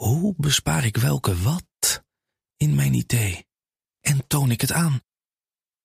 Hoe 0.00 0.34
bespaar 0.36 0.84
ik 0.84 0.96
welke 0.96 1.36
wat 1.36 2.04
in 2.56 2.74
mijn 2.74 2.94
idee? 2.94 3.46
En 4.00 4.26
toon 4.26 4.50
ik 4.50 4.60
het 4.60 4.72
aan? 4.72 5.00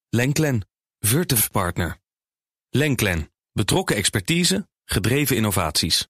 Lenklen, 0.10 0.68
Virtuf 1.00 1.52
Partner. 1.52 1.98
Lenklen, 2.70 3.32
betrokken 3.52 3.96
expertise, 3.96 4.68
gedreven 4.86 5.36
innovaties. 5.36 6.08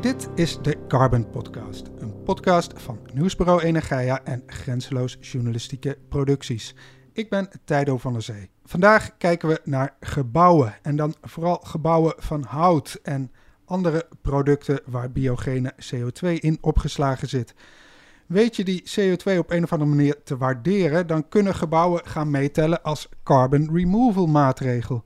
Dit 0.00 0.28
is 0.34 0.58
de 0.62 0.84
Carbon 0.88 1.30
Podcast, 1.30 1.86
een 1.98 2.22
podcast 2.22 2.72
van 2.76 2.98
Nieuwsbureau 3.12 3.62
Energia 3.62 4.24
en 4.24 4.42
Grenzeloos 4.46 5.16
Journalistieke 5.20 5.98
Producties. 6.08 6.74
Ik 7.12 7.30
ben 7.30 7.48
Tijdo 7.64 7.98
van 7.98 8.12
der 8.12 8.22
Zee. 8.22 8.50
Vandaag 8.64 9.16
kijken 9.16 9.48
we 9.48 9.60
naar 9.64 9.94
gebouwen 10.00 10.74
en 10.82 10.96
dan 10.96 11.14
vooral 11.22 11.60
gebouwen 11.64 12.14
van 12.16 12.42
hout 12.42 12.98
en 13.02 13.32
andere 13.64 14.08
producten 14.22 14.80
waar 14.86 15.10
biogene 15.10 15.72
CO2 15.72 16.28
in 16.28 16.58
opgeslagen 16.60 17.28
zit. 17.28 17.54
Weet 18.26 18.56
je 18.56 18.64
die 18.64 18.82
CO2 18.82 19.38
op 19.38 19.50
een 19.50 19.62
of 19.62 19.72
andere 19.72 19.90
manier 19.90 20.22
te 20.24 20.36
waarderen, 20.36 21.06
dan 21.06 21.28
kunnen 21.28 21.54
gebouwen 21.54 22.06
gaan 22.06 22.30
meetellen 22.30 22.82
als 22.82 23.08
carbon 23.22 23.70
removal 23.72 24.26
maatregel. 24.26 25.04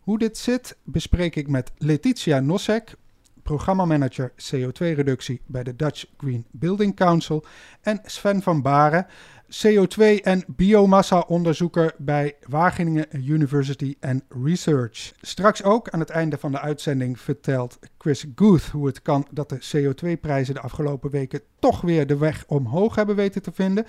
Hoe 0.00 0.18
dit 0.18 0.38
zit 0.38 0.76
bespreek 0.84 1.36
ik 1.36 1.48
met 1.48 1.72
Letitia 1.78 2.40
Nosek, 2.40 2.94
programmamanager 3.42 4.32
CO2-reductie 4.32 5.40
bij 5.46 5.62
de 5.62 5.76
Dutch 5.76 6.04
Green 6.16 6.46
Building 6.50 6.96
Council, 6.96 7.44
en 7.80 8.00
Sven 8.04 8.42
van 8.42 8.62
Baren, 8.62 9.06
CO2 9.50 10.22
en 10.22 10.44
biomassa-onderzoeker 10.46 11.94
bij 11.98 12.36
Wageningen 12.48 13.06
University 13.12 13.96
and 14.00 14.22
Research. 14.44 15.12
Straks 15.20 15.62
ook 15.62 15.88
aan 15.88 16.00
het 16.00 16.10
einde 16.10 16.38
van 16.38 16.52
de 16.52 16.60
uitzending 16.60 17.20
vertelt 17.20 17.78
Chris 17.98 18.24
Guth 18.34 18.64
hoe 18.66 18.86
het 18.86 19.02
kan 19.02 19.26
dat 19.30 19.48
de 19.48 19.58
CO2-prijzen 19.76 20.54
de 20.54 20.60
afgelopen 20.60 21.10
weken 21.10 21.40
toch 21.58 21.80
weer 21.80 22.06
de 22.06 22.16
weg 22.16 22.44
omhoog 22.46 22.94
hebben 22.94 23.16
weten 23.16 23.42
te 23.42 23.52
vinden. 23.52 23.86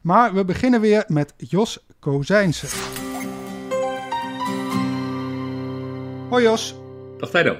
Maar 0.00 0.34
we 0.34 0.44
beginnen 0.44 0.80
weer 0.80 1.04
met 1.06 1.34
Jos 1.36 1.86
Kozijnse. 1.98 2.66
Hoi 6.28 6.42
Jos. 6.42 6.74
Dag 7.18 7.30
Tijdo. 7.30 7.56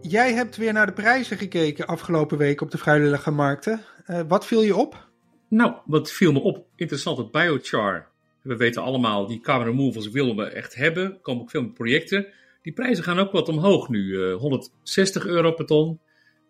Jij 0.00 0.32
hebt 0.32 0.56
weer 0.56 0.72
naar 0.72 0.86
de 0.86 0.92
prijzen 0.92 1.38
gekeken 1.38 1.86
afgelopen 1.86 2.38
week 2.38 2.60
op 2.60 2.70
de 2.70 2.78
vrijwillige 2.78 3.30
markten. 3.30 3.80
Uh, 4.06 4.20
wat 4.28 4.46
viel 4.46 4.62
je 4.62 4.76
op? 4.76 5.05
Nou, 5.48 5.74
wat 5.84 6.12
viel 6.12 6.32
me 6.32 6.40
op? 6.40 6.66
Interessant, 6.76 7.18
het 7.18 7.30
biochar. 7.30 8.08
We 8.42 8.56
weten 8.56 8.82
allemaal, 8.82 9.26
die 9.26 9.40
carbon 9.40 9.66
removals 9.66 10.10
willen 10.10 10.36
we 10.36 10.44
echt 10.44 10.74
hebben. 10.74 11.04
Er 11.04 11.20
komen 11.20 11.42
ook 11.42 11.50
veel 11.50 11.62
meer 11.62 11.72
projecten. 11.72 12.26
Die 12.62 12.72
prijzen 12.72 13.04
gaan 13.04 13.18
ook 13.18 13.32
wat 13.32 13.48
omhoog 13.48 13.88
nu. 13.88 14.04
Uh, 14.04 14.34
160 14.34 15.26
euro 15.26 15.52
per 15.52 15.66
ton. 15.66 16.00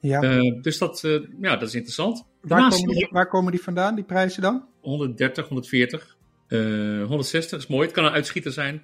Ja. 0.01 0.23
Uh, 0.23 0.63
dus 0.63 0.79
dat, 0.79 1.03
uh, 1.05 1.21
ja, 1.41 1.57
dat 1.57 1.69
is 1.69 1.75
interessant. 1.75 2.27
Waar 2.41 2.71
komen, 2.71 2.95
die, 2.95 3.09
waar 3.11 3.29
komen, 3.29 3.53
die, 3.53 3.63
vandaan, 3.63 3.95
die 3.95 4.05
prijzen 4.05 4.43
dan? 4.43 4.65
130, 4.81 5.49
140. 5.49 6.17
160 6.49 7.59
is 7.59 7.67
mooi. 7.67 7.87
Het 7.87 7.95
kan 7.95 8.05
een 8.05 8.13
uitschieter 8.13 8.53
zijn. 8.53 8.83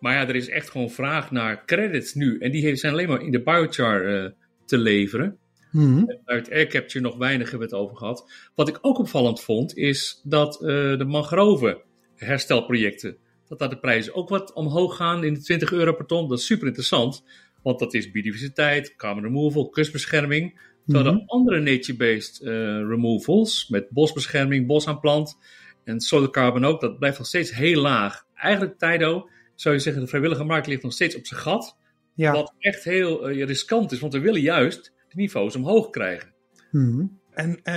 Maar 0.00 0.14
ja, 0.14 0.28
er 0.28 0.36
is 0.36 0.48
echt 0.48 0.70
gewoon 0.70 0.90
vraag 0.90 1.30
naar 1.30 1.64
credits 1.64 2.14
nu. 2.14 2.38
En 2.38 2.50
die 2.50 2.76
zijn 2.76 2.92
alleen 2.92 3.08
maar 3.08 3.22
in 3.22 3.32
de 3.32 3.42
biochar 3.42 4.32
te 4.64 4.78
leveren. 4.78 5.38
Mm-hmm. 5.74 6.20
Uit 6.24 6.50
air 6.50 6.66
capture 6.66 7.04
nog 7.04 7.16
weinig 7.16 7.50
hebben 7.50 7.68
we 7.68 7.74
het 7.74 7.84
over 7.84 7.96
gehad. 7.96 8.30
Wat 8.54 8.68
ik 8.68 8.78
ook 8.80 8.98
opvallend 8.98 9.40
vond, 9.40 9.76
is 9.76 10.20
dat 10.24 10.54
uh, 10.62 10.68
de 10.98 11.04
mangrove 11.04 11.82
herstelprojecten, 12.14 13.16
dat 13.48 13.58
daar 13.58 13.68
de 13.68 13.78
prijzen 13.78 14.14
ook 14.14 14.28
wat 14.28 14.52
omhoog 14.52 14.96
gaan 14.96 15.24
in 15.24 15.34
de 15.34 15.40
20 15.40 15.72
euro 15.72 15.92
per 15.92 16.06
ton. 16.06 16.28
Dat 16.28 16.38
is 16.38 16.46
super 16.46 16.66
interessant, 16.66 17.24
want 17.62 17.78
dat 17.78 17.94
is 17.94 18.10
biodiversiteit, 18.10 18.96
carbon 18.96 19.22
removal, 19.22 19.68
kustbescherming. 19.68 20.60
Terwijl 20.86 21.12
de 21.12 21.22
andere 21.26 21.60
nature-based 21.60 22.40
uh, 22.40 22.50
removals, 22.76 23.68
met 23.68 23.90
bosbescherming, 23.90 24.66
bosaanplant 24.66 25.38
en 25.84 26.00
solar 26.00 26.30
carbon 26.30 26.64
ook, 26.64 26.80
dat 26.80 26.98
blijft 26.98 27.18
nog 27.18 27.26
steeds 27.26 27.54
heel 27.54 27.80
laag. 27.80 28.26
Eigenlijk, 28.34 28.78
Tijdo, 28.78 29.28
zou 29.54 29.74
je 29.74 29.80
zeggen, 29.80 30.02
de 30.02 30.08
vrijwillige 30.08 30.44
markt 30.44 30.66
ligt 30.66 30.82
nog 30.82 30.92
steeds 30.92 31.16
op 31.16 31.26
zijn 31.26 31.40
gat. 31.40 31.76
Ja. 32.14 32.32
Wat 32.32 32.54
echt 32.58 32.84
heel 32.84 33.30
uh, 33.30 33.44
riskant 33.44 33.92
is, 33.92 34.00
want 34.00 34.12
we 34.12 34.20
willen 34.20 34.40
juist 34.40 34.93
niveaus 35.14 35.56
omhoog 35.56 35.90
krijgen. 35.90 36.32
Hmm. 36.70 37.18
En 37.30 37.60
uh, 37.64 37.74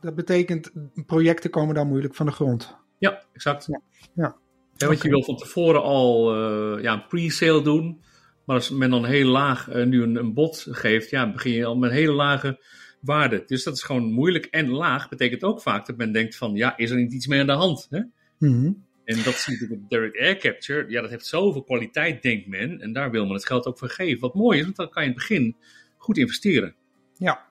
dat 0.00 0.14
betekent, 0.14 0.72
projecten 1.06 1.50
komen 1.50 1.74
dan 1.74 1.88
moeilijk 1.88 2.14
van 2.14 2.26
de 2.26 2.32
grond? 2.32 2.76
Ja, 2.98 3.24
exact. 3.32 3.66
Ja. 3.66 3.80
ja. 4.14 4.36
ja 4.76 4.86
want 4.86 5.02
je 5.02 5.08
wil 5.08 5.24
van 5.24 5.36
tevoren 5.36 5.82
al 5.82 6.36
uh, 6.36 6.82
ja, 6.82 6.92
een 6.92 7.06
pre-sale 7.06 7.62
doen. 7.62 8.00
Maar 8.44 8.56
als 8.56 8.70
men 8.70 8.90
dan 8.90 9.04
heel 9.04 9.28
laag 9.28 9.74
nu 9.74 10.02
een, 10.02 10.16
een 10.16 10.34
bod 10.34 10.66
geeft, 10.70 11.10
ja, 11.10 11.32
begin 11.32 11.52
je 11.52 11.64
al 11.64 11.76
met 11.76 11.90
een 11.90 11.96
hele 11.96 12.12
lage 12.12 12.64
waarde. 13.00 13.42
Dus 13.46 13.62
dat 13.62 13.74
is 13.74 13.82
gewoon 13.82 14.12
moeilijk. 14.12 14.44
En 14.44 14.68
laag 14.68 15.08
betekent 15.08 15.42
ook 15.42 15.62
vaak 15.62 15.86
dat 15.86 15.96
men 15.96 16.12
denkt 16.12 16.36
van, 16.36 16.54
ja, 16.54 16.76
is 16.76 16.90
er 16.90 16.96
niet 16.96 17.12
iets 17.12 17.26
meer 17.26 17.40
aan 17.40 17.46
de 17.46 17.52
hand? 17.52 17.86
Hè? 17.90 18.00
Hmm. 18.38 18.86
En 19.04 19.22
dat 19.22 19.34
zie 19.34 19.58
je 19.58 19.74
op 19.74 19.88
direct 19.88 20.18
air 20.18 20.36
capture. 20.36 20.90
Ja, 20.90 21.00
dat 21.00 21.10
heeft 21.10 21.26
zoveel 21.26 21.62
kwaliteit, 21.62 22.22
denkt 22.22 22.46
men. 22.46 22.80
En 22.80 22.92
daar 22.92 23.10
wil 23.10 23.24
men 23.24 23.34
het 23.34 23.46
geld 23.46 23.66
ook 23.66 23.78
voor 23.78 23.88
geven. 23.88 24.20
Wat 24.20 24.34
mooi 24.34 24.58
is, 24.58 24.64
want 24.64 24.76
dan 24.76 24.90
kan 24.90 25.02
je 25.02 25.08
in 25.08 25.14
het 25.14 25.28
begin 25.28 25.56
goed 25.96 26.18
investeren. 26.18 26.74
Ja. 27.18 27.46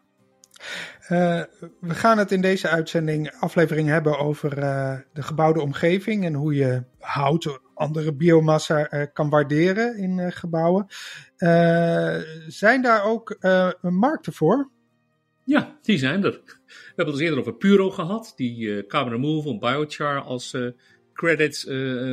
Uh, 1.09 1.41
we 1.79 1.93
gaan 1.93 2.17
het 2.17 2.31
in 2.31 2.41
deze 2.41 2.69
uitzending, 2.69 3.31
aflevering 3.39 3.87
hebben 3.87 4.19
over 4.19 4.57
uh, 4.57 4.97
de 5.13 5.21
gebouwde 5.21 5.61
omgeving 5.61 6.25
en 6.25 6.33
hoe 6.33 6.55
je 6.55 6.83
hout, 6.99 7.59
andere 7.73 8.13
biomassa 8.13 8.93
uh, 8.93 9.05
kan 9.13 9.29
waarderen 9.29 9.97
in 9.97 10.31
gebouwen. 10.31 10.85
zijn 12.47 12.81
daar 12.81 13.03
ook 13.03 13.37
markten 13.81 14.33
voor? 14.33 14.69
Ja, 15.43 15.77
die 15.81 15.97
zijn 15.97 16.23
er. 16.23 16.41
We 16.45 16.73
hebben 16.85 17.05
het 17.05 17.13
al 17.13 17.19
eerder 17.19 17.39
over 17.39 17.55
Puro 17.55 17.89
gehad, 17.89 18.33
die 18.35 18.85
carbon 18.85 19.13
removal, 19.13 19.57
biochar 19.57 20.21
als 20.21 20.57
credits 21.13 21.65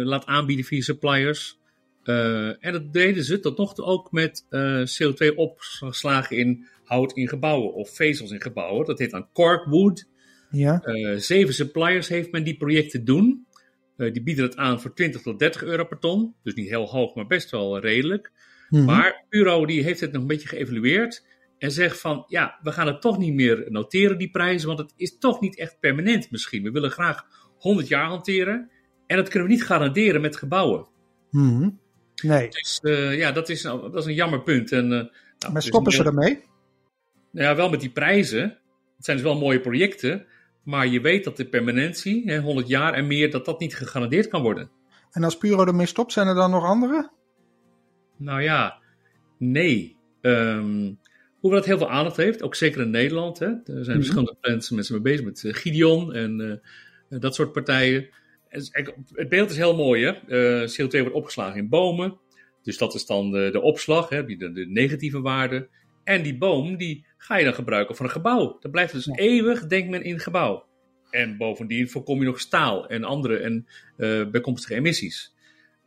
laat 0.05 0.27
aanbieden 0.27 0.65
via 0.65 0.83
suppliers. 0.83 1.59
En 2.05 2.73
dat 2.73 2.93
deden 2.93 3.25
ze 3.25 3.41
tot 3.41 3.59
nog 3.59 3.75
toe 3.75 3.85
ook 3.85 4.13
met 4.13 4.47
uh, 4.51 4.87
CO2 4.87 5.35
opgeslagen 5.35 6.37
in 6.37 6.67
hout 6.85 7.13
in 7.13 7.29
gebouwen 7.29 7.75
of 7.75 7.91
vezels 7.91 8.31
in 8.31 8.41
gebouwen. 8.41 8.87
Dat 8.87 8.99
heet 8.99 9.11
dan 9.11 9.29
Corkwood. 9.33 10.13
Ja. 10.51 10.83
zeven 11.19 11.55
suppliers 11.55 12.09
heeft 12.09 12.33
men 12.33 12.45
die 12.45 12.57
projecten 12.57 13.05
doen. 13.05 13.47
die 13.97 14.23
bieden 14.23 14.45
het 14.45 14.57
aan 14.57 14.81
voor 14.81 14.95
20 14.95 15.23
tot 15.23 15.39
30 15.39 15.63
euro 15.63 15.85
per 15.85 15.99
ton. 15.99 16.35
Dus 16.43 16.55
niet 16.55 16.69
heel 16.69 16.89
hoog, 16.89 17.15
maar 17.15 17.27
best 17.27 17.51
wel 17.51 17.79
redelijk. 17.79 18.33
Mm-hmm. 18.69 18.87
Maar 18.87 19.25
Puro 19.29 19.67
die 19.67 19.83
heeft 19.83 20.01
het 20.01 20.13
nog 20.13 20.23
een 20.23 20.29
beetje 20.29 20.49
geëvalueerd. 20.49 21.27
En 21.59 21.71
zegt 21.71 22.01
van, 22.01 22.25
ja, 22.29 22.59
we 22.63 22.73
gaan 22.73 22.87
het 22.87 23.01
toch 23.01 23.19
niet 23.19 23.35
meer 23.35 23.65
noteren, 23.69 24.19
die 24.19 24.31
prijzen. 24.31 24.67
Want 24.67 24.79
het 24.79 24.93
is 24.97 25.19
toch 25.19 25.41
niet 25.41 25.59
echt 25.59 25.81
permanent 25.81 26.31
misschien. 26.31 26.63
We 26.63 26.71
willen 26.71 26.91
graag 26.91 27.27
100 27.59 27.89
jaar 27.89 28.07
hanteren. 28.07 28.71
En 29.07 29.17
dat 29.17 29.29
kunnen 29.29 29.49
we 29.49 29.55
niet 29.55 29.65
garanderen 29.65 30.21
met 30.21 30.37
gebouwen. 30.37 30.87
Hmm. 31.31 31.79
Nee. 32.23 32.49
Dus 32.49 32.81
uh, 32.83 33.19
ja, 33.19 33.33
dat 33.33 33.49
is, 33.49 33.63
dat 33.63 33.97
is 33.97 34.07
een 34.07 34.15
jammer 34.15 34.43
punt. 34.43 34.73
En, 34.73 34.89
nou, 34.89 35.09
maar 35.53 35.63
stoppen 35.63 35.93
ze 35.93 36.05
ermee? 36.05 36.45
Nou 37.35 37.49
ja, 37.49 37.57
wel 37.57 37.71
met 37.71 37.81
die 37.81 37.91
prijzen. 37.91 38.43
Het 38.97 39.05
zijn 39.05 39.17
dus 39.17 39.27
wel 39.27 39.39
mooie 39.39 39.61
projecten. 39.61 40.27
Maar 40.63 40.87
je 40.87 41.01
weet 41.01 41.25
dat 41.25 41.37
de 41.37 41.49
permanentie, 41.49 42.23
hè, 42.31 42.41
100 42.41 42.69
jaar 42.69 42.93
en 42.95 43.07
meer, 43.07 43.31
dat 43.31 43.45
dat 43.45 43.61
niet 43.61 43.77
gegarandeerd 43.77 44.29
kan 44.29 44.43
worden. 44.43 44.71
En 45.11 45.25
als 45.25 45.39
Puro 45.39 45.65
ermee 45.65 45.87
stopt, 45.87 46.13
zijn 46.13 46.27
er 46.27 46.35
dan 46.35 46.51
nog 46.51 46.65
andere? 46.65 47.11
Nou 48.17 48.43
ja, 48.43 48.79
nee. 49.39 49.97
Um, 50.21 50.99
hoewel 51.41 51.59
het 51.59 51.69
heel 51.69 51.79
veel 51.79 51.91
aandacht 51.91 52.17
heeft, 52.17 52.43
ook 52.43 52.55
zeker 52.55 52.81
in 52.81 52.91
Nederland. 52.91 53.39
Hè. 53.39 53.47
Er 53.47 53.63
zijn 53.65 53.79
mm-hmm. 53.79 53.95
verschillende 53.95 54.37
mensen 54.41 54.95
mee 54.95 55.03
bezig 55.03 55.25
met 55.25 55.43
uh, 55.43 55.55
Gideon 55.55 56.15
en 56.15 56.63
dat 57.09 57.35
soort 57.35 57.53
partijen 57.53 58.09
het 59.13 59.29
beeld 59.29 59.51
is 59.51 59.57
heel 59.57 59.77
mooi, 59.77 60.05
hè? 60.05 60.13
Uh, 60.63 60.69
CO2 60.69 61.01
wordt 61.01 61.15
opgeslagen 61.15 61.59
in 61.59 61.69
bomen. 61.69 62.19
Dus 62.63 62.79
dat 62.79 62.95
is 62.95 63.07
dan 63.07 63.31
de, 63.31 63.49
de 63.53 63.61
opslag, 63.61 64.09
hè? 64.09 64.25
De, 64.25 64.53
de, 64.53 64.67
negatieve 64.67 65.21
waarde. 65.21 65.69
En 66.05 66.23
die 66.23 66.39
boom, 66.39 66.77
die 66.77 67.07
ga 67.25 67.37
je 67.37 67.45
dan 67.45 67.55
gebruiken 67.55 67.97
voor 67.97 68.05
een 68.05 68.13
gebouw. 68.13 68.57
Dat 68.61 68.71
blijft 68.71 68.93
dus 68.93 69.07
eeuwig, 69.07 69.67
denkt 69.67 69.91
men, 69.91 70.03
in 70.03 70.13
het 70.13 70.23
gebouw. 70.23 70.67
En 71.11 71.37
bovendien 71.37 71.89
voorkom 71.89 72.19
je 72.19 72.25
nog 72.25 72.41
staal 72.41 72.87
en 72.89 73.05
andere 73.05 73.37
en, 73.37 73.67
uh, 73.97 74.27
bijkomstige 74.27 74.75
emissies. 74.75 75.35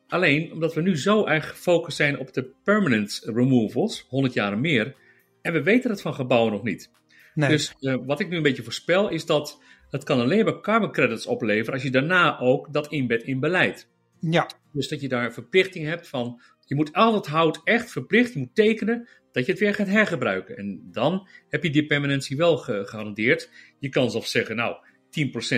Alleen, 0.07 0.51
omdat 0.51 0.73
we 0.73 0.81
nu 0.81 0.97
zo 0.97 1.25
erg 1.25 1.49
gefocust 1.49 1.97
zijn 1.97 2.19
op 2.19 2.33
de 2.33 2.49
permanent 2.63 3.21
removals, 3.25 4.05
100 4.09 4.33
jaar 4.33 4.51
en 4.51 4.61
meer, 4.61 4.95
en 5.41 5.53
we 5.53 5.63
weten 5.63 5.89
het 5.89 6.01
van 6.01 6.13
gebouwen 6.13 6.51
nog 6.51 6.63
niet. 6.63 6.91
Nee. 7.33 7.49
Dus 7.49 7.75
uh, 7.79 7.95
wat 8.05 8.19
ik 8.19 8.29
nu 8.29 8.35
een 8.37 8.43
beetje 8.43 8.63
voorspel 8.63 9.09
is 9.09 9.25
dat 9.25 9.61
dat 9.89 10.03
kan 10.03 10.19
alleen 10.19 10.45
maar 10.45 10.61
carbon 10.61 10.91
credits 10.91 11.25
opleveren 11.25 11.73
als 11.73 11.83
je 11.83 11.91
daarna 11.91 12.39
ook 12.39 12.73
dat 12.73 12.91
inbedt 12.91 13.23
in 13.23 13.39
beleid. 13.39 13.87
Ja. 14.19 14.49
Dus 14.73 14.87
dat 14.87 15.01
je 15.01 15.07
daar 15.07 15.25
een 15.25 15.33
verplichting 15.33 15.85
hebt 15.85 16.07
van, 16.07 16.41
je 16.65 16.75
moet 16.75 16.93
al 16.93 17.11
dat 17.11 17.27
hout 17.27 17.61
echt 17.63 17.91
verplicht, 17.91 18.33
je 18.33 18.39
moet 18.39 18.55
tekenen 18.55 19.07
dat 19.37 19.45
je 19.45 19.51
het 19.51 19.61
weer 19.61 19.73
gaat 19.73 19.87
hergebruiken. 19.87 20.57
En 20.57 20.81
dan 20.91 21.27
heb 21.49 21.63
je 21.63 21.69
die 21.69 21.85
permanentie 21.85 22.37
wel 22.37 22.57
gegarandeerd. 22.57 23.49
Je 23.79 23.89
kan 23.89 24.11
zelfs 24.11 24.31
zeggen, 24.31 24.55
nou, 24.55 24.75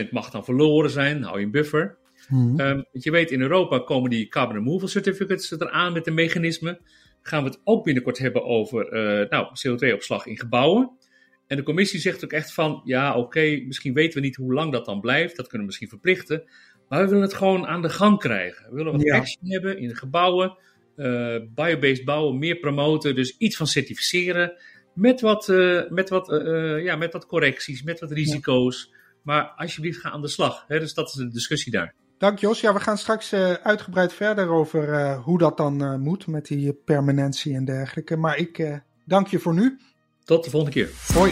10% 0.07 0.09
mag 0.11 0.29
dan 0.29 0.43
verloren 0.45 0.89
zijn, 0.89 1.23
hou 1.23 1.39
je 1.39 1.45
een 1.45 1.51
buffer. 1.51 1.97
Mm 2.27 2.85
je 2.91 3.11
weet, 3.11 3.31
in 3.31 3.41
Europa 3.41 3.79
komen 3.79 4.09
die 4.09 4.27
carbon 4.27 4.55
removal 4.55 4.87
certificates 4.87 5.51
eraan 5.51 5.93
met 5.93 6.07
een 6.07 6.13
mechanisme. 6.13 6.81
Gaan 7.21 7.43
we 7.43 7.49
het 7.49 7.61
ook 7.63 7.83
binnenkort 7.83 8.17
hebben 8.17 8.43
over 8.43 8.91
nou, 9.29 9.47
CO2-opslag 9.47 10.25
in 10.25 10.39
gebouwen. 10.39 10.91
En 11.47 11.57
de 11.57 11.63
commissie 11.63 11.99
zegt 11.99 12.23
ook 12.23 12.31
echt 12.31 12.53
van, 12.53 12.81
ja 12.83 13.15
oké, 13.17 13.61
misschien 13.65 13.93
weten 13.93 14.19
we 14.19 14.25
niet 14.25 14.35
hoe 14.35 14.53
lang 14.53 14.71
dat 14.71 14.85
dan 14.85 15.01
blijft. 15.01 15.35
Dat 15.35 15.47
kunnen 15.47 15.59
we 15.59 15.65
misschien 15.65 15.89
verplichten. 15.89 16.43
Maar 16.89 17.01
we 17.01 17.07
willen 17.07 17.23
het 17.23 17.33
gewoon 17.33 17.67
aan 17.67 17.81
de 17.81 17.89
gang 17.89 18.19
krijgen. 18.19 18.69
We 18.69 18.75
willen 18.75 18.91
wat 18.91 19.11
action 19.11 19.51
hebben 19.51 19.77
in 19.77 19.87
de 19.87 19.95
gebouwen. 19.95 20.57
Uh, 20.99 21.35
biobased 21.55 22.05
bouwen, 22.05 22.37
meer 22.37 22.55
promoten. 22.55 23.15
Dus 23.15 23.37
iets 23.37 23.55
van 23.55 23.67
certificeren. 23.67 24.53
Met 24.93 25.21
wat, 25.21 25.47
uh, 25.47 25.89
met 25.89 26.09
wat, 26.09 26.29
uh, 26.29 26.83
ja, 26.83 26.95
met 26.95 27.13
wat 27.13 27.25
correcties, 27.25 27.83
met 27.83 27.99
wat 27.99 28.11
risico's. 28.11 28.93
Maar 29.23 29.43
alsjeblieft, 29.55 29.99
ga 29.99 30.11
aan 30.11 30.21
de 30.21 30.27
slag. 30.27 30.65
Hè? 30.67 30.79
Dus 30.79 30.93
dat 30.93 31.07
is 31.07 31.13
de 31.13 31.29
discussie 31.29 31.71
daar. 31.71 31.93
Dank 32.17 32.39
Jos. 32.39 32.61
Ja, 32.61 32.73
we 32.73 32.79
gaan 32.79 32.97
straks 32.97 33.33
uitgebreid 33.63 34.13
verder 34.13 34.49
over 34.49 35.13
hoe 35.15 35.37
dat 35.37 35.57
dan 35.57 36.01
moet 36.01 36.27
met 36.27 36.47
die 36.47 36.73
permanentie 36.73 37.55
en 37.55 37.65
dergelijke. 37.65 38.17
Maar 38.17 38.37
ik 38.37 38.81
dank 39.05 39.27
je 39.27 39.39
voor 39.39 39.53
nu. 39.53 39.79
Tot 40.23 40.43
de 40.43 40.49
volgende 40.49 40.75
keer. 40.75 40.89
Hoi. 41.13 41.31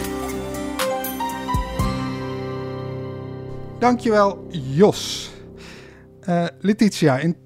Dankjewel, 3.78 4.46
Jos. 4.50 5.30
Letitia, 6.60 7.18
in 7.18 7.36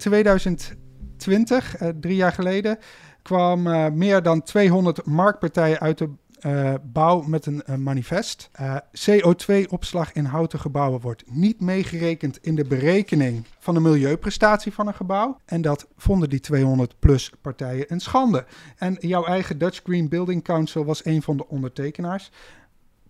2020, 1.22 1.80
uh, 1.80 1.88
drie 2.00 2.16
jaar 2.16 2.32
geleden, 2.32 2.78
kwam 3.22 3.66
uh, 3.66 3.88
meer 3.88 4.22
dan 4.22 4.42
200 4.42 5.04
marktpartijen 5.04 5.80
uit 5.80 5.98
de 5.98 6.08
uh, 6.46 6.74
bouw 6.82 7.22
met 7.22 7.46
een 7.46 7.82
manifest. 7.82 8.50
Uh, 8.60 8.76
CO2-opslag 8.76 10.12
in 10.12 10.24
houten 10.24 10.58
gebouwen 10.58 11.00
wordt 11.00 11.22
niet 11.26 11.60
meegerekend 11.60 12.38
in 12.40 12.54
de 12.54 12.64
berekening 12.64 13.44
van 13.58 13.74
de 13.74 13.80
milieuprestatie 13.80 14.72
van 14.72 14.86
een 14.86 14.94
gebouw. 14.94 15.38
En 15.44 15.62
dat 15.62 15.86
vonden 15.96 16.30
die 16.30 16.40
200 16.40 16.94
plus 16.98 17.32
partijen 17.40 17.84
een 17.88 18.00
schande. 18.00 18.44
En 18.76 18.96
jouw 19.00 19.24
eigen 19.24 19.58
Dutch 19.58 19.80
Green 19.84 20.08
Building 20.08 20.44
Council 20.44 20.84
was 20.84 21.04
een 21.04 21.22
van 21.22 21.36
de 21.36 21.48
ondertekenaars. 21.48 22.30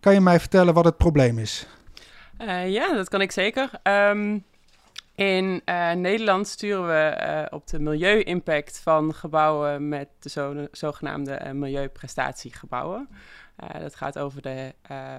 Kan 0.00 0.14
je 0.14 0.20
mij 0.20 0.40
vertellen 0.40 0.74
wat 0.74 0.84
het 0.84 0.96
probleem 0.96 1.38
is? 1.38 1.66
ja, 2.66 2.94
dat 2.94 3.08
kan 3.08 3.20
ik 3.20 3.32
zeker. 3.32 3.70
Um... 3.82 4.44
In 5.14 5.62
uh, 5.66 5.92
Nederland 5.92 6.48
sturen 6.48 6.86
we 6.86 7.16
uh, 7.20 7.44
op 7.50 7.66
de 7.66 7.78
milieu-impact 7.78 8.80
van 8.80 9.14
gebouwen 9.14 9.88
met 9.88 10.08
de 10.18 10.28
zo 10.28 10.66
zogenaamde 10.70 11.40
uh, 11.44 11.50
milieuprestatiegebouwen. 11.50 13.08
dat 13.80 13.94
gaat 13.94 14.18
over 14.18 14.42
de 14.42 14.72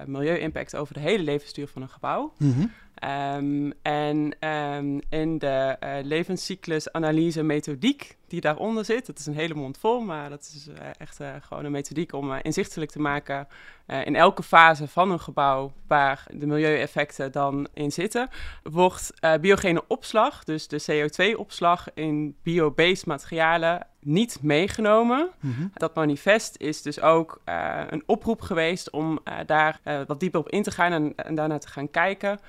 milieu-impact 0.06 0.76
over 0.76 0.94
de 0.94 1.00
hele 1.00 1.22
levensduur 1.22 1.68
van 1.68 1.82
een 1.82 1.88
gebouw. 1.88 2.32
Mm 2.38 2.52
-hmm. 2.52 2.70
um, 3.10 3.72
en 3.82 4.48
um, 4.48 5.00
in 5.08 5.38
de 5.38 5.76
levenscyclusanalyse 6.02 7.42
methodiek 7.42 8.16
die 8.26 8.40
daaronder 8.40 8.84
zit, 8.84 9.06
dat 9.06 9.18
is 9.18 9.26
een 9.26 9.34
hele 9.34 9.54
mond 9.54 9.78
vol, 9.78 10.00
maar 10.00 10.30
dat 10.30 10.52
is 10.54 10.68
echt 10.98 11.20
gewoon 11.40 11.64
een 11.64 11.72
methodiek 11.72 12.12
om 12.12 12.32
inzichtelijk 12.32 12.90
te 12.90 13.00
maken 13.00 13.48
uh, 13.86 14.06
in 14.06 14.16
elke 14.16 14.42
fase 14.42 14.88
van 14.88 15.10
een 15.10 15.20
gebouw 15.20 15.72
waar 15.86 16.26
de 16.30 16.46
milieueffecten 16.46 17.32
dan 17.32 17.68
in 17.74 17.92
zitten, 17.92 18.28
wordt 18.62 19.12
uh, 19.20 19.34
biogene 19.34 19.82
opslag, 19.88 20.44
dus 20.44 20.68
de 20.68 20.82
CO2-opslag 20.90 21.88
in 21.94 22.36
biobased 22.42 23.06
materialen, 23.06 23.86
niet 24.00 24.38
meegenomen. 24.42 25.30
Mm 25.40 25.52
-hmm. 25.52 25.70
Dat 25.74 25.94
manifest 25.94 26.56
is 26.58 26.82
dus 26.82 27.00
ook 27.00 27.40
uh, 27.48 27.80
een 27.90 28.02
oproep 28.06 28.40
geweest 28.40 28.90
om 28.90 29.18
daar 29.46 29.80
wat 30.06 30.20
dieper 30.20 30.40
op 30.40 30.48
in 30.48 30.62
te 30.62 30.70
gaan 30.70 30.92
en, 30.92 31.14
en 31.16 31.34
daarna 31.34 31.58
te 31.58 31.68
gaan 31.68 31.90
kijken. 31.90 32.40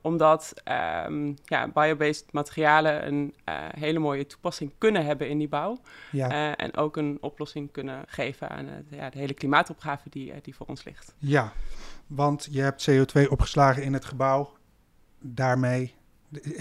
omdat 0.00 0.54
um, 1.06 1.36
ja, 1.44 1.68
biobased 1.68 2.32
materialen 2.32 3.06
een 3.06 3.34
hele 3.78 3.98
mooie 3.98 4.26
toepassing 4.26 4.72
kunnen 4.78 5.04
hebben 5.04 5.28
in 5.28 5.38
die 5.38 5.48
bouw. 5.48 5.78
Ja. 6.10 6.56
en 6.56 6.76
ook 6.76 6.96
een 6.96 7.18
oplossing 7.20 7.72
kunnen 7.72 8.02
geven 8.06 8.48
aan 8.48 8.68
ja, 8.88 9.10
de 9.10 9.18
hele 9.18 9.34
klimaatopgave 9.34 10.08
die, 10.10 10.32
die 10.42 10.54
voor 10.62 10.70
ons 10.70 10.84
ligt. 10.84 11.14
Ja, 11.18 11.52
want 12.06 12.48
je 12.50 12.60
hebt 12.60 12.90
CO2 12.90 13.28
opgeslagen 13.28 13.82
in 13.82 13.92
het 13.92 14.04
gebouw. 14.04 14.56
Daarmee 15.20 15.94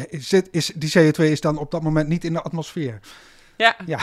zit, 0.09 0.47
is, 0.51 0.71
die 0.75 0.91
CO2 0.97 1.23
is 1.23 1.41
dan 1.41 1.57
op 1.57 1.71
dat 1.71 1.81
moment 1.81 2.07
niet 2.07 2.23
in 2.23 2.33
de 2.33 2.41
atmosfeer. 2.41 2.99
Ja. 3.57 3.75
ja. 3.85 3.99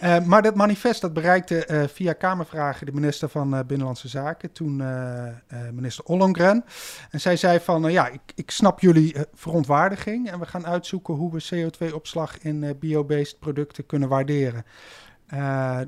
uh, 0.00 0.24
maar 0.30 0.42
dat 0.42 0.54
manifest 0.54 1.00
dat 1.00 1.12
bereikte 1.12 1.68
uh, 1.70 1.82
via 1.86 2.12
Kamervragen 2.12 2.86
de 2.86 2.92
minister 2.92 3.28
van 3.28 3.54
uh, 3.54 3.60
Binnenlandse 3.66 4.08
Zaken, 4.08 4.52
toen 4.52 4.82
minister 5.72 6.04
Ollongren. 6.04 6.64
En 7.10 7.20
zij 7.20 7.36
zei 7.36 7.60
van, 7.60 7.92
ja, 7.92 8.08
ik, 8.08 8.20
ik 8.34 8.50
snap 8.50 8.80
jullie 8.80 9.16
verontwaardiging 9.34 10.30
en 10.30 10.38
we 10.38 10.46
gaan 10.46 10.66
uitzoeken 10.66 11.14
hoe 11.14 11.32
we 11.32 11.44
CO2-opslag 11.54 12.38
in 12.38 12.76
biobased 12.78 13.38
producten 13.38 13.86
kunnen 13.86 14.08
waarderen. 14.08 14.64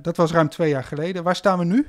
dat 0.02 0.16
was 0.16 0.32
ruim 0.32 0.48
twee 0.48 0.70
jaar 0.70 0.84
geleden. 0.84 1.22
Waar 1.22 1.36
staan 1.36 1.58
we 1.58 1.64
nu? 1.64 1.86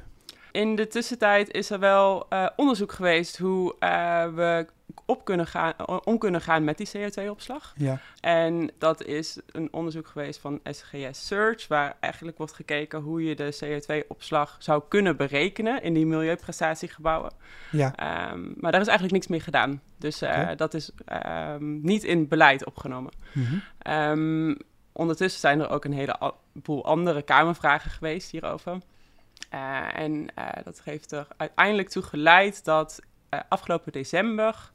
In 0.57 0.75
de 0.75 0.87
tussentijd 0.87 1.51
is 1.51 1.69
er 1.69 1.79
wel 1.79 2.25
uh, 2.29 2.47
onderzoek 2.55 2.91
geweest 2.91 3.37
hoe 3.37 3.75
uh, 3.79 4.25
we 4.33 4.67
op 5.05 5.25
kunnen 5.25 5.47
gaan, 5.47 5.73
om 6.03 6.17
kunnen 6.17 6.41
gaan 6.41 6.63
met 6.63 6.77
die 6.77 6.89
CO2-opslag. 6.97 7.73
Ja. 7.75 7.99
En 8.19 8.71
dat 8.77 9.03
is 9.03 9.39
een 9.51 9.67
onderzoek 9.71 10.07
geweest 10.07 10.39
van 10.39 10.59
SGS 10.63 11.27
Search, 11.27 11.67
waar 11.67 11.95
eigenlijk 11.99 12.37
wordt 12.37 12.53
gekeken 12.53 12.99
hoe 12.99 13.23
je 13.23 13.35
de 13.35 13.57
CO2-opslag 13.63 14.55
zou 14.59 14.83
kunnen 14.87 15.17
berekenen 15.17 15.83
in 15.83 15.93
die 15.93 16.05
milieuprestatiegebouwen. 16.05 17.31
Ja. 17.71 18.31
Um, 18.31 18.53
maar 18.57 18.71
daar 18.71 18.81
is 18.81 18.87
eigenlijk 18.87 19.17
niks 19.17 19.27
mee 19.27 19.39
gedaan. 19.39 19.81
Dus 19.97 20.23
uh, 20.23 20.29
okay. 20.29 20.55
dat 20.55 20.73
is 20.73 20.91
um, 21.55 21.81
niet 21.81 22.03
in 22.03 22.27
beleid 22.27 22.65
opgenomen. 22.65 23.11
Mm 23.33 23.45
-hmm. 23.45 23.93
um, 23.93 24.57
ondertussen 24.91 25.39
zijn 25.39 25.59
er 25.59 25.69
ook 25.69 25.85
een 25.85 25.93
heleboel 25.93 26.85
andere 26.85 27.21
Kamervragen 27.21 27.91
geweest 27.91 28.31
hierover. 28.31 28.77
Uh, 29.53 29.99
en 29.99 30.11
uh, 30.13 30.47
dat 30.63 30.81
heeft 30.83 31.11
er 31.11 31.27
uiteindelijk 31.37 31.89
toe 31.89 32.03
geleid 32.03 32.65
dat 32.65 32.99
uh, 33.33 33.39
afgelopen 33.49 33.91
december 33.91 34.71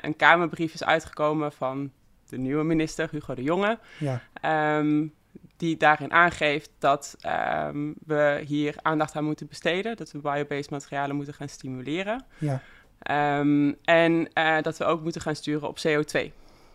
een 0.00 0.16
Kamerbrief 0.16 0.74
is 0.74 0.84
uitgekomen 0.84 1.52
van 1.52 1.92
de 2.28 2.38
nieuwe 2.38 2.64
minister 2.64 3.08
Hugo 3.10 3.34
de 3.34 3.42
Jonge. 3.42 3.78
Ja. 3.98 4.22
Um, 4.78 5.14
die 5.56 5.76
daarin 5.76 6.12
aangeeft 6.12 6.70
dat 6.78 7.16
um, 7.66 7.94
we 8.06 8.42
hier 8.46 8.74
aandacht 8.82 9.16
aan 9.16 9.24
moeten 9.24 9.46
besteden. 9.46 9.96
Dat 9.96 10.10
we 10.10 10.18
biobased 10.18 10.70
materialen 10.70 11.16
moeten 11.16 11.34
gaan 11.34 11.48
stimuleren. 11.48 12.24
Ja. 12.38 12.62
Um, 13.40 13.76
en 13.84 14.30
dat 14.62 14.78
we 14.78 14.84
ook 14.84 15.02
moeten 15.02 15.20
gaan 15.20 15.36
sturen 15.36 15.68
op 15.68 15.78
CO2. 15.78 16.20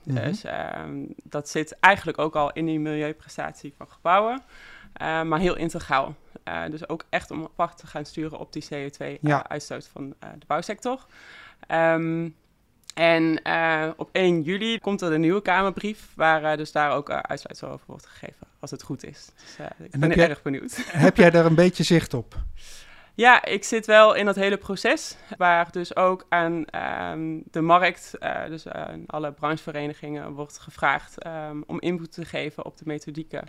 Mm 0.03 0.15
-hmm. 0.15 0.25
Dus 0.25 0.43
dat 1.23 1.49
zit 1.49 1.79
eigenlijk 1.79 2.17
ook 2.17 2.35
al 2.35 2.51
in 2.51 2.65
die 2.65 2.79
milieuprestatie 2.79 3.73
van 3.77 3.87
gebouwen. 3.89 4.41
Uh, 5.01 5.21
maar 5.21 5.39
heel 5.39 5.55
integraal. 5.55 6.15
Uh, 6.47 6.63
dus 6.69 6.89
ook 6.89 7.03
echt 7.09 7.31
om 7.31 7.43
apart 7.43 7.77
te 7.77 7.87
gaan 7.87 8.05
sturen 8.05 8.39
op 8.39 8.53
die 8.53 8.63
CO2-uitstoot 8.63 9.83
ja. 9.83 9.87
uh, 9.89 9.93
van 9.93 10.09
de 10.19 10.45
bouwsector. 10.47 11.05
Um, 11.71 12.35
en 12.93 13.39
op 13.97 14.09
1 14.11 14.41
juli 14.41 14.79
komt 14.79 15.01
er 15.01 15.11
een 15.11 15.21
nieuwe 15.21 15.41
Kamerbrief, 15.41 16.07
waar 16.15 16.57
dus 16.57 16.71
daar 16.71 16.91
ook 16.91 17.09
uitsluitsel 17.09 17.69
over 17.69 17.85
wordt 17.85 18.05
gegeven, 18.05 18.47
als 18.59 18.71
het 18.71 18.83
goed 18.83 19.05
is. 19.05 19.29
Dus 19.35 19.67
ik 19.91 19.99
ben 19.99 20.09
jij, 20.09 20.29
erg 20.29 20.41
benieuwd. 20.41 20.75
Heb 20.91 21.17
jij 21.17 21.29
daar 21.29 21.45
een 21.45 21.55
beetje 21.55 21.83
zicht 21.83 22.13
op? 22.13 22.35
Ja, 23.15 23.45
ik 23.45 23.63
zit 23.63 23.85
wel 23.85 24.13
in 24.13 24.25
dat 24.25 24.35
hele 24.35 24.57
proces, 24.57 25.15
waar 25.37 25.71
dus 25.71 25.95
ook 25.95 26.25
aan 26.29 26.65
um, 27.11 27.43
de 27.51 27.61
markt, 27.61 28.11
uh, 28.19 28.45
dus 28.45 28.67
aan 28.67 29.03
alle 29.07 29.31
brancheverenigingen, 29.31 30.31
wordt 30.31 30.59
gevraagd 30.59 31.25
um, 31.25 31.63
om 31.67 31.81
input 31.81 32.11
te 32.11 32.25
geven 32.25 32.65
op 32.65 32.77
de 32.77 32.83
methodieken 32.85 33.47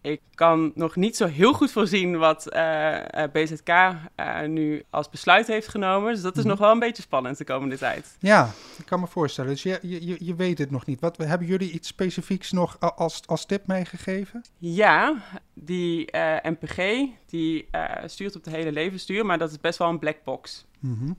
ik 0.00 0.20
kan 0.34 0.72
nog 0.74 0.96
niet 0.96 1.16
zo 1.16 1.26
heel 1.26 1.52
goed 1.52 1.72
voorzien 1.72 2.18
wat 2.18 2.54
uh, 2.54 3.02
BZK 3.32 3.68
uh, 3.68 4.42
nu 4.46 4.82
als 4.90 5.10
besluit 5.10 5.46
heeft 5.46 5.68
genomen. 5.68 6.12
Dus 6.12 6.22
dat 6.22 6.36
is 6.36 6.42
mm 6.42 6.46
nog 6.48 6.58
wel 6.58 6.70
een 6.70 6.78
beetje 6.78 7.02
spannend 7.02 7.38
de 7.38 7.44
komende 7.44 7.78
tijd. 7.78 8.16
Ja, 8.18 8.50
ik 8.78 8.86
kan 8.86 9.00
me 9.00 9.06
voorstellen. 9.06 9.50
Dus 9.50 9.62
je, 9.62 9.78
je, 9.82 10.16
je 10.24 10.34
weet 10.34 10.58
het 10.58 10.70
nog 10.70 10.86
niet. 10.86 11.00
Wat, 11.00 11.16
hebben 11.16 11.46
jullie 11.46 11.70
iets 11.70 11.88
specifieks 11.88 12.52
nog 12.52 12.80
als, 12.80 13.22
als 13.26 13.46
tip 13.46 13.66
meegegeven? 13.66 14.44
Ja, 14.58 15.22
die 15.54 16.12
uh, 16.14 16.36
MPG 16.42 17.08
die 17.26 17.68
stuurt 18.04 18.36
op 18.36 18.44
de 18.44 18.50
hele 18.50 18.72
levensduur, 18.72 19.26
maar 19.26 19.38
dat 19.38 19.50
is 19.50 19.60
best 19.60 19.78
wel 19.78 19.88
een 19.88 19.98
black 19.98 20.24
box. 20.24 20.66
Mm 20.78 20.98
-hmm. 20.98 21.16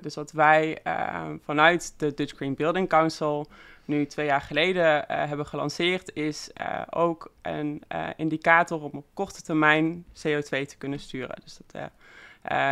dus 0.00 0.14
wat 0.14 0.32
wij 0.32 0.78
vanuit 1.44 1.94
de 1.96 2.14
Dutch 2.14 2.36
Green 2.36 2.54
Building 2.54 2.88
Council 2.88 3.48
nu 3.86 4.06
twee 4.06 4.26
jaar 4.26 4.40
geleden 4.40 4.84
uh, 4.84 5.04
hebben 5.06 5.46
gelanceerd, 5.46 6.10
is 6.14 6.50
uh, 6.60 6.82
ook 6.90 7.32
een 7.42 7.82
uh, 7.94 8.08
indicator 8.16 8.82
om 8.82 8.90
op 8.92 9.06
korte 9.14 9.42
termijn 9.42 10.04
CO2 10.08 10.48
te 10.48 10.74
kunnen 10.78 11.00
sturen. 11.00 11.36
Dus 11.44 11.58
dat 11.66 11.90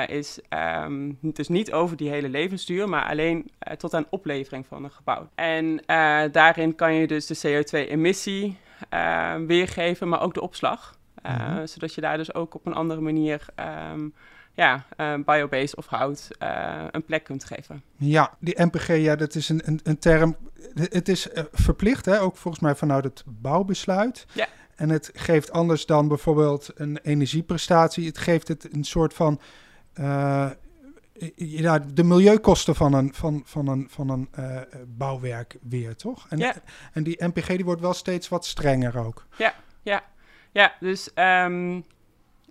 is 0.08 0.40
um, 0.84 1.18
dus 1.20 1.48
niet 1.48 1.72
over 1.72 1.96
die 1.96 2.10
hele 2.10 2.28
levensduur, 2.28 2.88
maar 2.88 3.08
alleen 3.08 3.50
tot 3.76 3.94
aan 3.94 4.06
oplevering 4.10 4.66
van 4.66 4.84
een 4.84 4.90
gebouw. 4.90 5.28
En 5.34 5.82
daarin 6.32 6.74
kan 6.74 6.94
je 6.94 7.06
dus 7.06 7.26
de 7.26 7.38
CO2-emissie 7.38 8.56
weergeven, 9.46 10.08
maar 10.08 10.22
ook 10.22 10.34
de 10.34 10.40
opslag. 10.40 10.98
Mm 11.22 11.34
-hmm. 11.34 11.66
Zodat 11.66 11.94
je 11.94 12.00
daar 12.00 12.16
dus 12.16 12.34
ook 12.34 12.54
op 12.54 12.66
een 12.66 12.74
andere 12.74 13.00
manier 13.00 13.46
um, 13.92 14.14
ja, 14.54 14.86
biobased 15.24 15.76
of 15.76 15.86
hout 15.86 16.28
een 16.90 17.04
plek 17.04 17.24
kunt 17.24 17.44
geven. 17.44 17.82
Ja, 17.96 18.34
die 18.38 18.62
MPG, 18.62 18.86
ja, 18.96 19.16
dat 19.16 19.34
is 19.34 19.48
een, 19.48 19.60
een, 19.64 19.80
een 19.82 19.98
term. 19.98 20.36
Het 20.74 21.08
is 21.08 21.28
verplicht, 21.52 22.04
hè, 22.04 22.20
ook 22.20 22.36
volgens 22.36 22.62
mij 22.62 22.74
vanuit 22.74 23.04
het 23.04 23.22
bouwbesluit. 23.26 24.26
Ja. 24.32 24.46
En 24.74 24.88
het 24.88 25.10
geeft 25.14 25.52
anders 25.52 25.86
dan 25.86 26.08
bijvoorbeeld 26.08 26.70
een 26.74 26.98
energieprestatie. 27.02 28.06
Het 28.06 28.18
geeft 28.18 28.48
het 28.48 28.74
een 28.74 28.84
soort 28.84 29.14
van 29.14 29.40
ja, 31.34 31.78
de 31.78 32.04
milieukosten 32.04 32.74
van 32.74 32.92
een, 32.92 33.14
van, 33.14 33.42
van 33.44 33.68
een, 33.68 33.86
van 33.90 34.08
een 34.08 34.28
uh, 34.38 34.60
bouwwerk 34.86 35.56
weer, 35.62 35.96
toch? 35.96 36.26
En, 36.28 36.38
ja. 36.38 36.54
en 36.92 37.02
die 37.02 37.24
MPG 37.24 37.46
die 37.46 37.64
wordt 37.64 37.80
wel 37.80 37.94
steeds 37.94 38.28
wat 38.28 38.46
strenger 38.46 38.98
ook. 38.98 39.26
Ja, 39.36 39.54
ja. 39.82 40.02
ja 40.52 40.74
dus 40.80 41.10
um, 41.14 41.84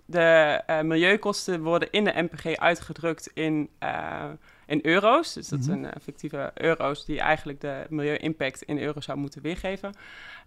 de 0.06 0.62
uh, 0.66 0.80
milieukosten 0.80 1.62
worden 1.62 1.90
in 1.90 2.04
de 2.04 2.12
MPG 2.22 2.56
uitgedrukt 2.56 3.30
in, 3.34 3.68
uh, 3.82 4.24
in 4.66 4.78
euro's. 4.82 5.32
Dus 5.32 5.48
dat 5.48 5.58
mm 5.60 5.64
-hmm. 5.66 5.82
zijn 5.82 5.94
fictieve 6.02 6.50
euro's 6.54 7.04
die 7.04 7.20
eigenlijk 7.20 7.60
de 7.60 7.86
milieu-impact 7.88 8.62
in 8.62 8.78
euro 8.78 9.00
zou 9.00 9.18
moeten 9.18 9.42
weergeven. 9.42 9.94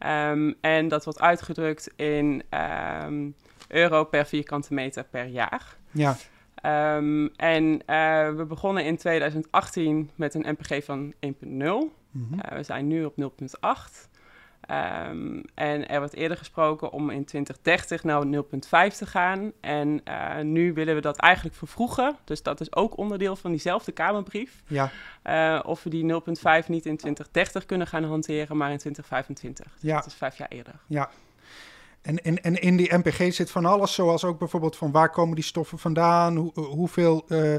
Um, 0.06 0.56
en 0.62 0.88
dat 0.88 1.04
wordt 1.04 1.22
uitgedrukt 1.22 1.92
in 1.96 2.44
um, 3.06 3.36
euro 3.68 4.04
per 4.04 4.26
vierkante 4.26 4.74
meter 4.74 5.04
per 5.04 5.26
jaar. 5.26 5.76
Ja. 5.92 6.16
Um, 6.96 7.30
en 7.36 7.64
uh, 7.64 8.36
we 8.36 8.46
begonnen 8.48 8.86
in 8.86 8.98
2018 8.98 10.10
met 10.16 10.34
een 10.34 10.46
MPG 10.52 10.86
van 10.86 11.14
1.0. 11.14 11.20
Mm 11.40 11.92
-hmm. 12.12 12.34
uh, 12.34 12.58
we 12.58 12.64
zijn 12.64 12.88
nu 12.88 13.06
op 13.06 13.14
0.8. 13.22 14.07
Um, 14.72 15.44
en 15.54 15.88
er 15.88 16.00
werd 16.00 16.14
eerder 16.14 16.38
gesproken 16.38 16.92
om 16.92 17.10
in 17.10 17.26
2030 17.26 18.04
naar 18.04 18.24
0.5 18.92 18.98
te 18.98 19.06
gaan. 19.06 19.52
En 19.62 20.02
uh, 20.08 20.40
nu 20.42 20.74
willen 20.74 20.96
we 20.96 21.02
dat 21.02 21.18
eigenlijk 21.18 21.56
vervroegen. 21.56 22.16
Dus 22.24 22.44
dat 22.44 22.62
is 22.62 22.76
ook 22.76 22.98
onderdeel 22.98 23.36
van 23.36 23.52
diezelfde 23.52 23.92
Kamerbrief. 23.92 24.64
Ja. 24.68 24.92
of 25.66 25.84
we 25.84 25.90
die 25.90 26.14
0.5 26.14 26.68
niet 26.68 26.86
in 26.86 26.98
2030 26.98 27.66
kunnen 27.66 27.88
gaan 27.88 28.04
hanteren, 28.04 28.58
maar 28.58 28.72
in 28.72 28.78
2025. 28.78 29.68
Ja. 29.80 29.96
Dat 29.96 30.06
is 30.06 30.14
vijf 30.14 30.38
jaar 30.38 30.50
eerder. 30.50 30.74
Ja. 30.88 31.10
En, 32.02 32.24
en, 32.24 32.44
en 32.44 32.62
in 32.62 32.78
die 32.78 32.98
MPG 32.98 33.34
zit 33.34 33.52
van 33.52 33.66
alles, 33.66 33.94
zoals 33.94 34.24
ook 34.24 34.40
bijvoorbeeld 34.40 34.76
van 34.76 34.92
waar 34.92 35.10
komen 35.10 35.36
die 35.36 35.44
stoffen 35.44 35.80
vandaan, 35.80 36.36
hoe, 36.36 36.52
hoeveel 36.54 37.26
uh, 37.28 37.56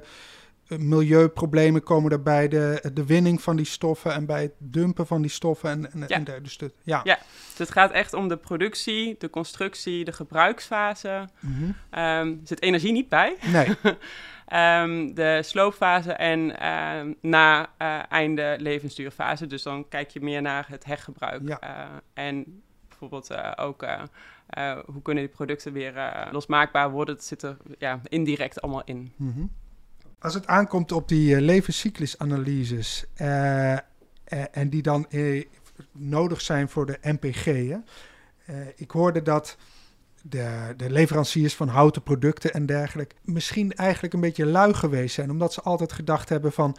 milieuproblemen 0.77 1.83
komen 1.83 2.11
er 2.11 2.23
bij 2.23 2.49
de, 2.49 2.91
de 2.93 3.07
winning 3.07 3.43
van 3.43 3.57
die 3.57 3.67
stoffen 3.67 4.13
en 4.13 4.27
bij 4.27 4.43
het 4.43 4.53
dumpen 4.59 5.07
van 5.07 5.23
die 5.23 5.31
stoffen. 5.31 5.71
En, 5.71 5.93
en, 5.93 6.05
ja. 6.07 6.17
en 6.17 6.25
de, 6.25 6.41
dus 6.43 6.59
de, 6.59 6.73
ja. 6.83 7.01
ja, 7.05 7.19
dus 7.49 7.59
het 7.59 7.71
gaat 7.71 7.91
echt 7.91 8.13
om 8.13 8.29
de 8.29 8.37
productie, 8.37 9.17
de 9.19 9.31
constructie, 9.31 10.05
de 10.05 10.13
gebruiksfase. 10.13 11.29
Mm 11.41 11.55
-hmm. 11.55 12.01
um, 12.03 12.39
er 12.41 12.47
zit 12.47 12.63
energie 12.63 12.93
niet 12.93 13.09
bij. 13.09 13.37
Nee. 13.53 13.69
um, 14.83 15.15
de 15.21 15.41
sloopfase 15.45 16.13
en 16.13 16.41
uh, 16.41 17.15
na 17.21 17.71
uh, 17.83 17.99
einde 18.09 18.57
levensduurfase. 18.61 19.47
Dus 19.47 19.63
dan 19.63 19.89
kijk 19.89 20.11
je 20.11 20.21
meer 20.21 20.43
naar 20.43 20.67
het 20.69 20.85
hergebruik. 20.85 21.49
Ja. 21.49 21.59
Uh, 21.63 21.97
en 22.15 22.63
bijvoorbeeld 22.89 23.31
uh, 23.31 23.53
ook 23.57 23.87
hoe 24.87 25.03
kunnen 25.03 25.25
die 25.25 25.33
producten 25.33 25.73
weer 25.73 26.29
losmaakbaar 26.31 26.91
worden. 26.91 27.15
Dat 27.15 27.25
zit 27.25 27.43
er 27.43 27.57
ja, 27.79 28.01
indirect 28.03 28.61
allemaal 28.61 28.83
in. 28.85 29.13
Mm 29.17 29.33
-hmm. 29.33 29.51
Als 30.21 30.35
het 30.35 30.47
aankomt 30.47 30.93
op 30.93 31.09
die 31.09 31.41
levenscyclusanalyses 31.41 33.05
en 34.51 34.69
die 34.71 34.83
dan 34.83 35.07
nodig 35.93 36.41
zijn 36.41 36.69
voor 36.69 36.87
de 36.87 36.99
MPG. 37.03 37.45
Hè? 37.45 37.77
ik 38.77 38.91
hoorde 38.91 39.23
dat 39.23 39.57
de, 40.23 40.75
de 40.77 40.91
leveranciers 40.91 41.55
van 41.55 41.69
houten 41.69 42.03
producten 42.03 42.53
en 42.53 42.67
dergelijke 42.67 43.15
misschien 43.23 43.73
eigenlijk 43.73 44.15
een 44.15 44.21
beetje 44.21 44.47
lui 44.47 44.75
geweest 44.75 45.15
zijn. 45.15 45.31
Omdat 45.31 45.53
ze 45.53 45.63
altijd 45.63 45.93
gedacht 45.93 46.29
hebben 46.29 46.53
van 46.53 46.77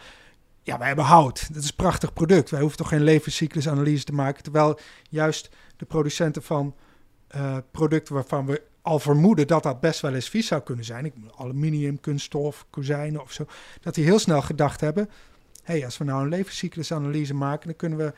ja, 0.62 0.78
wij 0.78 0.86
hebben 0.86 1.04
hout. 1.04 1.54
Dat 1.54 1.62
is 1.62 1.68
een 1.68 1.76
prachtig 1.76 2.12
product. 2.12 2.50
Wij 2.50 2.60
hoeven 2.60 2.78
toch 2.78 2.88
geen 2.88 3.02
levenscyclusanalyse 3.02 4.04
te 4.04 4.12
maken. 4.12 4.42
Terwijl 4.42 4.78
juist 5.10 5.50
de 5.76 5.84
producenten 5.84 6.42
van 6.42 6.74
producten 7.70 8.14
waarvan 8.14 8.46
we 8.46 8.62
al 8.82 8.98
vermoeden 8.98 9.46
dat 9.46 9.62
dat 9.62 9.80
best 9.80 10.00
wel 10.00 10.14
eens 10.14 10.28
vies 10.28 10.46
zou 10.46 10.62
kunnen 10.62 10.84
zijn. 10.84 11.04
Ik, 11.04 11.14
aluminium, 11.36 12.00
kunststof, 12.00 12.66
kozijnen 12.70 13.22
of 13.22 13.32
zo. 13.32 13.46
Dat 13.80 13.94
die 13.94 14.04
heel 14.04 14.18
snel 14.18 14.42
gedacht 14.42 14.80
hebben. 14.80 15.10
Hé, 15.62 15.74
hey, 15.74 15.84
als 15.84 15.98
we 15.98 16.04
nou 16.04 16.22
een 16.22 16.28
levenscyclusanalyse 16.28 17.34
maken, 17.34 17.66
dan 17.66 17.76
kunnen 17.76 17.98
we 17.98 18.12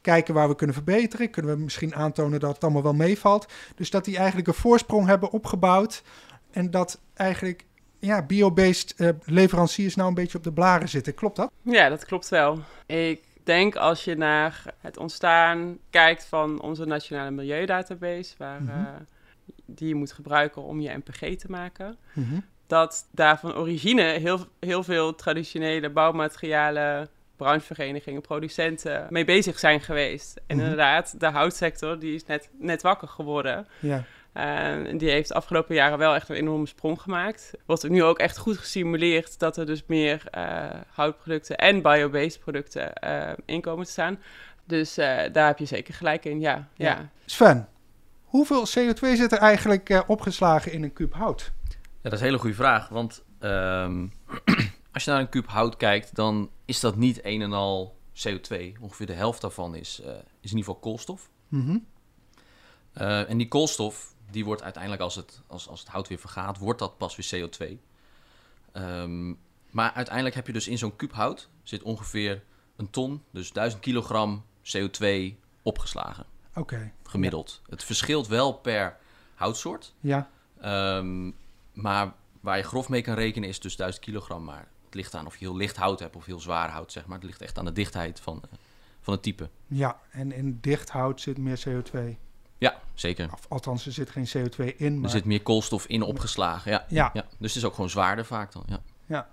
kijken 0.00 0.34
waar 0.34 0.48
we 0.48 0.54
kunnen 0.54 0.76
verbeteren. 0.76 1.30
Kunnen 1.30 1.56
we 1.56 1.62
misschien 1.62 1.94
aantonen 1.94 2.40
dat 2.40 2.54
het 2.54 2.62
allemaal 2.62 2.82
wel 2.82 2.94
meevalt. 2.94 3.52
Dus 3.74 3.90
dat 3.90 4.04
die 4.04 4.16
eigenlijk 4.16 4.48
een 4.48 4.54
voorsprong 4.54 5.06
hebben 5.06 5.30
opgebouwd. 5.30 6.02
En 6.50 6.70
dat 6.70 7.00
eigenlijk 7.14 7.64
ja, 7.98 8.22
biobased 8.22 8.94
uh, 8.96 9.08
leveranciers 9.24 9.94
nou 9.94 10.08
een 10.08 10.14
beetje 10.14 10.38
op 10.38 10.44
de 10.44 10.52
blaren 10.52 10.88
zitten. 10.88 11.14
Klopt 11.14 11.36
dat? 11.36 11.50
Ja, 11.62 11.88
dat 11.88 12.04
klopt 12.04 12.28
wel. 12.28 12.58
Ik 12.86 13.22
denk 13.44 13.76
als 13.76 14.04
je 14.04 14.16
naar 14.16 14.64
het 14.80 14.96
ontstaan 14.96 15.78
kijkt 15.90 16.24
van 16.24 16.60
onze 16.60 16.84
nationale 16.84 17.30
milieudatabase, 17.30 18.34
waar, 18.38 18.60
mm 18.60 18.68
-hmm. 18.68 19.06
Die 19.66 19.88
je 19.88 19.94
moet 19.94 20.12
gebruiken 20.12 20.62
om 20.62 20.80
je 20.80 20.96
MPG 20.96 21.36
te 21.36 21.50
maken, 21.50 21.96
mm 22.12 22.24
-hmm. 22.28 22.44
dat 22.66 23.08
daar 23.10 23.38
van 23.38 23.54
origine 23.54 24.02
heel, 24.02 24.46
heel 24.60 24.82
veel 24.82 25.14
traditionele 25.14 25.90
bouwmaterialen, 25.90 27.08
brancheverenigingen, 27.36 28.20
producenten 28.20 29.06
mee 29.10 29.24
bezig 29.24 29.58
zijn 29.58 29.80
geweest. 29.80 30.40
En 30.46 30.56
Mhm. 30.56 30.64
inderdaad, 30.64 31.20
de 31.20 31.26
houtsector 31.26 31.98
die 31.98 32.14
is 32.14 32.26
net, 32.26 32.48
net 32.58 32.82
wakker 32.82 33.08
geworden. 33.08 33.66
Ja. 33.80 34.04
Uh, 34.36 34.98
die 34.98 35.10
heeft 35.10 35.28
de 35.28 35.34
afgelopen 35.34 35.74
jaren 35.74 35.98
wel 35.98 36.14
echt 36.14 36.28
een 36.28 36.36
enorme 36.36 36.66
sprong 36.66 37.00
gemaakt. 37.00 37.52
Wordt 37.66 37.88
nu 37.88 38.02
ook 38.02 38.18
echt 38.18 38.36
goed 38.36 38.58
gestimuleerd 38.58 39.38
dat 39.38 39.56
er 39.56 39.66
dus 39.66 39.84
meer 39.86 40.22
uh, 40.36 40.64
houtproducten 40.88 41.56
en 41.56 41.82
biobased 41.82 42.40
producten 42.40 42.92
uh, 43.04 43.32
in 43.44 43.60
komen 43.60 43.84
te 43.84 43.90
staan. 43.90 44.18
Dus 44.64 44.98
uh, 44.98 45.22
daar 45.32 45.46
heb 45.46 45.58
je 45.58 45.64
zeker 45.64 45.94
gelijk 45.94 46.24
in, 46.24 46.40
ja. 46.40 46.68
ja. 46.74 46.86
ja. 46.86 47.08
Sven, 47.24 47.68
hoeveel 48.36 48.66
CO2 48.66 49.16
zit 49.16 49.32
er 49.32 49.38
eigenlijk 49.38 49.90
uh, 49.90 50.00
opgeslagen 50.06 50.72
in 50.72 50.82
een 50.82 50.92
kuub 50.92 51.14
hout? 51.14 51.52
Ja, 51.70 51.76
dat 52.02 52.12
is 52.12 52.18
een 52.18 52.24
hele 52.24 52.38
goede 52.38 52.54
vraag. 52.54 52.88
Want 52.88 53.24
um, 53.40 54.12
als 54.92 55.04
je 55.04 55.10
naar 55.10 55.20
een 55.20 55.28
kuub 55.28 55.46
hout 55.46 55.76
kijkt, 55.76 56.14
dan 56.14 56.50
is 56.64 56.80
dat 56.80 56.96
niet 56.96 57.24
een 57.24 57.42
en 57.42 57.52
al 57.52 57.96
CO2. 58.12 58.56
Ongeveer 58.80 59.06
de 59.06 59.12
helft 59.12 59.40
daarvan 59.40 59.74
is, 59.74 60.00
uh, 60.00 60.08
is 60.08 60.14
in 60.50 60.56
ieder 60.56 60.58
geval 60.58 60.74
koolstof. 60.74 61.30
Mm 61.48 61.66
-hmm. 61.66 61.86
uh, 62.94 63.30
en 63.30 63.38
die 63.38 63.48
koolstof, 63.48 64.14
die 64.30 64.44
wordt 64.44 64.62
uiteindelijk, 64.62 65.02
als 65.02 65.14
het, 65.14 65.42
als, 65.46 65.68
als 65.68 65.80
het 65.80 65.88
hout 65.88 66.08
weer 66.08 66.18
vergaat, 66.18 66.58
wordt 66.58 66.78
dat 66.78 66.98
pas 66.98 67.16
weer 67.16 67.48
CO2. 67.48 67.66
Um, 68.72 69.38
maar 69.70 69.92
uiteindelijk 69.92 70.34
heb 70.34 70.46
je 70.46 70.52
dus 70.52 70.68
in 70.68 70.78
zo'n 70.78 70.96
kuub 70.96 71.12
hout 71.12 71.48
zit 71.62 71.82
ongeveer 71.82 72.42
een 72.76 72.90
ton, 72.90 73.22
dus 73.30 73.52
1000 73.52 73.82
kilogram 73.82 74.44
CO2 74.62 75.06
opgeslagen. 75.62 76.26
Oké. 76.56 76.74
Okay. 76.74 76.92
Gemiddeld. 77.02 77.60
Ja. 77.62 77.70
Het 77.70 77.84
verschilt 77.84 78.26
wel 78.26 78.52
per 78.52 78.96
houtsoort. 79.34 79.94
Ja. 80.00 80.28
Um, 80.64 81.34
maar 81.72 82.12
waar 82.40 82.56
je 82.56 82.62
grof 82.62 82.88
mee 82.88 83.02
kan 83.02 83.14
rekenen 83.14 83.48
is 83.48 83.60
dus 83.60 83.76
1000 83.76 84.04
kilogram. 84.04 84.44
Maar 84.44 84.68
het 84.84 84.94
ligt 84.94 85.14
aan 85.14 85.26
of 85.26 85.36
je 85.36 85.44
heel 85.44 85.56
licht 85.56 85.76
hout 85.76 86.00
hebt 86.00 86.16
of 86.16 86.24
heel 86.24 86.40
zwaar 86.40 86.70
hout, 86.70 86.92
zeg 86.92 87.06
maar. 87.06 87.18
Het 87.18 87.26
ligt 87.26 87.40
echt 87.40 87.58
aan 87.58 87.64
de 87.64 87.72
dichtheid 87.72 88.20
van, 88.20 88.42
uh, 88.44 88.58
van 89.00 89.14
het 89.14 89.22
type. 89.22 89.48
Ja, 89.66 90.00
en 90.10 90.32
in 90.32 90.58
dicht 90.60 90.90
hout 90.90 91.20
zit 91.20 91.38
meer 91.38 91.62
CO2. 91.68 91.98
Ja, 92.58 92.80
zeker. 92.94 93.32
Of, 93.32 93.46
althans, 93.48 93.86
er 93.86 93.92
zit 93.92 94.10
geen 94.10 94.28
CO2 94.28 94.76
in. 94.76 94.94
Maar... 94.94 95.04
Er 95.04 95.10
zit 95.10 95.24
meer 95.24 95.42
koolstof 95.42 95.86
in 95.86 96.02
opgeslagen, 96.02 96.70
ja. 96.70 96.84
ja. 96.88 97.10
ja. 97.12 97.24
Dus 97.38 97.54
het 97.54 97.62
is 97.62 97.64
ook 97.64 97.74
gewoon 97.74 97.90
zwaarder 97.90 98.24
vaak 98.24 98.52
dan, 98.52 98.64
ja. 98.66 98.82
Ja. 99.06 99.28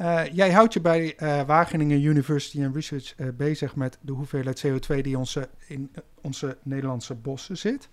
Uh, 0.00 0.34
jij 0.34 0.52
houdt 0.52 0.72
je 0.72 0.80
bij 0.80 1.22
uh, 1.22 1.42
Wageningen 1.42 2.02
University 2.02 2.64
and 2.64 2.74
Research 2.74 3.14
bezig 3.34 3.76
met 3.76 3.98
de 4.00 4.12
hoeveelheid 4.12 4.66
CO2 4.66 5.00
die 5.00 5.18
onze, 5.18 5.48
in 5.66 5.90
onze 6.26 6.56
Nederlandse 6.62 7.14
bossen 7.14 7.58
zit. 7.58 7.88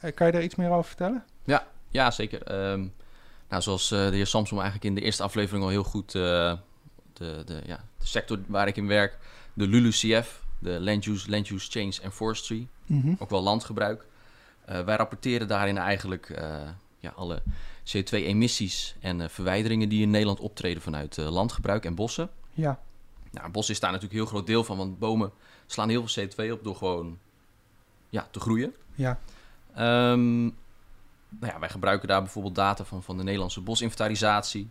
Ja. 0.00 0.10
kan 0.10 0.26
je 0.26 0.32
daar 0.32 0.42
iets 0.42 0.54
meer 0.54 0.70
over 0.70 0.84
vertellen? 0.84 1.24
Ja, 1.44 1.66
ja 1.88 2.10
zeker. 2.10 2.70
Um, 2.70 2.92
nou, 3.48 3.62
zoals 3.62 3.88
de 3.88 4.10
heer 4.12 4.26
Samsom 4.26 4.58
eigenlijk 4.60 4.88
in 4.88 4.94
de 4.94 5.00
eerste 5.00 5.22
aflevering 5.22 5.64
al 5.64 5.70
heel 5.70 5.84
goed 5.84 6.12
de, 6.12 6.58
de, 7.12 7.62
ja, 7.66 7.84
de 7.98 8.06
sector 8.06 8.38
waar 8.46 8.68
ik 8.68 8.76
in 8.76 8.86
werk, 8.86 9.18
de 9.54 9.66
LULUCF, 9.66 10.44
de 10.58 10.80
Land 10.80 11.06
Use, 11.06 11.30
Land 11.30 11.48
Use 11.48 11.70
Change 11.70 12.04
and 12.04 12.14
Forestry, 12.14 12.68
mm 12.86 13.00
-hmm. 13.00 13.16
ook 13.18 13.30
wel 13.30 13.42
landgebruik. 13.42 14.06
wij 14.66 14.96
rapporteren 14.96 15.48
daarin 15.48 15.78
eigenlijk 15.78 16.34
ja, 16.98 17.12
alle 17.16 17.42
CO2-emissies 17.84 18.94
en 19.00 19.20
uh, 19.20 19.28
verwijderingen 19.28 19.88
die 19.88 20.02
in 20.02 20.10
Nederland 20.10 20.40
optreden 20.40 20.82
vanuit 20.82 21.16
landgebruik 21.16 21.84
en 21.84 21.94
bossen. 21.94 22.30
Ja. 22.52 22.80
Nou, 23.30 23.50
bos 23.50 23.70
is 23.70 23.80
daar 23.80 23.92
natuurlijk 23.92 24.18
een 24.18 24.24
heel 24.24 24.34
groot 24.34 24.46
deel 24.46 24.64
van, 24.64 24.76
want 24.76 24.98
bomen 24.98 25.32
slaan 25.66 25.88
heel 25.88 26.06
veel 26.06 26.26
CO2 26.26 26.52
op 26.52 26.64
door 26.64 26.76
gewoon 26.76 27.18
ja, 28.12 28.26
te 28.30 28.40
groeien. 28.40 28.74
Ja. 28.94 29.18
Um, 30.12 30.42
nou 31.28 31.52
ja, 31.52 31.58
wij 31.58 31.68
gebruiken 31.68 32.08
daar 32.08 32.22
bijvoorbeeld 32.22 32.54
data 32.54 32.84
van, 32.84 33.02
van 33.02 33.16
de 33.16 33.22
Nederlandse 33.22 33.60
bosinventarisatie. 33.60 34.68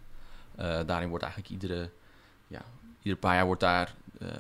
Uh, 0.60 0.80
daarin 0.86 1.10
wordt 1.10 1.24
eigenlijk 1.24 1.54
iedere, 1.54 1.90
ja, 2.48 2.62
ieder 3.02 3.20
paar 3.20 3.36
jaar 3.36 3.46
wordt 3.46 3.62
daar, 3.62 3.94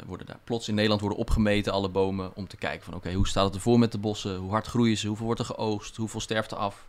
worden 0.05 0.27
daar 0.27 0.39
plots 0.43 0.67
in 0.67 0.74
Nederland 0.74 1.01
worden 1.01 1.20
opgemeten, 1.20 1.74
alle 1.74 1.89
bomen, 1.89 2.36
om 2.36 2.48
te 2.48 2.58
kijken 2.58 2.84
van 2.84 2.93
oké, 2.93 3.03
okay, 3.03 3.17
hoe 3.17 3.27
staat 3.27 3.46
het 3.46 3.55
ervoor 3.55 3.79
met 3.79 3.91
de 3.91 3.98
bossen? 3.98 4.36
Hoe 4.36 4.51
hard 4.51 4.67
groeien 4.67 4.98
ze? 4.98 5.08
Hoeveel 5.08 5.25
wordt 5.25 5.39
er 5.39 5.46
geoogst? 5.46 5.96
Hoeveel 5.96 6.20
sterft 6.20 6.51
er 6.51 6.58
af? 6.58 6.86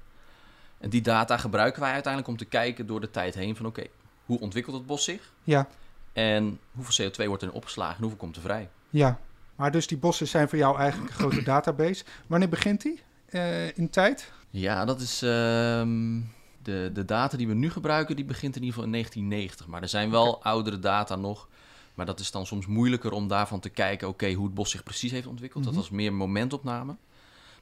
En 0.78 0.90
die 0.90 1.00
data 1.02 1.36
gebruiken 1.36 1.80
wij 1.80 1.92
uiteindelijk 1.92 2.32
om 2.32 2.38
te 2.38 2.44
kijken 2.44 2.86
door 2.86 3.00
de 3.00 3.10
tijd 3.10 3.34
heen 3.34 3.56
van 3.56 3.66
oké, 3.66 3.86
hoe 4.26 4.40
ontwikkelt 4.40 4.76
het 4.76 4.86
bos 4.86 5.04
zich? 5.04 5.32
Ja. 5.44 5.68
En 6.12 6.58
hoeveel 6.72 7.10
CO2 7.10 7.26
wordt 7.26 7.42
er 7.42 7.52
opgeslagen 7.52 7.94
en 7.94 8.00
hoeveel 8.00 8.18
komt 8.18 8.36
er 8.36 8.42
vrij? 8.42 8.68
Ja, 8.90 9.20
maar 9.62 9.70
dus 9.72 9.86
die 9.86 9.98
bossen 9.98 10.28
zijn 10.28 10.48
voor 10.48 10.58
jou 10.58 10.78
eigenlijk 10.78 11.10
een 11.10 11.16
grote 11.16 11.42
database. 11.42 12.04
Wanneer 12.26 12.48
begint 12.48 12.82
die 12.82 13.00
uh, 13.30 13.76
in 13.76 13.90
tijd? 13.90 14.32
Ja, 14.50 14.84
dat 14.84 15.00
is 15.00 15.22
ehm, 15.22 16.20
de, 16.62 16.90
de 16.92 17.04
data 17.04 17.36
die 17.36 17.48
we 17.48 17.54
nu 17.54 17.70
gebruiken, 17.70 18.16
die 18.16 18.24
begint 18.24 18.56
in 18.56 18.62
ieder 18.62 18.74
geval 18.74 18.84
in 18.84 18.92
1990. 18.92 19.66
Maar 19.66 19.82
er 19.82 19.88
zijn 19.88 20.10
wel 20.10 20.42
oudere 20.42 20.78
data 20.78 21.16
nog. 21.16 21.48
Maar 21.94 22.06
dat 22.06 22.20
is 22.20 22.30
dan 22.30 22.46
soms 22.46 22.66
moeilijker 22.66 23.12
om 23.12 23.28
daarvan 23.28 23.60
te 23.60 23.68
kijken, 23.68 24.08
oké, 24.08 24.32
hoe 24.32 24.44
het 24.44 24.54
bos 24.54 24.70
zich 24.70 24.82
precies 24.82 25.10
heeft 25.10 25.26
ontwikkeld. 25.26 25.64
Dat 25.64 25.72
mhm. 25.72 25.82
was 25.82 25.90
meer 25.90 26.12
momentopname. 26.12 26.96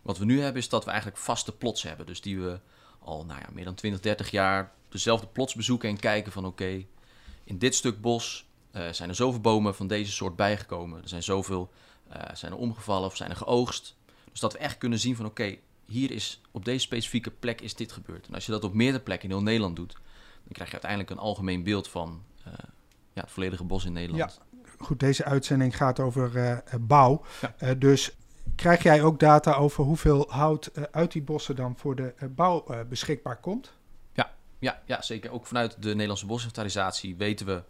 Wat 0.02 0.19
we 0.19 0.25
nu 0.25 0.40
hebben 0.40 0.62
is 0.62 0.69
dat 0.69 0.85
we 0.85 0.90
eigenlijk 0.90 1.21
vaste 1.21 1.52
plots 1.52 1.83
hebben. 1.83 2.07
Dus 2.07 2.21
die 2.21 2.40
we 2.40 2.61
al 2.99 3.25
nou 3.25 3.40
ja, 3.40 3.47
meer 3.52 3.64
dan 3.64 3.75
20, 3.75 4.00
30 4.00 4.30
jaar 4.30 4.73
dezelfde 4.88 5.26
plots 5.26 5.54
bezoeken 5.54 5.88
en 5.88 5.99
kijken 5.99 6.33
van 6.33 6.45
oké, 6.45 6.85
in 7.45 7.59
dit 7.59 7.75
stuk 7.75 8.00
bos 8.00 8.49
uh, 8.73 8.88
zijn 8.90 9.09
er 9.09 9.14
zoveel 9.14 9.40
bomen 9.40 9.75
van 9.75 9.87
deze 9.87 10.12
soort 10.12 10.37
bijgekomen. 10.37 11.02
Er 11.02 11.09
zijn 11.09 11.23
zoveel 11.23 11.71
uh, 12.17 12.23
zijn 12.33 12.52
er 12.52 12.59
omgevallen 12.59 13.09
of 13.09 13.17
zijn 13.17 13.31
er 13.31 13.37
geoogst. 13.37 13.97
Dus 14.31 14.40
dat 14.40 14.52
we 14.52 14.59
echt 14.59 14.79
kunnen 14.79 14.99
zien 14.99 15.17
van 15.17 15.26
oké, 15.26 15.57
hier 15.87 16.11
is 16.11 16.40
op 16.50 16.64
deze 16.64 16.79
specifieke 16.79 17.31
plek 17.31 17.61
is 17.61 17.75
dit 17.75 17.93
gebeurd. 17.93 18.26
En 18.26 18.35
als 18.35 18.47
je 18.47 18.52
dat 18.52 18.64
op 18.64 18.75
meerdere 18.75 19.02
plekken 19.02 19.29
in 19.29 19.35
heel 19.35 19.45
Nederland 19.45 19.76
doet, 19.76 19.93
dan 19.93 20.52
krijg 20.52 20.69
je 20.69 20.73
uiteindelijk 20.73 21.11
een 21.11 21.19
algemeen 21.19 21.62
beeld 21.62 21.88
van 21.88 22.23
uh, 22.47 22.52
ja, 23.12 23.21
het 23.23 23.31
volledige 23.31 23.64
bos 23.64 23.85
in 23.85 23.93
Nederland. 23.93 24.40
Ja, 24.52 24.61
goed, 24.79 25.00
deze 25.00 25.25
uitzending 25.25 25.76
gaat 25.76 26.00
over 26.00 26.62
bouw. 26.81 27.25
Ja. 27.59 27.75
dus 27.75 28.17
krijg 28.55 28.83
jij 28.83 29.02
ook 29.02 29.21
data 29.21 29.55
over 29.55 29.85
hoeveel 29.85 30.26
hout 30.29 30.71
uit 30.90 31.12
die 31.12 31.23
bossen 31.23 31.57
dan 31.57 31.76
voor 31.76 31.97
de 31.97 32.14
bouw 32.31 32.64
beschikbaar 32.88 33.40
komt? 33.40 33.73
Ja, 34.12 34.35
ja, 34.59 34.83
ja, 34.87 35.02
zeker. 35.02 35.31
Ook 35.31 35.47
vanuit 35.47 35.83
de 35.83 35.88
Nederlandse 35.88 36.26
bosinventarisatie 36.26 37.17
weten 37.17 37.47
we 37.47 37.62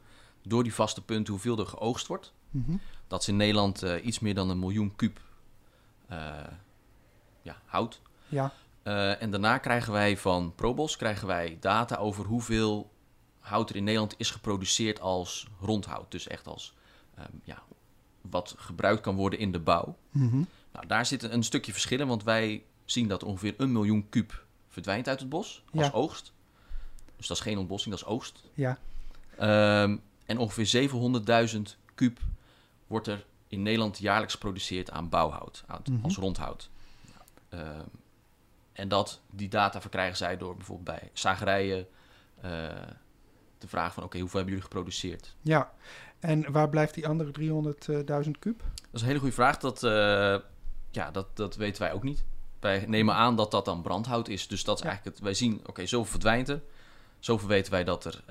door 0.42 0.62
die 0.62 0.75
vaste 0.75 1.04
punten 1.04 1.32
hoeveel 1.32 1.59
er 1.59 1.66
geoogst 1.66 2.06
wordt. 2.06 2.32
Mhm. 2.50 2.76
Dat 3.10 3.20
is 3.20 3.28
in 3.28 3.36
Nederland 3.36 3.84
uh, 3.84 4.04
iets 4.04 4.18
meer 4.18 4.34
dan 4.34 4.50
een 4.50 4.58
miljoen 4.58 4.96
kuub 4.96 5.20
uh, 6.10 6.16
ja, 7.42 7.56
hout. 7.64 8.00
Ja. 8.28 8.52
Uh, 8.84 9.22
en 9.22 9.30
daarna 9.30 9.58
krijgen 9.58 9.92
wij 9.92 10.16
van 10.16 10.54
ProBos 10.54 10.96
krijgen 10.96 11.26
wij 11.26 11.56
data 11.60 11.96
over 11.96 12.24
hoeveel 12.24 12.90
hout 13.38 13.70
er 13.70 13.76
in 13.76 13.84
Nederland 13.84 14.14
is 14.16 14.30
geproduceerd 14.30 15.00
als 15.00 15.46
rondhout. 15.60 16.10
Dus 16.10 16.26
echt 16.26 16.46
als 16.46 16.74
um, 17.18 17.40
ja, 17.44 17.62
wat 18.20 18.54
gebruikt 18.58 19.00
kan 19.00 19.14
worden 19.14 19.38
in 19.38 19.52
de 19.52 19.60
bouw. 19.60 19.96
Mm 20.10 20.46
nou, 20.72 20.86
daar 20.86 21.06
zit 21.06 21.22
een 21.22 21.42
stukje 21.42 21.72
verschillen, 21.72 22.06
want 22.06 22.22
wij 22.22 22.64
zien 22.84 23.08
dat 23.08 23.22
ongeveer 23.22 23.54
een 23.56 23.72
miljoen 23.72 24.08
kuub 24.08 24.44
verdwijnt 24.68 25.08
uit 25.08 25.20
het 25.20 25.28
bos 25.28 25.64
als 25.74 25.86
ja. 25.86 25.92
oogst. 25.92 26.32
Dus 27.16 27.26
dat 27.26 27.36
is 27.36 27.42
geen 27.42 27.58
ontbossing, 27.58 27.94
dat 27.94 28.04
is 28.04 28.10
oogst. 28.10 28.42
Ja. 28.54 28.78
Um, 29.82 30.02
en 30.26 30.38
ongeveer 30.38 30.90
700.000 31.54 31.60
kuub 31.94 32.18
wordt 32.90 33.06
er 33.06 33.26
in 33.49 33.62
Nederland 33.62 33.99
jaarlijks 33.99 34.32
geproduceerd 34.32 34.90
aan 34.90 35.09
bouwhout, 35.09 35.64
mhm. 35.66 36.04
als 36.04 36.16
rondhout. 36.16 36.70
Uh, 37.54 37.61
en 38.73 38.88
dat, 38.88 39.20
die 39.30 39.49
data 39.49 39.80
verkrijgen 39.80 40.16
zij 40.16 40.37
door 40.37 40.56
bijvoorbeeld 40.56 40.99
bij 40.99 41.11
zagerijen 41.12 41.87
uh, 42.44 42.70
te 43.59 43.68
vragen 43.68 43.92
van 43.92 44.02
oké, 44.02 44.18
hoeveel 44.18 44.38
hebben 44.38 44.56
jullie 44.56 44.70
geproduceerd? 44.70 45.37
Ja, 45.40 45.73
en 46.18 46.52
waar 46.52 46.68
blijft 46.68 46.94
die 46.94 47.09
andere 47.09 47.32
300.000 48.25 48.30
kuub? 48.38 48.59
Dat 48.59 48.88
is 48.92 49.00
een 49.00 49.06
hele 49.06 49.18
goede 49.18 49.35
vraag. 49.35 49.56
Dat, 49.59 49.82
uh, 49.82 49.90
ja, 50.90 51.11
dat, 51.12 51.37
dat 51.37 51.56
weten 51.56 51.82
wij 51.82 51.92
ook 51.92 52.02
niet. 52.02 52.25
Wij 52.61 52.85
nemen 52.87 53.14
aan 53.14 53.37
dat 53.37 53.50
dat 53.50 53.64
dan 53.64 53.82
brandhout 53.82 54.28
is. 54.28 54.49
Dus 54.49 54.64
dat 54.64 54.78
is 54.78 54.85
eigenlijk 54.85 55.16
het. 55.16 55.25
Wij 55.25 55.35
zien, 55.35 55.61
oké, 55.66 55.87
zoveel 55.87 56.11
verdwijnt 56.11 56.49
er. 56.49 56.62
Zoveel 57.18 57.49
weten 57.49 57.73
wij 57.73 57.85
dat 57.85 58.04
er 58.04 58.25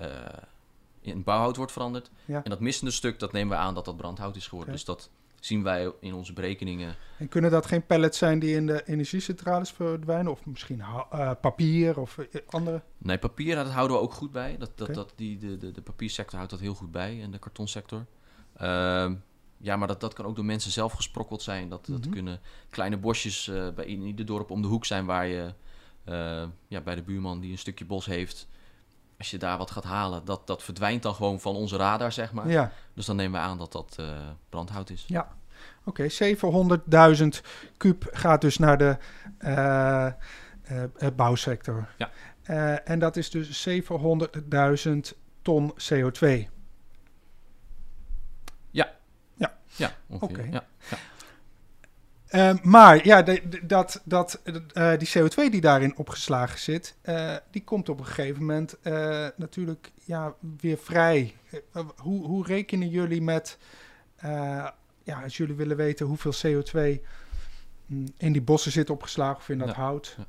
in 1.01 1.23
bouwhout 1.23 1.55
wordt 1.55 1.71
veranderd. 1.71 2.11
En 2.25 2.43
dat 2.43 2.59
missende 2.59 2.91
stuk, 2.91 3.19
dat 3.19 3.31
nemen 3.31 3.57
we 3.57 3.63
aan 3.63 3.73
dat 3.73 3.85
dat 3.85 3.97
brandhout 3.97 4.35
is 4.35 4.47
geworden. 4.47 4.73
Dus 4.73 4.85
dat 4.85 5.09
zien 5.39 5.63
wij 5.63 5.91
in 5.99 6.13
onze 6.13 6.33
berekeningen. 6.33 6.95
En 7.17 7.27
kunnen 7.27 7.51
dat 7.51 7.65
geen 7.65 7.85
pellets 7.85 8.17
zijn 8.17 8.39
die 8.39 8.55
in 8.55 8.65
de 8.65 8.83
energiecentrales 8.85 9.71
verdwijnen? 9.71 10.31
Of 10.31 10.45
misschien 10.45 10.79
uh, 10.79 11.31
papier 11.41 11.99
of 11.99 12.17
eh, 12.17 12.41
andere? 12.49 12.81
Nee, 12.97 13.17
papier 13.17 13.55
dat 13.55 13.67
houden 13.67 13.97
we 13.97 14.03
ook 14.03 14.13
goed 14.13 14.31
bij. 14.31 14.57
Dat, 14.57 14.71
dat, 14.75 14.93
dat, 14.93 15.13
die, 15.15 15.37
de, 15.37 15.57
de, 15.57 15.71
de 15.71 15.81
papiersector 15.81 16.35
houdt 16.37 16.51
dat 16.51 16.59
heel 16.59 16.73
goed 16.73 16.91
bij 16.91 17.21
en 17.21 17.31
de 17.31 17.39
kartonsector. 17.39 18.05
Uh, 18.61 19.11
ja, 19.57 19.75
maar 19.75 19.87
dat, 19.87 20.01
dat 20.01 20.13
kan 20.13 20.25
ook 20.25 20.35
door 20.35 20.45
mensen 20.45 20.71
zelf 20.71 20.93
gesprokkeld 20.93 21.41
zijn. 21.41 21.69
Dat, 21.69 21.85
dat 21.85 21.99
mhm. 21.99 22.09
kunnen 22.09 22.39
kleine 22.69 22.97
bosjes 22.97 23.47
uh, 23.47 23.69
bij 23.69 23.85
in 23.85 24.01
ieder 24.01 24.25
dorp 24.25 24.51
om 24.51 24.61
de 24.61 24.67
hoek 24.67 24.85
zijn 24.85 25.05
waar 25.05 25.27
je 25.27 25.53
ja, 26.67 26.81
bij 26.81 26.95
de 26.95 27.01
buurman 27.01 27.39
die 27.39 27.51
een 27.51 27.57
stukje 27.57 27.85
bos 27.85 28.05
heeft 28.05 28.47
als 29.19 29.31
je 29.31 29.37
daar 29.37 29.57
wat 29.57 29.71
gaat 29.71 29.83
halen, 29.83 30.25
dat, 30.25 30.47
dat 30.47 30.63
verdwijnt 30.63 31.03
dan 31.03 31.13
gewoon 31.15 31.39
van 31.39 31.55
onze 31.55 31.77
radar, 31.77 32.11
zeg 32.11 32.31
maar. 32.31 32.49
Ja. 32.49 32.71
Dus 32.93 33.05
dan 33.05 33.15
nemen 33.15 33.39
we 33.39 33.47
aan 33.47 33.57
dat 33.57 33.71
dat 33.71 33.97
uh, 33.99 34.07
brandhout 34.49 34.89
is. 34.89 35.03
Ja, 35.07 35.27
oké. 35.83 36.09
Okay. 36.09 36.35
700.000 37.17 37.27
kuub 37.77 38.07
gaat 38.11 38.41
dus 38.41 38.57
naar 38.57 38.77
de 38.77 38.97
uh, 39.39 40.07
uh, 40.71 41.09
bouwsector. 41.15 41.87
Ja. 41.97 42.09
en 42.83 42.99
dat 42.99 43.15
is 43.15 43.29
dus 43.29 43.69
700.000 43.69 43.79
ton 45.41 45.73
CO2. 45.73 46.27
Ja. 48.71 48.93
Ja. 49.35 49.57
Ja, 49.65 49.91
Oké. 50.07 50.41
Ja. 50.41 50.63
ja. 50.89 50.97
Uh, 52.31 52.51
maar 52.61 53.05
ja, 53.05 53.21
de, 53.21 53.59
dat, 53.63 54.01
dat, 54.05 54.41
uh, 54.73 54.97
die 54.97 55.09
CO2 55.17 55.51
die 55.51 55.61
daarin 55.61 55.97
opgeslagen 55.97 56.59
zit, 56.59 56.95
uh, 57.03 57.35
die 57.51 57.63
komt 57.63 57.89
op 57.89 57.99
een 57.99 58.05
gegeven 58.05 58.39
moment 58.39 58.77
natuurlijk 59.35 59.91
ja, 60.03 60.33
weer 60.61 60.77
vrij. 60.77 61.35
hoe, 61.95 62.25
hoe 62.25 62.45
rekenen 62.45 62.89
jullie 62.89 63.21
met, 63.21 63.57
ja, 65.03 65.21
als 65.23 65.37
jullie 65.37 65.55
willen 65.55 65.77
weten 65.77 66.05
hoeveel 66.05 66.33
CO2 66.33 67.01
mm, 67.85 68.05
in 68.17 68.31
die 68.31 68.41
bossen 68.41 68.71
zit 68.71 68.89
opgeslagen 68.89 69.37
of 69.37 69.49
in 69.49 69.57
dat 69.57 69.73
hout? 69.73 70.15
Ja. 70.17 70.25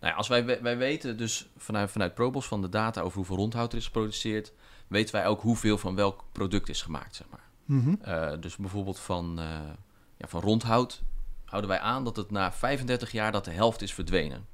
Nou 0.00 0.12
ja, 0.12 0.18
als 0.18 0.28
wij, 0.28 0.62
wij 0.62 0.76
weten 0.76 1.16
dus 1.16 1.50
vanuit, 1.56 1.90
vanuit 1.90 2.14
ProBos 2.14 2.46
van 2.46 2.60
de 2.60 2.68
data 2.68 3.00
over 3.00 3.16
hoeveel 3.16 3.36
rondhout 3.36 3.72
er 3.72 3.78
is 3.78 3.84
geproduceerd, 3.84 4.52
weten 4.88 5.14
wij 5.14 5.26
ook 5.26 5.40
hoeveel 5.40 5.78
van 5.78 5.94
welk 5.94 6.24
product 6.32 6.68
is 6.68 6.82
gemaakt, 6.82 7.16
zeg 7.16 7.26
maar. 7.30 7.48
Mm 7.64 8.00
-hmm. 8.04 8.40
dus 8.40 8.56
bijvoorbeeld 8.56 8.98
van 8.98 9.40
ja, 10.20 10.28
van 10.28 10.40
rondhout 10.40 11.02
houden 11.50 11.70
wij 11.70 11.80
aan 11.80 12.04
dat 12.04 12.16
het 12.16 12.30
na 12.30 12.52
35 12.52 13.12
jaar 13.12 13.32
dat 13.32 13.44
de 13.44 13.50
helft 13.50 13.82
is 13.82 13.94
verdwenen. 13.94 14.46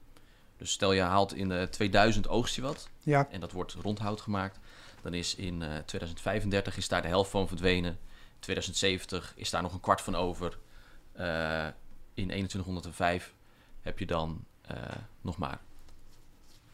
Dus 0.57 0.71
stel 0.71 0.93
je 0.93 1.01
haalt 1.01 1.35
in 1.35 1.51
uh, 1.51 1.63
2000 1.63 2.29
oogst 2.29 2.55
je 2.55 2.63
wat 2.63 2.89
ja. 3.01 3.29
en 3.31 3.41
dat 3.41 3.53
wordt 3.53 3.73
rondhout 3.73 4.21
gemaakt. 4.21 4.59
Dan 5.03 5.15
is 5.15 5.35
in 5.35 5.61
uh, 5.61 5.69
2035 5.87 6.77
is 6.77 6.89
daar 6.89 7.03
de 7.03 7.09
helft 7.09 7.31
van 7.31 7.49
verdwenen. 7.49 7.91
In 7.91 8.41
2070 8.41 9.33
is 9.37 9.51
daar 9.51 9.63
nog 9.63 9.73
een 9.73 9.81
kwart 9.81 10.01
van 10.01 10.15
over. 10.15 10.59
Uh, 11.17 11.67
in 12.15 12.27
2105 12.27 13.35
heb 13.81 13.99
je 13.99 14.07
dan 14.07 14.45
nog 15.21 15.39
maar 15.39 15.59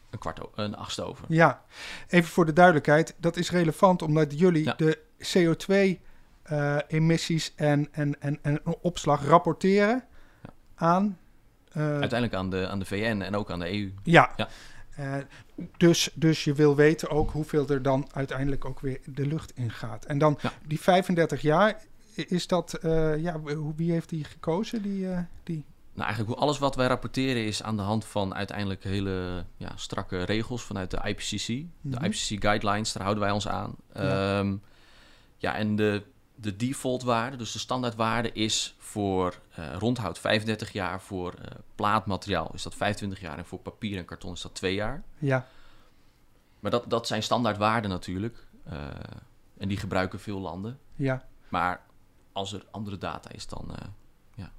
een 0.09 0.19
kwart, 0.19 0.39
een 0.55 0.75
achtste 0.75 1.03
over. 1.03 1.25
Ja, 1.27 1.63
even 2.07 2.29
voor 2.29 2.45
de 2.45 2.53
duidelijkheid. 2.53 3.15
Dat 3.17 3.37
is 3.37 3.51
relevant 3.51 4.01
omdat 4.01 4.39
jullie 4.39 4.63
ja. 4.63 4.73
de 4.73 4.99
CO2 5.19 6.01
uh, 6.51 6.77
emissies 6.87 7.53
en, 7.55 7.87
en, 7.91 8.21
en, 8.21 8.39
en 8.41 8.61
opslag 8.81 9.25
rapporteren. 9.25 10.03
Aan. 10.83 11.17
Uh, 11.77 11.83
Uiteindelijk 11.83 12.33
aan 12.33 12.49
de, 12.49 12.67
aan 12.67 12.79
de 12.79 12.85
VN 12.85 13.21
en 13.21 13.35
ook 13.35 13.51
aan 13.51 13.59
de 13.59 13.71
EU. 13.71 13.93
Ja. 14.03 14.33
ja. 14.35 14.47
Uh, 14.99 15.15
dus, 15.77 16.09
dus 16.13 16.43
je 16.43 16.53
wil 16.53 16.75
weten 16.75 17.09
ook 17.09 17.31
hoeveel 17.31 17.67
er 17.67 17.81
dan 17.81 18.07
uiteindelijk 18.11 18.65
ook 18.65 18.79
weer 18.79 18.99
de 19.05 19.27
lucht 19.27 19.51
in 19.55 19.71
gaat. 19.71 20.05
En 20.05 20.17
dan 20.17 20.37
ja. 20.41 20.51
die 20.67 20.79
35 20.79 21.41
jaar, 21.41 21.81
is 22.15 22.47
dat, 22.47 22.79
ja, 23.17 23.41
wie 23.75 23.91
heeft 23.91 24.09
die 24.09 24.23
gekozen? 24.23 24.81
Die, 24.81 25.07
die... 25.43 25.65
Nou, 25.93 26.07
eigenlijk 26.07 26.39
alles 26.39 26.59
wat 26.59 26.75
wij 26.75 26.87
rapporteren 26.87 27.45
is 27.45 27.63
aan 27.63 27.75
de 27.75 27.81
hand 27.81 28.05
van 28.05 28.35
uiteindelijk 28.35 28.83
hele 28.83 29.45
ja, 29.57 29.71
strakke 29.75 30.23
regels 30.23 30.63
vanuit 30.63 30.91
de 30.91 30.99
IPCC. 31.03 31.49
Mm 31.49 31.71
-hmm. 31.81 31.91
De 31.91 32.05
IPCC 32.05 32.41
guidelines, 32.41 32.93
daar 32.93 33.03
houden 33.03 33.23
wij 33.23 33.33
ons 33.33 33.47
aan. 33.47 33.75
Ja, 33.93 34.39
um, 34.39 34.61
ja 35.37 35.55
en 35.55 35.75
de 35.75 36.03
de 36.43 36.55
defaultwaarde, 36.55 37.37
dus 37.37 37.51
de 37.51 37.59
standaardwaarde, 37.59 38.31
is 38.31 38.75
voor 38.77 39.39
uh, 39.59 39.75
rondhout 39.75 40.19
35 40.19 40.71
jaar. 40.71 41.01
Voor 41.01 41.33
uh, 41.39 41.45
plaatmateriaal 41.75 42.51
is 42.53 42.63
dat 42.63 42.75
25 42.75 43.19
jaar. 43.19 43.37
En 43.37 43.45
voor 43.45 43.59
papier 43.59 43.97
en 43.97 44.05
karton 44.05 44.33
is 44.33 44.41
dat 44.41 44.55
2 44.55 44.73
jaar. 44.73 45.03
Ja. 45.17 45.47
Maar 46.59 46.71
dat, 46.71 46.89
dat 46.89 47.07
zijn 47.07 47.23
standaardwaarden 47.23 47.89
natuurlijk. 47.89 48.47
Uh, 48.67 48.87
en 49.57 49.67
die 49.67 49.77
gebruiken 49.77 50.19
veel 50.19 50.39
landen. 50.39 50.79
Ja. 50.95 51.25
Maar 51.49 51.81
als 52.31 52.53
er 52.53 52.65
andere 52.71 52.97
data 52.97 53.31
is, 53.31 53.47
dan 53.47 53.75
ja, 54.35 54.51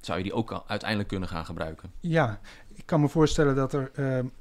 zou 0.00 0.18
je 0.18 0.24
die 0.24 0.34
ook 0.34 0.64
uiteindelijk 0.66 1.08
kunnen 1.08 1.28
gaan 1.28 1.44
gebruiken. 1.44 1.92
Ja, 2.00 2.40
ik 2.74 2.86
kan 2.86 3.00
me 3.00 3.08
voorstellen 3.08 3.54
dat 3.54 3.72
er 3.72 3.90
een 3.98 4.32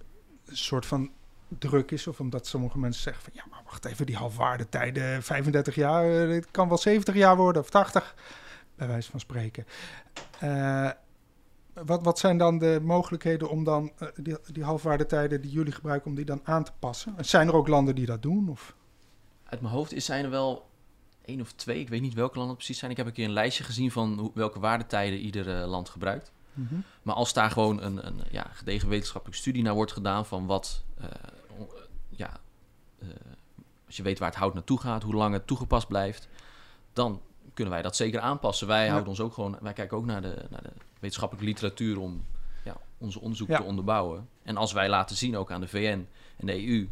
soort 0.45 0.85
van 0.85 1.11
druk 1.57 1.91
is. 1.91 2.07
Of 2.07 2.19
omdat 2.19 2.47
sommige 2.47 2.79
mensen 2.79 3.01
zeggen 3.01 3.23
van 3.23 3.33
ja, 3.35 3.43
maar 3.49 3.61
wacht 3.65 3.85
even, 3.85 4.05
die 4.05 4.15
halfwaardetijden, 4.15 5.23
35 5.23 5.75
jaar, 5.75 6.05
het 6.05 6.51
kan 6.51 6.67
wel 6.67 6.77
70 6.77 7.15
jaar 7.15 7.37
worden 7.37 7.61
of 7.61 7.69
80, 7.69 8.15
bij 8.75 8.87
wijze 8.87 9.11
van 9.11 9.19
spreken. 9.19 9.65
Uh, 10.43 10.89
wat, 11.73 12.03
wat 12.03 12.19
zijn 12.19 12.37
dan 12.37 12.57
de 12.57 12.79
mogelijkheden 12.83 13.49
om 13.49 13.63
dan 13.63 13.91
die, 14.15 14.37
die 14.51 14.63
halfwaardetijden 14.63 15.41
die 15.41 15.51
jullie 15.51 15.71
gebruiken, 15.71 16.09
om 16.09 16.15
die 16.15 16.25
dan 16.25 16.41
aan 16.43 16.63
te 16.63 16.71
passen? 16.79 17.15
Zijn 17.19 17.47
er 17.47 17.55
ook 17.55 17.67
landen 17.67 17.95
die 17.95 18.05
dat 18.05 18.21
doen? 18.21 18.49
Of? 18.49 18.75
Uit 19.43 19.61
mijn 19.61 19.73
hoofd 19.73 19.93
is, 19.93 20.05
zijn 20.05 20.23
er 20.23 20.29
wel 20.29 20.69
één 21.25 21.41
of 21.41 21.51
twee, 21.51 21.79
ik 21.79 21.89
weet 21.89 22.01
niet 22.01 22.13
welke 22.13 22.37
landen 22.37 22.55
precies 22.55 22.77
zijn. 22.77 22.91
Ik 22.91 22.97
heb 22.97 23.05
een 23.05 23.13
keer 23.13 23.25
een 23.25 23.31
lijstje 23.31 23.63
gezien 23.63 23.91
van 23.91 24.19
hoe, 24.19 24.31
welke 24.33 24.59
waardetijden 24.59 25.19
ieder 25.19 25.67
land 25.67 25.89
gebruikt. 25.89 26.31
Mhm. 26.53 26.75
Maar 27.01 27.15
als 27.15 27.33
daar 27.33 27.51
gewoon 27.51 27.81
een, 27.81 28.07
een 28.07 28.21
ja, 28.31 28.47
gedegen 28.53 28.89
wetenschappelijke 28.89 29.41
studie 29.41 29.63
naar 29.63 29.73
wordt 29.73 29.91
gedaan 29.91 30.25
van 30.25 30.45
wat, 30.45 30.83
uh, 31.01 31.05
ja, 32.11 32.39
uh, 32.99 33.09
als 33.85 33.97
je 33.97 34.03
weet 34.03 34.19
waar 34.19 34.29
het 34.29 34.37
hout 34.37 34.53
naartoe 34.53 34.79
gaat, 34.79 35.03
hoe 35.03 35.15
lang 35.15 35.33
het 35.33 35.47
toegepast 35.47 35.87
blijft, 35.87 36.27
dan 36.93 37.21
kunnen 37.53 37.73
wij 37.73 37.81
dat 37.81 37.95
zeker 37.95 38.19
aanpassen. 38.19 38.67
Wij 38.67 38.87
houden 38.87 39.09
ons 39.09 39.19
ook 39.19 39.33
gewoon, 39.33 39.57
wij 39.61 39.73
kijken 39.73 39.97
ook 39.97 40.05
naar 40.05 40.21
de, 40.21 40.45
naar 40.49 40.63
de 40.63 40.71
wetenschappelijke 40.99 41.49
literatuur 41.49 41.99
om 41.99 42.25
ja, 42.63 42.77
onze 42.97 43.19
onderzoek 43.19 43.49
te 43.49 43.63
onderbouwen. 43.63 44.29
En 44.43 44.57
als 44.57 44.71
wij 44.71 44.89
laten 44.89 45.15
zien 45.15 45.37
ook 45.37 45.51
aan 45.51 45.61
de 45.61 45.67
VN 45.67 46.07
en 46.37 46.45
de 46.45 46.67
EU 46.67 46.89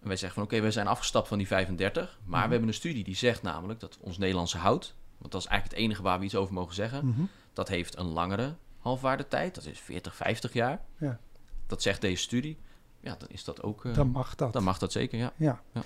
en 0.00 0.08
wij 0.08 0.16
zeggen 0.16 0.38
van 0.38 0.42
oké, 0.42 0.60
we 0.60 0.70
zijn 0.70 0.86
afgestapt 0.86 1.28
van 1.28 1.38
die 1.38 1.46
35. 1.46 2.18
Maar 2.24 2.30
we 2.30 2.38
mhm. 2.38 2.50
hebben 2.50 2.68
een 2.68 2.74
studie 2.74 3.04
die 3.04 3.16
zegt 3.16 3.42
namelijk 3.42 3.80
dat 3.80 3.98
ons 4.00 4.18
Nederlandse 4.18 4.58
hout, 4.58 4.94
want 5.18 5.32
dat 5.32 5.40
is 5.40 5.46
eigenlijk 5.46 5.78
het 5.78 5.86
enige 5.86 6.02
waar 6.02 6.18
we 6.18 6.24
iets 6.24 6.34
over 6.34 6.54
mogen 6.54 6.74
zeggen, 6.74 7.06
mhm. 7.06 7.22
dat 7.52 7.68
heeft 7.68 7.98
een 7.98 8.06
langere 8.06 8.54
halfwaardetijd. 8.78 9.54
Dat 9.54 9.64
is 9.64 9.80
40, 9.80 10.14
50 10.16 10.52
jaar. 10.52 10.80
Ja. 10.98 11.18
Dat 11.66 11.82
zegt 11.82 12.00
deze 12.00 12.22
studie. 12.22 12.58
Ja, 13.00 13.16
dan 13.18 13.28
is 13.28 13.44
dat 13.44 13.62
ook. 13.62 13.84
Uh, 13.84 13.94
dan 13.94 14.08
mag 14.08 14.34
dat. 14.34 14.52
Dan 14.52 14.62
mag 14.62 14.78
dat 14.78 14.92
zeker, 14.92 15.18
ja. 15.18 15.32
ja. 15.36 15.60
ja. 15.72 15.82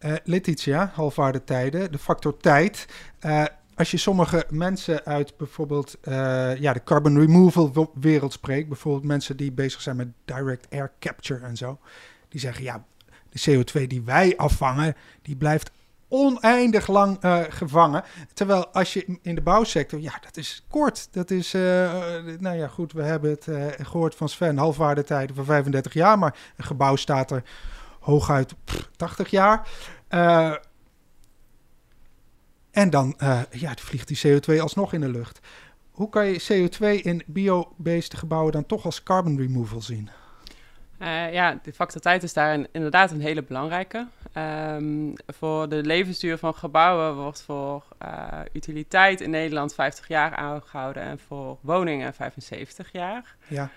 Uh, 0.00 0.16
Letitia, 0.24 0.90
halfwaardetijden, 0.94 1.92
de 1.92 1.98
factor 1.98 2.36
tijd. 2.36 2.86
Uh, 3.20 3.44
als 3.74 3.90
je 3.90 3.96
sommige 3.96 4.46
mensen 4.50 5.04
uit 5.04 5.36
bijvoorbeeld 5.36 5.96
ja, 6.58 6.72
de 6.72 6.82
carbon 6.84 7.18
removal 7.18 7.92
wereld 7.94 8.32
spreekt, 8.32 8.68
bijvoorbeeld 8.68 9.04
mensen 9.04 9.36
die 9.36 9.52
bezig 9.52 9.80
zijn 9.80 9.96
met 9.96 10.08
direct 10.24 10.66
air 10.70 10.92
capture 10.98 11.46
en 11.46 11.56
zo, 11.56 11.78
die 12.28 12.40
zeggen 12.40 12.64
ja, 12.64 12.84
de 13.28 13.62
CO2 13.62 13.86
die 13.86 14.02
wij 14.02 14.36
afvangen, 14.36 14.96
die 15.22 15.36
blijft 15.36 15.70
oneindig 16.08 16.86
lang 16.86 17.24
uh, 17.24 17.40
gevangen. 17.48 18.04
Terwijl 18.34 18.68
als 18.68 18.92
je 18.92 19.18
in 19.22 19.34
de 19.34 19.40
bouwsector, 19.40 20.00
ja, 20.00 20.18
dat 20.20 20.36
is 20.36 20.64
kort. 20.68 21.08
Dat 21.10 21.30
is, 21.30 21.54
uh, 21.54 21.62
nou 22.38 22.56
ja, 22.56 22.68
goed, 22.68 22.92
we 22.92 23.02
hebben 23.02 23.30
het 23.30 23.46
uh, 23.46 23.66
gehoord 23.78 24.14
van 24.14 24.28
Sven, 24.28 24.58
halfwaardetijden 24.58 25.36
van 25.36 25.44
35 25.44 25.92
jaar, 25.92 26.18
maar 26.18 26.36
een 26.56 26.64
gebouw 26.64 26.96
staat 26.96 27.30
er 27.30 27.42
hooguit 28.00 28.54
pff, 28.64 28.90
80 28.96 29.30
jaar. 29.30 29.68
en 32.70 32.90
dan 32.90 33.14
ja, 33.50 33.74
vliegt 33.74 34.08
die 34.08 34.40
CO2 34.40 34.60
alsnog 34.60 34.92
in 34.92 35.00
de 35.00 35.08
lucht. 35.08 35.40
Hoe 35.90 36.08
kan 36.08 36.26
je 36.26 36.68
CO2 36.68 37.02
in 37.02 37.22
bio-based 37.26 38.14
gebouwen 38.14 38.52
dan 38.52 38.66
toch 38.66 38.84
als 38.84 39.02
carbon 39.02 39.38
removal 39.38 39.80
zien? 39.80 40.10
Uh, 41.02 41.32
ja, 41.32 41.58
de 41.62 41.72
factor 41.72 42.00
tijd 42.00 42.22
is 42.22 42.32
daar 42.32 42.58
inderdaad 42.72 43.10
een 43.10 43.20
hele 43.20 43.42
belangrijke. 43.42 44.06
Um, 44.34 45.12
voor 45.26 45.68
de 45.68 45.82
levensduur 45.82 46.38
van 46.38 46.54
gebouwen 46.54 47.14
wordt 47.14 47.42
voor 47.42 47.84
uh, 48.02 48.40
utiliteit 48.52 49.20
in 49.20 49.30
Nederland 49.30 49.74
50 49.74 50.08
jaar 50.08 50.34
aangehouden 50.34 51.02
en 51.02 51.18
voor 51.18 51.58
woningen 51.60 52.14
75 52.14 52.92
jaar. 52.92 53.36
Ja. 53.46 53.70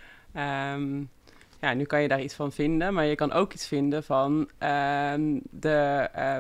Um, 0.73 1.10
ja, 1.60 1.73
nu 1.73 1.84
kan 1.84 2.01
je 2.01 2.07
daar 2.07 2.21
iets 2.21 2.34
van 2.34 2.51
vinden, 2.51 2.93
maar 2.93 3.05
je 3.05 3.15
kan 3.15 3.31
ook 3.31 3.53
iets 3.53 3.67
vinden 3.67 4.03
van 4.03 4.49
um, 4.60 5.41
de, 5.49 6.10
uh, 6.17 6.39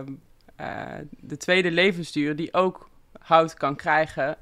de 1.19 1.37
tweede 1.37 1.71
levensduur 1.71 2.35
die 2.35 2.53
ook 2.53 2.89
hout 3.19 3.53
kan 3.53 3.75
krijgen. 3.75 4.37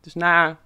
dus 0.00 0.14
na 0.14 0.58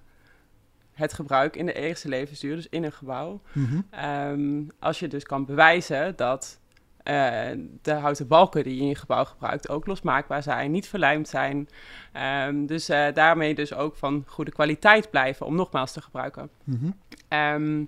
het 0.97 1.13
gebruik 1.13 1.55
in 1.55 1.65
de 1.65 1.73
eerste 1.73 2.09
levensduur, 2.09 2.55
dus 2.55 2.69
in 2.69 2.83
een 2.83 2.91
gebouw. 2.91 3.41
Mhm. 3.51 3.81
Ehm, 3.89 4.63
als 4.79 4.99
je 4.99 5.07
dus 5.07 5.23
kan 5.23 5.45
bewijzen 5.45 6.15
dat 6.15 6.59
uh, 7.03 7.65
de 7.81 7.93
houten 7.93 8.27
balken 8.27 8.63
die 8.63 8.75
je 8.75 8.81
in 8.81 8.87
je 8.87 8.95
gebouw 8.95 9.23
gebruikt 9.25 9.69
ook 9.69 9.85
losmaakbaar 9.85 10.43
zijn, 10.43 10.71
niet 10.71 10.87
verlijmd 10.87 11.27
zijn. 11.27 11.69
Um, 12.47 12.65
dus 12.65 12.89
uh, 12.89 13.05
daarmee 13.13 13.55
dus 13.55 13.73
ook 13.73 13.95
van 13.95 14.23
goede 14.27 14.51
kwaliteit 14.51 15.09
blijven 15.09 15.45
om 15.45 15.55
nogmaals 15.55 15.91
te 15.91 16.01
gebruiken. 16.01 16.49
Mm 16.63 16.95
-hmm. 17.29 17.87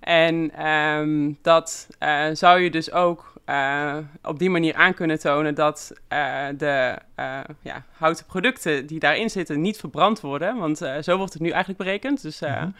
en 0.00 1.38
dat 1.42 1.88
uh, 2.02 2.26
zou 2.32 2.60
je 2.60 2.70
dus 2.70 2.92
ook 2.92 3.35
uh, 3.46 3.96
op 4.22 4.38
die 4.38 4.50
manier 4.50 4.74
aan 4.74 4.94
kunnen 4.94 5.18
tonen 5.18 5.54
dat 5.54 5.92
uh, 6.12 6.46
de 6.56 6.98
uh, 7.16 7.40
ja, 7.60 7.84
houten 7.92 8.26
producten 8.26 8.86
die 8.86 8.98
daarin 8.98 9.30
zitten 9.30 9.60
niet 9.60 9.78
verbrand 9.78 10.20
worden. 10.20 10.56
Want 10.58 10.78
zo 11.00 11.16
wordt 11.16 11.32
het 11.32 11.42
nu 11.42 11.48
eigenlijk 11.48 11.78
berekend. 11.78 12.22
Dus 12.22 12.40
mm 12.40 12.74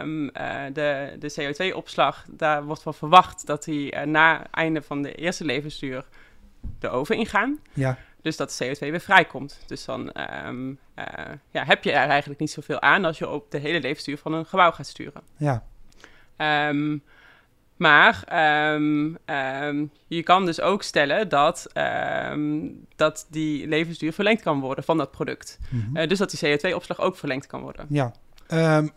um, 0.00 0.30
de, 0.72 1.16
de 1.18 1.32
CO2-opslag, 1.40 2.24
daar 2.30 2.64
wordt 2.64 2.82
van 2.82 2.94
verwacht 2.94 3.46
dat 3.46 3.64
die 3.64 3.96
na 3.96 4.38
het 4.38 4.48
einde 4.50 4.82
van 4.82 5.02
de 5.02 5.14
eerste 5.14 5.44
levensduur 5.44 6.04
de 6.78 6.88
oven 6.88 7.16
ingaan. 7.16 7.58
Ja. 7.72 7.98
Dus 8.22 8.36
dat 8.36 8.56
de 8.58 8.76
CO2 8.76 8.78
weer 8.78 9.00
vrijkomt. 9.00 9.60
Dus 9.66 9.84
dan 9.84 10.12
um, 10.46 10.78
ja, 11.50 11.64
heb 11.64 11.84
je 11.84 11.92
er 11.92 12.08
eigenlijk 12.08 12.40
niet 12.40 12.50
zoveel 12.50 12.80
aan 12.80 13.04
als 13.04 13.18
je 13.18 13.28
op 13.28 13.50
de 13.50 13.58
hele 13.58 13.80
levensduur 13.80 14.18
van 14.18 14.32
een 14.32 14.46
gebouw 14.46 14.70
gaat 14.70 14.86
sturen. 14.86 15.22
Ja. 15.36 15.64
Um, 16.68 17.02
maar 17.82 18.24
um, 18.74 19.18
um, 19.26 19.90
je 20.06 20.22
kan 20.22 20.44
dus 20.44 20.60
ook 20.60 20.82
stellen 20.82 21.28
dat, 21.28 21.66
um, 22.30 22.86
dat 22.96 23.26
die 23.30 23.68
levensduur 23.68 24.12
verlengd 24.12 24.42
kan 24.42 24.60
worden 24.60 24.84
van 24.84 24.96
dat 24.96 25.10
product. 25.10 25.58
Mm 25.68 25.80
-hmm. 25.80 25.96
uh, 25.96 26.08
dus 26.08 26.18
dat 26.18 26.30
die 26.30 26.58
CO2-opslag 26.58 27.00
ook 27.00 27.16
verlengd 27.16 27.46
kan 27.46 27.60
worden. 27.60 27.86
Ja. 27.88 28.12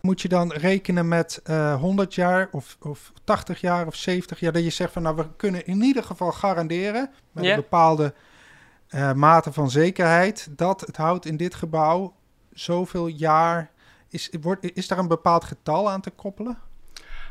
moet 0.01 0.21
je 0.21 0.27
dan 0.27 0.51
rekenen 0.51 1.07
met 1.07 1.41
uh, 1.49 1.71
eh, 1.71 1.79
100 1.79 2.15
jaar 2.15 2.49
of, 2.51 2.77
of 2.81 3.11
80 3.23 3.61
jaar 3.61 3.87
of 3.87 3.95
70 3.95 4.39
jaar? 4.39 4.51
Dat 4.51 4.63
je 4.63 4.69
zegt 4.69 4.93
van 4.93 5.01
nou, 5.01 5.15
we 5.15 5.25
kunnen 5.37 5.65
in 5.65 5.81
ieder 5.81 6.03
geval 6.03 6.31
garanderen 6.31 7.09
met 7.31 7.43
yeah. 7.43 7.55
een 7.55 7.61
bepaalde 7.61 8.13
uh, 8.89 9.13
mate 9.13 9.53
van 9.53 9.69
zekerheid 9.69 10.47
dat 10.51 10.81
het 10.81 10.97
hout 10.97 11.25
in 11.25 11.37
dit 11.37 11.55
gebouw 11.55 12.15
zoveel 12.53 13.07
jaar. 13.07 13.71
Is, 14.09 14.29
wordt, 14.41 14.75
is 14.75 14.87
daar 14.87 14.97
een 14.97 15.07
bepaald 15.07 15.43
getal 15.43 15.89
aan 15.89 16.01
te 16.01 16.09
koppelen? 16.09 16.57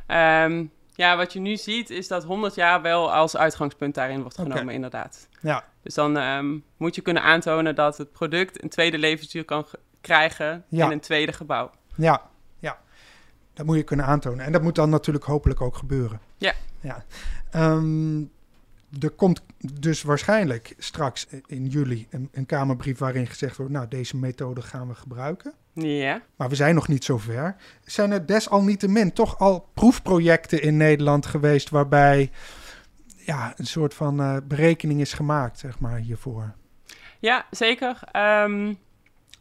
Um, 0.07 0.71
ja, 0.97 1.17
wat 1.17 1.33
je 1.33 1.41
nu 1.41 1.57
ziet 1.57 1.91
is 1.91 2.09
dat 2.09 2.25
100 2.25 2.55
jaar 2.55 2.83
wel 2.83 3.13
als 3.13 3.37
uitgangspunt 3.37 3.95
daarin 3.95 4.21
wordt 4.21 4.39
genomen, 4.39 4.75
inderdaad. 4.75 5.29
Ja. 5.41 5.65
Dus 5.83 5.95
dan 5.95 6.17
um, 6.17 6.65
moet 6.77 6.95
je 6.95 7.01
kunnen 7.01 7.23
aantonen 7.23 7.75
dat 7.75 7.99
het 7.99 8.13
product 8.13 8.63
een 8.63 8.69
tweede 8.69 8.99
levensduur 8.99 9.45
kan 9.45 9.67
krijgen 10.01 10.65
in 10.71 10.81
een 10.81 11.01
tweede 11.01 11.33
gebouw. 11.33 11.71
Ja, 11.95 12.23
ja. 12.59 12.79
Dat 13.53 13.67
moet 13.67 13.77
je 13.77 13.83
kunnen 13.83 14.07
aantonen. 14.07 14.45
En 14.45 14.53
dat 14.53 14.63
moet 14.63 14.75
dan 14.75 14.91
natuurlijk 14.91 15.25
hopelijk 15.25 15.61
ook 15.61 15.77
gebeuren. 15.77 16.21
Ja. 16.37 16.53
ja. 16.81 17.05
Um, 17.55 18.33
er 19.01 19.11
komt 19.11 19.43
dus 19.73 20.03
waarschijnlijk 20.03 20.75
straks 20.79 21.27
in 21.47 21.67
juli 21.67 22.07
een, 22.11 22.29
een, 22.33 22.47
Kamerbrief 22.47 22.99
waarin 22.99 23.27
gezegd 23.27 23.57
wordt: 23.57 23.73
Nou, 23.73 23.89
deze 23.89 24.17
methode 24.17 24.63
gaan 24.63 24.89
we 24.89 24.95
gebruiken. 24.95 25.55
Ja. 25.75 26.23
Maar 26.37 26.49
we 26.49 26.55
zijn 26.55 26.75
nog 26.75 26.89
niet 26.89 27.05
zo 27.05 27.19
ver. 27.19 27.57
Zijn 27.85 28.11
er 28.11 28.27
desalniettemin 28.27 29.13
toch 29.13 29.39
al 29.39 29.69
proefprojecten 29.75 30.63
in 30.63 30.77
Nederland 30.77 31.27
geweest 31.27 31.71
waarbij 31.71 32.31
ja, 33.17 33.53
een 33.57 33.67
soort 33.67 33.95
van 33.95 34.21
uh, 34.21 34.37
berekening 34.45 35.01
is 35.01 35.13
gemaakt, 35.13 35.59
zeg 35.59 35.79
maar, 35.79 35.97
hiervoor? 35.97 36.55
Ja, 37.19 37.47
zeker. 37.51 38.01
Um, 38.17 38.79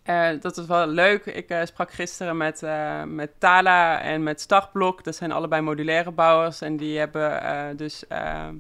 uh, 0.06 0.30
dat 0.40 0.58
is 0.58 0.66
wel 0.66 0.88
leuk. 0.88 1.26
Ik 1.26 1.50
uh, 1.50 1.66
sprak 1.66 1.92
gisteren 1.92 2.38
met, 2.38 2.62
met 3.06 3.32
Tala 3.40 4.02
en 4.02 4.24
met 4.24 4.42
Startblok. 4.42 5.04
Dat 5.04 5.16
zijn 5.16 5.32
allebei 5.32 5.62
modulaire 5.62 6.12
bouwers. 6.12 6.62
En 6.62 6.78
die 6.78 6.98
hebben 6.98 7.78
dus 7.78 8.08
ehm, 8.08 8.56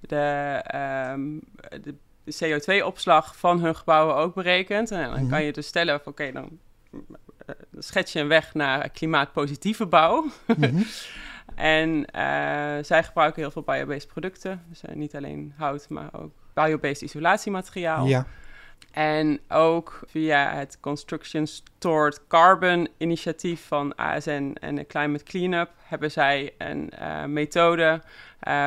de, 0.00 0.64
um, 1.12 1.40
de 1.74 1.94
CO2-opslag 2.44 3.36
van 3.36 3.60
hun 3.60 3.76
gebouwen 3.76 4.14
ook 4.14 4.34
berekend. 4.34 4.90
En 4.90 5.10
dan 5.10 5.20
mhm. 5.20 5.30
kan 5.30 5.44
je 5.44 5.52
dus 5.52 5.66
stellen 5.66 6.00
van 6.00 6.12
oké, 6.12 6.32
dan 6.32 6.58
schets 7.78 8.12
je 8.12 8.20
een 8.20 8.28
weg 8.28 8.54
naar 8.54 8.88
klimaatpositieve 8.88 9.86
bouw. 9.86 10.26
Mhm. 10.46 10.82
en 11.54 11.88
uh, 11.90 12.04
zij 12.82 13.04
gebruiken 13.04 13.42
heel 13.42 13.50
veel 13.50 13.62
biobased 13.62 14.08
producten. 14.08 14.62
Dus 14.68 14.82
uh, 14.88 14.94
niet 14.94 15.16
alleen 15.16 15.54
hout, 15.56 15.88
maar 15.88 16.08
ook 16.12 16.32
biobased 16.54 17.02
isolatiemateriaal. 17.02 18.06
Ja. 18.06 18.26
En 18.90 19.40
ook 19.48 20.00
via 20.06 20.52
het 20.54 20.78
Construction 20.80 21.46
Stored 21.46 22.26
Carbon 22.28 22.88
initiatief 22.96 23.66
van 23.66 23.94
ASN 23.94 24.56
en 24.60 24.74
de 24.74 24.86
Climate 24.86 25.24
Cleanup 25.24 25.70
hebben 25.78 26.10
zij 26.10 26.54
een 26.58 26.92
uh, 27.00 27.24
methode 27.24 28.02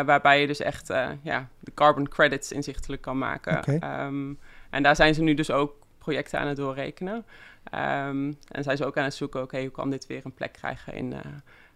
waarbij 0.06 0.42
je 0.42 0.48
dus 0.48 0.60
echt 0.60 0.88
ja, 1.22 1.48
de 1.60 1.74
carbon 1.74 2.08
credits 2.08 2.52
inzichtelijk 2.52 3.02
kan 3.02 3.18
maken. 3.18 3.58
Okay. 3.58 4.06
Um, 4.06 4.40
en 4.70 4.84
daar 4.84 4.96
zijn 4.96 5.14
ze 5.14 5.22
nu 5.22 5.34
dus 5.34 5.52
ook 5.52 5.74
projecten 5.98 6.40
aan 6.40 6.48
het 6.48 6.58
doorrekenen. 6.58 7.26
Um, 7.66 8.38
en 8.48 8.64
zijn 8.64 8.78
ze 8.78 8.86
ook 8.86 8.98
aan 8.98 9.04
het 9.04 9.14
zoeken, 9.14 9.42
oké, 9.42 9.50
okay, 9.50 9.66
hoe 9.66 9.76
kan 9.76 9.90
dit 9.90 10.08
weer 10.08 10.22
een 10.24 10.34
plek 10.34 10.54
krijgen 10.54 10.94
in, 10.94 11.14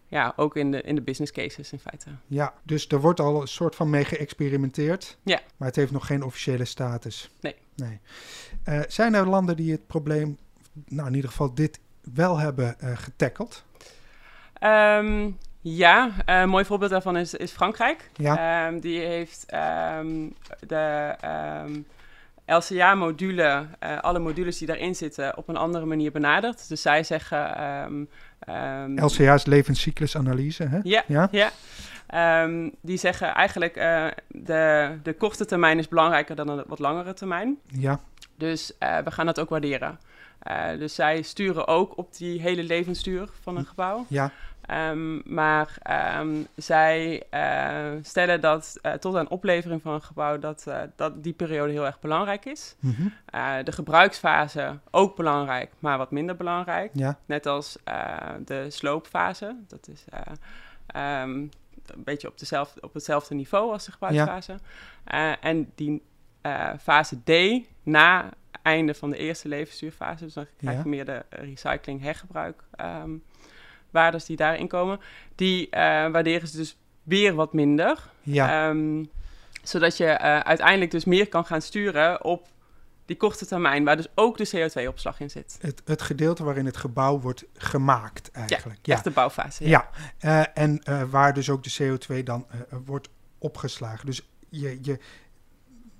ja, 0.07 0.33
ook 0.35 0.55
in 0.55 0.71
de, 0.71 0.81
in 0.81 0.95
de 0.95 1.01
business 1.01 1.31
cases 1.31 1.71
in 1.71 1.79
feite. 1.79 2.09
Ja, 2.27 2.53
dus 2.63 2.87
er 2.87 2.99
wordt 2.99 3.19
al 3.19 3.41
een 3.41 3.47
soort 3.47 3.75
van 3.75 3.89
mee 3.89 4.05
geëxperimenteerd. 4.05 5.17
Ja. 5.23 5.39
Maar 5.57 5.67
het 5.67 5.75
heeft 5.75 5.91
nog 5.91 6.05
geen 6.05 6.23
officiële 6.23 6.65
status. 6.65 7.29
Nee. 7.41 7.55
nee. 7.75 7.99
Uh, 8.69 8.81
zijn 8.87 9.13
er 9.13 9.27
landen 9.27 9.55
die 9.55 9.71
het 9.71 9.87
probleem, 9.87 10.37
nou 10.87 11.07
in 11.07 11.13
ieder 11.13 11.29
geval 11.29 11.53
dit 11.53 11.79
wel 12.13 12.37
hebben 12.37 12.75
uh, 12.83 12.97
getackeld? 12.97 13.63
Ehm, 14.53 15.31
ja, 15.61 16.11
een 16.25 16.49
mooi 16.49 16.65
voorbeeld 16.65 16.91
daarvan 16.91 17.17
is, 17.17 17.33
is 17.33 17.51
Frankrijk. 17.51 18.09
Ja. 18.13 18.67
Um, 18.67 18.79
die 18.79 18.99
heeft 18.99 19.45
um, 19.99 20.33
de 20.67 21.15
LCA-module, 22.47 23.67
uh, 23.83 23.99
alle 23.99 24.19
modules 24.19 24.57
die 24.57 24.67
daarin 24.67 24.95
zitten, 24.95 25.37
op 25.37 25.47
een 25.47 25.57
andere 25.57 25.85
manier 25.85 26.11
benaderd. 26.11 26.69
Dus 26.69 26.81
zij 26.81 27.03
zeggen... 27.03 27.63
Um, 27.83 28.09
um, 28.49 28.99
LCA 28.99 29.33
is 29.33 29.45
levenscyclusanalyse, 29.45 30.63
hè? 30.63 30.79
Ja, 30.83 31.03
ja. 31.07 31.27
ja. 31.31 31.51
Um, 32.43 32.71
die 32.81 32.97
zeggen 32.97 33.33
eigenlijk 33.33 33.77
uh, 33.77 34.07
de, 34.27 34.91
de 35.03 35.13
korte 35.13 35.45
termijn 35.45 35.77
is 35.79 35.87
belangrijker 35.87 36.35
dan 36.35 36.49
een 36.49 36.63
wat 36.67 36.79
langere 36.79 37.13
termijn. 37.13 37.57
Ja. 37.67 37.99
Dus 38.35 38.71
uh, 38.79 38.97
we 38.97 39.11
gaan 39.11 39.25
dat 39.25 39.39
ook 39.39 39.49
waarderen. 39.49 39.99
Dus 40.77 40.95
zij 40.95 41.21
sturen 41.21 41.67
ook 41.67 41.97
op 41.97 42.17
die 42.17 42.41
hele 42.41 42.63
levensduur 42.63 43.29
van 43.41 43.57
een 43.57 43.65
gebouw. 43.65 44.05
Ja. 44.09 44.31
Um, 44.71 45.21
maar 45.25 45.77
um, 46.19 46.47
zij 46.55 47.23
uh, 47.33 47.99
stellen 48.01 48.41
dat 48.41 48.79
uh, 48.81 48.91
tot 48.93 49.15
aan 49.15 49.29
oplevering 49.29 49.81
van 49.81 49.93
een 49.93 50.01
gebouw 50.01 50.39
dat, 50.39 50.65
uh, 50.67 50.81
dat 50.95 51.23
die 51.23 51.33
periode 51.33 51.71
heel 51.71 51.85
erg 51.85 51.99
belangrijk 51.99 52.45
is. 52.45 52.75
Mm 52.79 52.95
-hmm. 52.95 53.63
de 53.63 53.71
gebruiksfase 53.71 54.79
ook 54.91 55.15
belangrijk, 55.15 55.71
maar 55.79 55.97
wat 55.97 56.11
minder 56.11 56.35
belangrijk. 56.35 56.91
Ja. 56.93 57.19
Net 57.25 57.45
als 57.45 57.77
de 58.45 58.65
sloopfase. 58.69 59.55
Dat 59.67 59.87
is 59.87 60.05
um, 60.95 61.49
een 61.85 62.03
beetje 62.03 62.27
op, 62.27 62.39
dezelfde, 62.39 62.81
op 62.81 62.93
hetzelfde 62.93 63.35
niveau 63.35 63.71
als 63.71 63.85
de 63.85 63.91
gebruiksfase. 63.91 64.57
Ja. 65.05 65.39
en 65.39 65.71
die 65.75 66.03
fase 66.79 67.23
D, 67.23 67.63
na 67.83 68.29
einde 68.61 68.93
van 68.93 69.09
de 69.09 69.17
eerste 69.17 69.47
levensduurfase, 69.47 70.23
dus 70.23 70.33
dan 70.33 70.45
krijg 70.57 70.77
je 70.77 70.83
ja. 70.83 70.89
meer 70.89 71.05
de 71.05 71.25
recycling 71.29 72.01
hergebruik 72.01 72.63
waardes 73.89 74.25
die 74.25 74.35
daarin 74.35 74.67
komen, 74.67 74.99
die 75.35 75.65
uh, 75.65 75.71
waarderen 75.81 76.47
ze 76.47 76.57
dus 76.57 76.77
weer 77.03 77.33
wat 77.33 77.53
minder. 77.53 78.09
Ja. 78.21 78.69
Um, 78.69 79.09
zodat 79.63 79.97
je 79.97 80.05
uh, 80.05 80.39
uiteindelijk 80.39 80.91
dus 80.91 81.05
meer 81.05 81.29
kan 81.29 81.45
gaan 81.45 81.61
sturen 81.61 82.23
op 82.23 82.47
die 83.05 83.17
korte 83.17 83.45
termijn, 83.45 83.83
waar 83.83 83.97
dus 83.97 84.07
ook 84.15 84.37
de 84.37 84.49
CO2-opslag 84.55 85.19
in 85.19 85.29
zit. 85.29 85.57
Het, 85.61 85.81
het, 85.85 86.01
gedeelte 86.01 86.43
waarin 86.43 86.65
het 86.65 86.77
gebouw 86.77 87.19
wordt 87.19 87.45
gemaakt 87.53 88.31
eigenlijk. 88.31 88.79
Ja, 88.81 88.93
echt 88.93 89.03
de 89.03 89.11
bouwfase. 89.11 89.67
Ja, 89.67 89.89
ja. 90.19 90.39
Uh, 90.39 90.63
en 90.63 90.81
waar 91.09 91.33
dus 91.33 91.49
ook 91.49 91.63
de 91.63 91.97
CO2 91.97 92.23
dan 92.23 92.47
wordt 92.85 93.09
opgeslagen. 93.37 94.05
Dus 94.05 94.29
je, 94.49 94.77
je, 94.81 94.99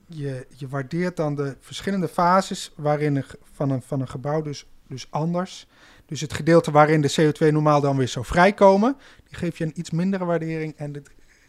je, 0.07 0.47
je 0.49 0.67
waardeert 0.67 1.17
dan 1.17 1.35
de 1.35 1.57
verschillende 1.59 2.07
fases 2.07 2.71
waarin 2.75 3.15
een, 3.15 3.25
van, 3.53 3.69
een, 3.69 3.81
van 3.81 4.01
een 4.01 4.09
gebouw 4.09 4.41
dus, 4.41 4.65
dus 4.87 5.07
anders 5.11 5.67
dus 6.07 6.21
het 6.21 6.33
gedeelte 6.33 6.71
waarin 6.71 7.01
de 7.01 7.15
CO2 7.21 7.51
normaal 7.51 7.81
dan 7.81 7.97
weer 7.97 8.07
zou 8.07 8.25
vrijkomen, 8.25 8.97
die 9.27 9.37
geef 9.37 9.57
je 9.57 9.63
een 9.63 9.79
iets 9.79 9.89
mindere 9.89 10.25
waardering. 10.25 10.73
En 10.77 10.91
de 10.91 11.01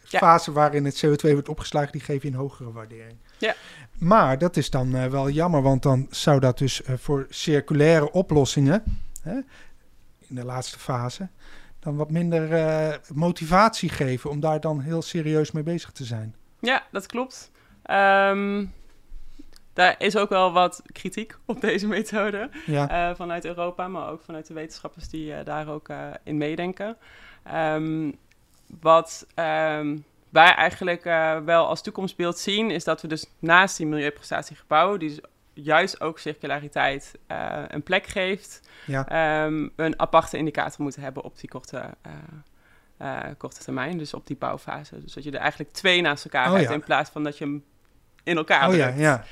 fase 0.03 0.51
waarin 0.51 0.85
het 0.85 1.05
CO2 1.05 1.31
wordt 1.31 1.49
opgeslagen, 1.49 1.91
die 1.91 2.01
geef 2.01 2.21
je 2.21 2.27
een 2.27 2.33
hogere 2.33 2.71
waardering. 2.71 3.17
Ja. 3.37 3.55
Maar 3.97 4.37
dat 4.37 4.57
is 4.57 4.69
dan 4.69 4.95
uh, 4.95 5.05
wel 5.05 5.29
jammer, 5.29 5.61
want 5.61 5.83
dan 5.83 6.07
zou 6.09 6.39
dat 6.39 6.57
dus 6.57 6.81
uh, 6.81 6.95
voor 6.97 7.25
circulaire 7.29 8.11
oplossingen, 8.11 8.83
hè, 9.21 9.35
in 10.27 10.35
de 10.35 10.45
laatste 10.45 10.79
fase, 10.79 11.29
dan 11.79 11.95
wat 11.95 12.11
minder 12.11 12.51
uh, 12.51 12.95
motivatie 13.13 13.89
geven 13.89 14.29
om 14.29 14.39
daar 14.39 14.59
dan 14.59 14.79
heel 14.79 15.01
serieus 15.01 15.51
mee 15.51 15.63
bezig 15.63 15.91
te 15.91 16.05
zijn. 16.05 16.35
Ja, 16.59 16.83
dat 16.91 17.05
klopt. 17.05 17.51
Um, 17.91 18.73
daar 19.73 19.95
is 19.97 20.17
ook 20.17 20.29
wel 20.29 20.51
wat 20.51 20.81
kritiek 20.91 21.37
op 21.45 21.61
deze 21.61 21.87
methode 21.87 22.49
ja. 22.65 23.09
uh, 23.09 23.15
vanuit 23.15 23.45
Europa, 23.45 23.87
maar 23.87 24.09
ook 24.09 24.21
vanuit 24.21 24.47
de 24.47 24.53
wetenschappers 24.53 25.09
die 25.09 25.31
uh, 25.31 25.37
daar 25.43 25.67
ook 25.67 25.89
uh, 25.89 26.07
in 26.23 26.37
meedenken. 26.37 26.97
Um, 27.53 28.17
wat 28.81 29.27
um, 29.35 30.05
wij 30.29 30.53
eigenlijk 30.53 31.03
wel 31.45 31.67
als 31.67 31.81
toekomstbeeld 31.81 32.37
zien, 32.37 32.71
is 32.71 32.83
dat 32.83 33.01
we 33.01 33.07
dus 33.07 33.25
naast 33.39 33.77
die 33.77 33.87
milieuprestatiegebouwen, 33.87 34.99
die 34.99 35.09
dus 35.09 35.19
juist 35.53 36.01
ook 36.01 36.19
circulariteit 36.19 37.17
een 37.67 37.83
plek 37.83 38.05
geeft, 38.05 38.69
ja. 38.85 39.45
um, 39.45 39.71
een 39.75 39.99
aparte 39.99 40.37
indicator 40.37 40.81
moeten 40.81 41.01
hebben 41.01 41.23
op 41.23 41.39
die 41.39 41.49
korte 41.49 41.83
uh, 43.01 43.19
korte 43.37 43.63
termijn, 43.63 43.97
dus 43.97 44.13
op 44.13 44.27
die 44.27 44.37
bouwfase. 44.37 45.01
Dus 45.01 45.13
dat 45.13 45.23
je 45.23 45.31
er 45.31 45.39
eigenlijk 45.39 45.71
twee 45.71 46.01
naast 46.01 46.23
elkaar 46.23 46.47
oh, 46.47 46.53
hebt, 46.53 46.67
ja. 46.67 46.73
in 46.73 46.83
plaats 46.83 47.09
van 47.09 47.23
dat 47.23 47.37
je 47.37 47.43
hem 47.43 47.63
in 48.29 48.37
elkaar 48.37 48.67
oh, 48.67 48.73
drukt. 48.73 48.97
Ja, 48.97 49.23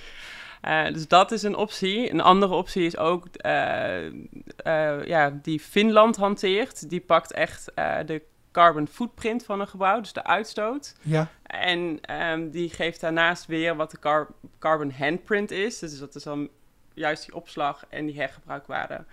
ja. 0.62 0.88
Uh, 0.88 0.94
dus 0.94 1.08
dat 1.08 1.32
is 1.32 1.44
een 1.44 1.56
optie. 1.56 2.12
Een 2.12 2.22
andere 2.22 2.54
optie 2.54 2.86
is 2.86 2.98
ook 2.98 3.26
uh, 3.46 4.06
uh, 4.06 5.06
ja, 5.06 5.40
die 5.42 5.60
Finland 5.60 6.16
hanteert. 6.16 6.90
Die 6.90 7.00
pakt 7.02 7.32
echt 7.32 7.72
de 8.06 8.22
carbon 8.52 8.88
footprint 8.88 9.46
van 9.46 9.60
een 9.60 9.68
gebouw, 9.68 10.00
dus 10.00 10.14
de 10.14 10.24
uitstoot. 10.24 10.96
Ja. 11.02 11.28
En 11.44 12.00
um, 12.32 12.50
die 12.50 12.70
geeft 12.70 13.00
daarnaast 13.00 13.46
weer 13.46 13.76
wat 13.76 13.92
de 13.92 14.00
car 14.00 14.28
carbon 14.60 14.92
handprint 14.92 15.52
is. 15.52 15.80
Dus 15.80 16.00
dat 16.00 16.16
is 16.16 16.24
dan 16.24 16.50
juist 16.94 17.26
die 17.26 17.36
opslag 17.36 17.86
en 17.90 18.06
die 18.06 18.16
hergebruikwaarde. 18.16 19.06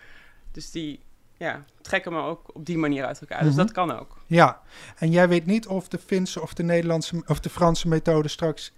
Dus 0.53 0.71
die 0.71 1.01
ja, 1.37 1.65
trekken 1.81 2.13
we 2.13 2.19
ook 2.19 2.55
op 2.55 2.67
die 2.67 2.79
manier 2.79 3.05
uit 3.05 3.21
elkaar. 3.21 3.43
Mm 3.43 3.49
-hmm. 3.49 3.57
Dus 3.57 3.65
dat 3.65 3.75
kan 3.75 3.99
ook. 3.99 4.17
Ja, 4.27 4.61
en 4.99 5.11
jij 5.11 5.29
weet 5.29 5.47
niet 5.47 5.67
of 5.67 5.89
de 5.89 5.99
Finse 5.99 6.43
of 6.43 6.55
de 6.55 6.63
Nederlandse 6.63 7.23
of 7.27 7.41
de 7.41 7.51
Franse 7.51 7.89
methode 7.89 8.29
straks 8.29 8.73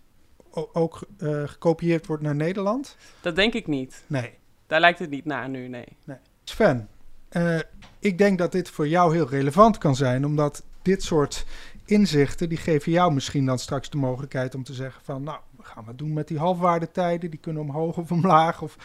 ook 0.72 1.06
uh, 1.18 1.42
gekopieerd 1.48 2.06
wordt 2.06 2.22
naar 2.22 2.34
Nederland? 2.34 2.96
Dat 3.20 3.36
denk 3.36 3.54
ik 3.54 3.66
niet. 3.66 4.04
Nee. 4.06 4.30
Daar 4.66 4.80
lijkt 4.80 4.98
het 4.98 5.10
niet 5.10 5.24
naar 5.24 5.48
nu, 5.48 5.68
nee. 5.68 5.88
nee. 6.04 6.16
Sven, 6.44 6.88
uh, 7.30 7.58
ik 7.98 8.18
denk 8.18 8.38
dat 8.38 8.52
dit 8.52 8.68
voor 8.68 8.88
jou 8.88 9.14
heel 9.14 9.28
relevant 9.28 9.78
kan 9.78 9.96
zijn, 9.96 10.24
omdat 10.24 10.62
dit 10.82 11.02
soort 11.02 11.44
inzichten, 11.84 12.48
die 12.48 12.58
geven 12.58 12.92
jou 12.92 13.12
misschien 13.12 13.46
dan 13.46 13.58
straks 13.58 13.90
de 13.90 13.96
mogelijkheid 13.96 14.54
om 14.54 14.64
te 14.64 14.74
zeggen 14.74 15.02
van, 15.04 15.22
nou, 15.22 15.38
we 15.56 15.62
gaan 15.62 15.84
wat 15.84 15.98
doen 15.98 16.12
met 16.12 16.28
die 16.28 16.38
halfwaardetijden, 16.38 17.30
die 17.30 17.40
kunnen 17.40 17.62
omhoog 17.62 17.96
of 17.96 18.10
omlaag. 18.10 18.62
Of, 18.62 18.76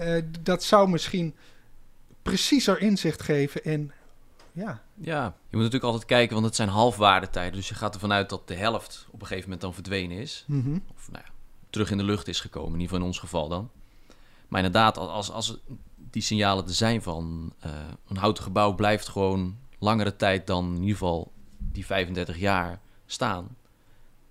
uh, 0.00 0.22
dat 0.40 0.62
zou 0.62 0.88
misschien 0.88 1.34
preciezer 2.22 2.80
inzicht 2.80 3.22
geven 3.22 3.64
in 3.64 3.92
ja. 4.56 4.82
ja, 4.94 5.24
je 5.24 5.56
moet 5.56 5.64
natuurlijk 5.64 5.84
altijd 5.84 6.04
kijken, 6.04 6.34
want 6.34 6.46
het 6.46 6.56
zijn 6.56 6.68
halfwaardetijden. 6.68 7.52
Dus 7.52 7.68
je 7.68 7.74
gaat 7.74 7.94
ervan 7.94 8.12
uit 8.12 8.28
dat 8.28 8.48
de 8.48 8.54
helft 8.54 9.06
op 9.10 9.20
een 9.20 9.26
gegeven 9.26 9.42
moment 9.42 9.60
dan 9.60 9.74
verdwenen 9.74 10.18
is. 10.18 10.44
Mm 10.46 10.62
-hmm. 10.62 10.82
Of 10.94 11.10
nou 11.10 11.24
ja, 11.26 11.32
terug 11.70 11.90
in 11.90 11.96
de 11.96 12.04
lucht 12.04 12.28
is 12.28 12.40
gekomen, 12.40 12.72
in 12.72 12.80
ieder 12.80 12.88
geval 12.88 13.00
in 13.00 13.06
ons 13.06 13.18
geval 13.18 13.48
dan. 13.48 13.70
Maar 14.48 14.64
inderdaad, 14.64 14.96
als, 14.98 15.30
als 15.30 15.58
die 16.10 16.22
signalen 16.22 16.64
er 16.64 16.74
zijn 16.74 17.02
van 17.02 17.52
uh, 17.66 17.72
een 18.08 18.16
houten 18.16 18.44
gebouw 18.44 18.74
blijft 18.74 19.08
gewoon 19.08 19.56
langere 19.78 20.16
tijd 20.16 20.46
dan 20.46 20.66
in 20.66 20.80
ieder 20.80 20.96
geval 20.96 21.32
die 21.58 21.86
35 21.86 22.38
jaar 22.38 22.80
staan. 23.06 23.56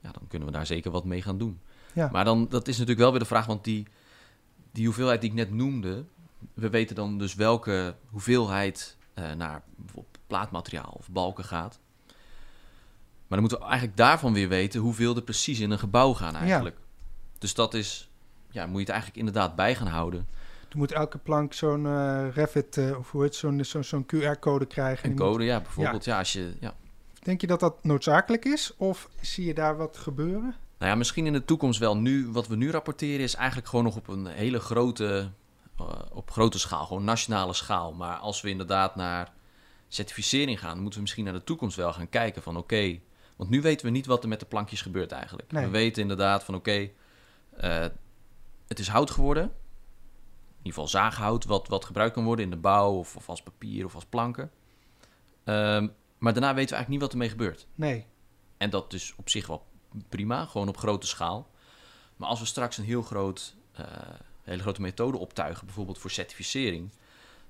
Ja, 0.01 0.11
dan 0.11 0.27
kunnen 0.27 0.47
we 0.47 0.53
daar 0.53 0.65
zeker 0.65 0.91
wat 0.91 1.05
mee 1.05 1.21
gaan 1.21 1.37
doen. 1.37 1.59
Ja. 1.93 2.09
Maar 2.11 2.25
dan, 2.25 2.47
dat 2.49 2.67
is 2.67 2.73
natuurlijk 2.73 2.99
wel 2.99 3.11
weer 3.11 3.19
de 3.19 3.25
vraag, 3.25 3.45
want 3.45 3.63
die, 3.63 3.87
die 4.71 4.85
hoeveelheid 4.85 5.21
die 5.21 5.29
ik 5.29 5.35
net 5.35 5.51
noemde, 5.51 6.05
we 6.53 6.69
weten 6.69 6.95
dan 6.95 7.17
dus 7.17 7.35
welke 7.35 7.95
hoeveelheid 8.09 8.97
uh, 9.15 9.31
naar 9.31 9.61
bijvoorbeeld 9.75 10.14
plaatmateriaal 10.27 10.93
of 10.97 11.09
balken 11.09 11.43
gaat. 11.43 11.79
Maar 13.27 13.39
dan 13.39 13.39
moeten 13.39 13.57
we 13.57 13.65
eigenlijk 13.65 13.97
daarvan 13.97 14.33
weer 14.33 14.47
weten 14.47 14.81
hoeveel 14.81 15.15
er 15.15 15.21
precies 15.21 15.59
in 15.59 15.71
een 15.71 15.79
gebouw 15.79 16.13
gaan 16.13 16.35
eigenlijk. 16.35 16.75
Ja. 16.77 16.83
Dus 17.39 17.53
dat 17.53 17.73
is, 17.73 18.09
ja, 18.49 18.65
moet 18.65 18.73
je 18.73 18.79
het 18.79 18.89
eigenlijk 18.89 19.19
inderdaad 19.19 19.55
bij 19.55 19.75
gaan 19.75 19.87
houden. 19.87 20.27
Dan 20.69 20.77
moet 20.77 20.91
elke 20.91 21.17
plank 21.17 21.53
zo'n 21.53 21.85
uh, 21.85 22.27
Revit, 22.33 22.77
uh, 22.77 22.97
of 22.97 23.11
hoe 23.11 23.23
heet 23.23 23.35
zo'n 23.35 23.63
zo'n 23.63 23.83
zo'n 23.83 24.05
QR-code 24.05 24.65
krijgen. 24.65 25.09
Een 25.09 25.15
code, 25.15 25.37
moet... 25.37 25.47
ja, 25.47 25.61
bijvoorbeeld. 25.61 26.05
Ja. 26.05 26.11
ja. 26.11 26.19
als 26.19 26.33
je, 26.33 26.53
ja. 26.59 26.73
Denk 27.21 27.41
je 27.41 27.47
dat 27.47 27.59
dat 27.59 27.83
noodzakelijk 27.83 28.45
is? 28.45 28.73
Of 28.77 29.09
zie 29.21 29.45
je 29.45 29.53
daar 29.53 29.77
wat 29.77 29.97
gebeuren? 29.97 30.55
Nou 30.77 30.91
ja, 30.91 30.95
misschien 30.95 31.25
in 31.25 31.33
de 31.33 31.45
toekomst 31.45 31.79
wel. 31.79 31.97
Nu, 31.97 32.31
wat 32.31 32.47
we 32.47 32.55
nu 32.55 32.71
rapporteren 32.71 33.23
is 33.23 33.35
eigenlijk 33.35 33.67
gewoon 33.67 33.85
nog 33.85 33.95
op 33.95 34.07
een 34.07 34.25
hele 34.25 34.59
grote, 34.59 35.29
uh, 35.81 35.87
op 36.13 36.31
grote 36.31 36.59
schaal, 36.59 36.85
gewoon 36.85 37.03
nationale 37.03 37.53
schaal. 37.53 37.93
Maar 37.93 38.17
als 38.17 38.41
we 38.41 38.49
inderdaad 38.49 38.95
naar 38.95 39.33
certificering 39.95 40.59
gaan, 40.59 40.77
moeten 40.77 40.93
we 40.93 41.01
misschien 41.01 41.23
naar 41.23 41.33
de 41.33 41.43
toekomst 41.43 41.75
wel 41.75 41.93
gaan 41.93 42.09
kijken 42.09 42.41
van 42.41 42.57
oké, 42.57 42.63
okay, 42.63 43.01
want 43.35 43.49
nu 43.49 43.61
weten 43.61 43.85
we 43.85 43.91
niet 43.91 44.05
wat 44.05 44.23
er 44.23 44.29
met 44.29 44.39
de 44.39 44.45
plankjes 44.45 44.81
gebeurt 44.81 45.11
eigenlijk. 45.11 45.51
Nee. 45.51 45.65
We 45.65 45.71
weten 45.71 46.01
inderdaad 46.01 46.43
van 46.43 46.55
oké, 46.55 46.69
okay, 46.69 47.83
uh, 47.85 47.91
het 48.67 48.79
is 48.79 48.87
hout 48.87 49.11
geworden, 49.11 49.43
in 49.43 50.71
ieder 50.71 50.83
geval 50.83 50.87
zaaghout, 50.87 51.45
wat, 51.45 51.67
wat 51.67 51.85
gebruikt 51.85 52.13
kan 52.13 52.23
worden 52.23 52.45
in 52.45 52.51
de 52.51 52.57
bouw 52.57 52.91
of, 52.91 53.15
of 53.15 53.29
als 53.29 53.43
papier 53.43 53.85
of 53.85 53.95
als 53.95 54.05
planken. 54.05 54.51
Um, 55.45 55.93
maar 56.17 56.33
daarna 56.33 56.53
weten 56.53 56.69
we 56.69 56.75
eigenlijk 56.75 56.89
niet 56.89 57.01
wat 57.01 57.11
ermee 57.11 57.29
gebeurt. 57.29 57.67
Nee. 57.75 58.05
En 58.57 58.69
dat 58.69 58.93
is 58.93 59.13
op 59.17 59.29
zich 59.29 59.47
wel 59.47 59.65
prima, 60.09 60.45
gewoon 60.45 60.67
op 60.67 60.77
grote 60.77 61.07
schaal. 61.07 61.49
Maar 62.15 62.29
als 62.29 62.39
we 62.39 62.45
straks 62.45 62.77
een 62.77 62.83
heel 62.83 63.01
groot, 63.01 63.55
uh, 63.79 63.85
hele 64.43 64.61
grote 64.61 64.81
methode 64.81 65.17
optuigen, 65.17 65.65
bijvoorbeeld 65.65 65.97
voor 65.97 66.11
certificering, 66.11 66.91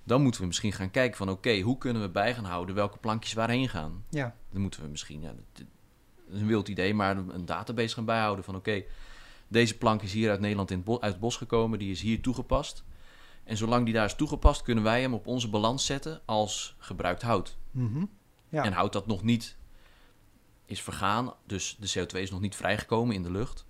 dan 0.06 0.22
moeten 0.22 0.41
we 0.41 0.48
misschien 0.48 0.72
gaan 0.72 0.91
kijken 0.91 1.18
van 1.18 1.30
oké, 1.30 1.38
okay, 1.38 1.62
hoe 1.62 1.78
kunnen 1.78 2.02
we 2.02 2.10
bij 2.10 2.34
gaan 2.34 2.46
houden 2.46 2.76
welke 2.76 2.98
plankjes 2.98 3.34
waarheen 3.34 3.70
gaan. 3.70 4.04
Ja. 4.10 4.36
Dan 4.52 4.62
moeten 4.62 4.82
we 4.82 4.88
misschien, 4.88 5.22
ja, 5.22 5.28
dat 5.28 5.65
is 6.30 6.41
een 6.41 6.48
wild 6.48 6.68
idee, 6.68 6.94
maar 6.94 7.18
een 7.18 7.46
database 7.46 7.96
gaan 7.96 8.06
bijhouden 8.06 8.46
van 8.46 8.56
oké, 8.56 8.70
okay, 8.70 8.88
deze 9.48 9.78
plank 9.78 10.02
is 10.02 10.13
hier 10.13 10.30
uit 10.30 10.39
Nederland 10.39 10.72
in 10.72 10.78
het 10.78 10.86
bos, 10.86 11.00
uit 11.00 11.12
het 11.12 11.22
bos 11.22 11.38
gekomen, 11.38 11.80
die 11.80 11.91
is 11.91 12.02
hier 12.02 12.22
toegepast. 12.22 12.84
En 13.44 13.58
zolang 13.58 13.86
die 13.86 13.94
daar 13.94 14.06
is 14.06 14.15
toegepast, 14.15 14.62
kunnen 14.62 14.84
wij 14.84 15.02
hem 15.02 15.13
op 15.13 15.28
onze 15.28 15.50
balans 15.50 15.86
zetten 15.86 16.22
als 16.26 16.76
gebruikt 16.78 17.22
hout. 17.22 17.58
Mm 17.72 17.94
-hmm. 17.94 18.10
En 18.50 18.74
hout 18.74 18.94
dat 18.94 19.08
nog 19.08 19.24
niet 19.24 19.58
is 20.65 20.82
vergaan, 20.82 21.34
dus 21.46 21.78
de 21.80 22.00
CO2 22.00 22.20
is 22.20 22.32
nog 22.32 22.39
niet 22.39 22.56
vrijgekomen 22.56 23.15
in 23.15 23.24
de 23.24 23.32
lucht. 23.32 23.65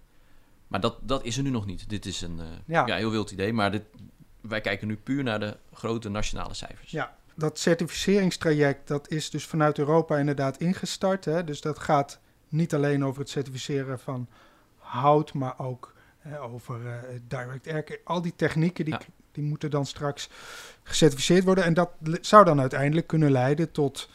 Maar 0.67 0.79
dat, 0.79 0.97
dat 1.01 1.23
is 1.23 1.37
er 1.37 1.43
nu 1.43 1.49
nog 1.49 1.65
niet. 1.65 1.89
Dit 1.89 2.05
is 2.05 2.21
een 2.21 2.37
uh, 2.37 2.45
ja. 2.65 2.95
heel 2.95 3.11
wild 3.11 3.31
idee, 3.31 3.53
maar 3.53 3.71
dit, 3.71 3.83
wij 4.47 4.61
kijken 4.61 4.87
nu 4.87 4.97
puur 4.97 5.23
naar 5.23 5.39
de 5.39 5.57
grote 5.73 6.09
nationale 6.09 6.53
cijfers. 6.53 6.91
Ja, 6.91 7.15
dat 7.35 7.59
certificeringstraject 7.59 8.87
dat 8.87 9.09
is 9.09 9.29
dus 9.29 9.45
vanuit 9.45 9.77
Europa 9.77 10.17
inderdaad 10.17 10.57
ingestart. 10.57 11.25
Hè? 11.25 11.43
Dus 11.43 11.61
dat 11.61 11.79
gaat 11.79 12.19
niet 12.49 12.73
alleen 12.73 13.05
over 13.05 13.19
het 13.19 13.29
certificeren 13.29 13.99
van 13.99 14.27
hout, 14.77 15.33
maar 15.33 15.59
ook 15.59 15.93
over 16.41 16.81
uh, 16.81 16.93
direct 17.27 17.67
air. 17.67 17.99
Al 18.03 18.21
die 18.21 18.35
technieken 18.35 18.85
die, 18.85 18.97
die 19.31 19.43
moeten 19.43 19.69
dan 19.71 19.85
straks 19.85 20.29
gecertificeerd 20.83 21.43
worden. 21.43 21.63
En 21.63 21.73
dat 21.73 21.91
zou 22.21 22.45
dan 22.45 22.59
uiteindelijk 22.59 23.07
kunnen 23.07 23.31
leiden 23.31 23.71
tot 23.71 24.09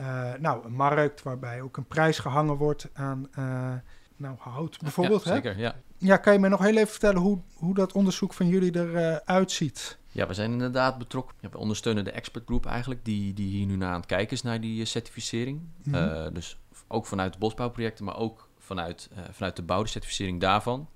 uh, 0.00 0.32
nou, 0.38 0.64
een 0.64 0.72
markt 0.72 1.22
waarbij 1.22 1.60
ook 1.60 1.76
een 1.76 1.86
prijs 1.86 2.18
gehangen 2.18 2.56
wordt 2.56 2.88
aan 2.92 3.28
uh, 3.38 3.72
nou, 4.18 4.36
hout 4.38 4.78
bijvoorbeeld. 4.78 5.24
Ja, 5.24 5.34
zeker, 5.34 5.58
ja. 5.58 5.76
Ja, 5.98 6.16
kan 6.16 6.32
je 6.32 6.38
me 6.38 6.48
nog 6.48 6.60
heel 6.60 6.76
even 6.76 6.88
vertellen 6.88 7.20
hoe, 7.20 7.38
hoe 7.54 7.74
dat 7.74 7.92
onderzoek 7.92 8.32
van 8.32 8.48
jullie 8.48 8.76
eruit 8.76 9.52
ziet? 9.52 9.98
Ja, 10.12 10.26
we 10.26 10.34
zijn 10.34 10.52
inderdaad 10.52 10.98
betrokken. 10.98 11.36
Ja, 11.40 11.48
we 11.48 11.58
ondersteunen 11.58 12.04
de 12.04 12.10
expertgroep 12.10 12.66
eigenlijk, 12.66 13.04
die, 13.04 13.34
die 13.34 13.48
hier 13.48 13.66
nu 13.66 13.76
naar 13.76 13.92
aan 13.92 14.00
het 14.00 14.06
kijken 14.06 14.36
is 14.36 14.42
naar 14.42 14.60
die 14.60 14.84
certificering. 14.84 15.60
Mm 15.82 15.94
-hmm. 15.94 16.34
dus 16.34 16.58
ook 16.88 17.06
vanuit 17.06 17.32
de 17.32 17.38
bosbouwprojecten, 17.38 18.04
maar 18.04 18.16
ook 18.16 18.48
vanuit, 18.58 19.10
vanuit 19.30 19.56
de 19.56 19.62
bouw, 19.62 19.82
de 19.82 19.88
certificering 19.88 20.40
daarvan. 20.40 20.88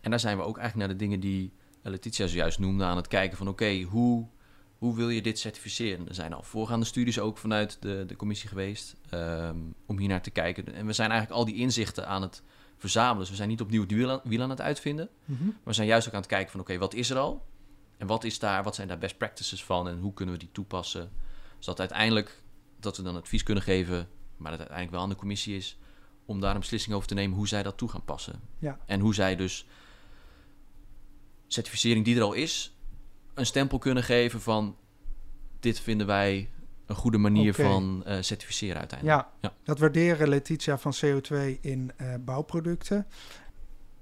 En 0.00 0.10
daar 0.10 0.20
zijn 0.20 0.36
we 0.36 0.42
ook 0.42 0.58
eigenlijk 0.58 0.88
naar 0.88 0.98
de 0.98 1.04
dingen 1.04 1.20
die 1.20 1.52
Letitia 1.82 2.26
zojuist 2.26 2.58
noemde 2.58 2.84
aan 2.84 2.96
het 2.96 3.08
kijken 3.08 3.36
van 3.36 3.48
oké, 3.48 3.82
hoe, 3.82 4.26
hoe 4.78 4.96
wil 4.96 5.08
je 5.08 5.22
dit 5.22 5.38
certificeren? 5.38 6.08
Er 6.08 6.14
zijn 6.14 6.32
al 6.32 6.42
voorgaande 6.42 6.86
studies 6.86 7.18
ook 7.18 7.38
vanuit 7.38 7.76
de, 7.80 8.04
de 8.06 8.16
commissie 8.16 8.48
geweest 8.48 8.96
um, 9.10 9.74
om 9.86 9.98
hier 9.98 10.08
naar 10.08 10.22
te 10.22 10.30
kijken. 10.30 10.74
En 10.74 10.86
we 10.86 10.92
zijn 10.92 11.10
eigenlijk 11.10 11.40
al 11.40 11.46
die 11.46 11.56
inzichten 11.56 12.08
aan 12.08 12.22
het 12.22 12.42
verzamelen. 12.76 13.18
Dus 13.18 13.30
we 13.30 13.36
zijn 13.36 13.48
niet 13.48 13.60
opnieuw 13.60 13.80
het 13.80 13.90
wiel 13.90 14.10
aan, 14.10 14.20
wiel 14.24 14.42
aan 14.42 14.50
het 14.50 14.60
uitvinden. 14.60 15.08
Mm 15.24 15.36
Maar 15.46 15.54
we 15.64 15.72
zijn 15.72 15.86
juist 15.86 16.06
ook 16.06 16.14
aan 16.14 16.20
het 16.20 16.28
kijken 16.28 16.50
van 16.50 16.60
oké, 16.60 16.78
wat 16.78 16.94
is 16.94 17.10
er 17.10 17.18
al? 17.18 17.46
En 17.96 18.06
wat 18.06 18.24
is 18.24 18.38
daar, 18.38 18.62
wat 18.62 18.74
zijn 18.74 18.88
daar 18.88 18.98
best 18.98 19.18
practices 19.18 19.64
van 19.64 19.88
en 19.88 19.98
hoe 19.98 20.14
kunnen 20.14 20.34
we 20.34 20.40
die 20.40 20.52
toepassen? 20.52 21.10
Zodat 21.58 21.80
uiteindelijk 21.80 22.42
dat 22.80 22.96
we 22.96 23.02
dan 23.02 23.16
advies 23.16 23.42
kunnen 23.42 23.62
geven, 23.62 24.08
maar 24.36 24.50
dat 24.50 24.60
uiteindelijk 24.60 24.90
wel 24.90 25.00
aan 25.00 25.08
de 25.08 25.16
commissie 25.16 25.56
is 25.56 25.78
om 26.24 26.40
daar 26.40 26.54
een 26.54 26.60
beslissing 26.60 26.94
over 26.94 27.08
te 27.08 27.14
nemen 27.14 27.36
hoe 27.36 27.48
zij 27.48 27.62
dat 27.62 27.76
toe 27.76 27.88
gaan 27.88 28.04
passen. 28.04 28.40
Ja. 28.58 28.78
En 28.86 29.00
hoe 29.00 29.14
zij 29.14 29.36
dus 29.36 29.66
certificering 31.46 32.04
die 32.04 32.16
er 32.16 32.22
al 32.22 32.32
is, 32.32 32.74
een 33.34 33.46
stempel 33.46 33.78
kunnen 33.78 34.02
geven 34.02 34.40
van 34.40 34.76
dit 35.60 35.80
vinden 35.80 36.06
wij 36.06 36.50
een 36.86 36.96
goede 36.96 37.18
manier 37.18 37.54
van 37.54 38.04
uh, 38.06 38.16
certificeren 38.20 38.78
uiteindelijk. 38.78 39.20
Ja, 39.20 39.32
ja, 39.40 39.52
dat 39.64 39.78
waarderen 39.78 40.28
Letitia 40.28 40.78
van 40.78 40.94
CO2 41.04 41.60
in 41.60 41.92
uh, 42.00 42.14
bouwproducten. 42.20 43.06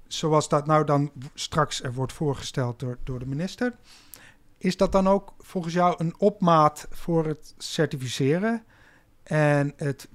Zoals 0.07 0.49
dat 0.49 0.65
nou 0.65 0.85
dan 0.85 1.11
straks 1.33 1.83
er 1.83 1.93
wordt 1.93 2.13
voorgesteld 2.13 2.79
door, 2.79 2.97
door 3.03 3.19
de 3.19 3.25
minister. 3.25 3.75
Is 4.57 4.77
dat 4.77 4.91
dan 4.91 5.07
ook 5.07 5.33
volgens 5.39 5.73
jou 5.73 5.95
een 5.97 6.15
opmaat 6.17 6.87
voor 6.89 7.25
het 7.25 7.53
certificeren 7.57 8.63
en 9.23 9.73
het 9.77 10.07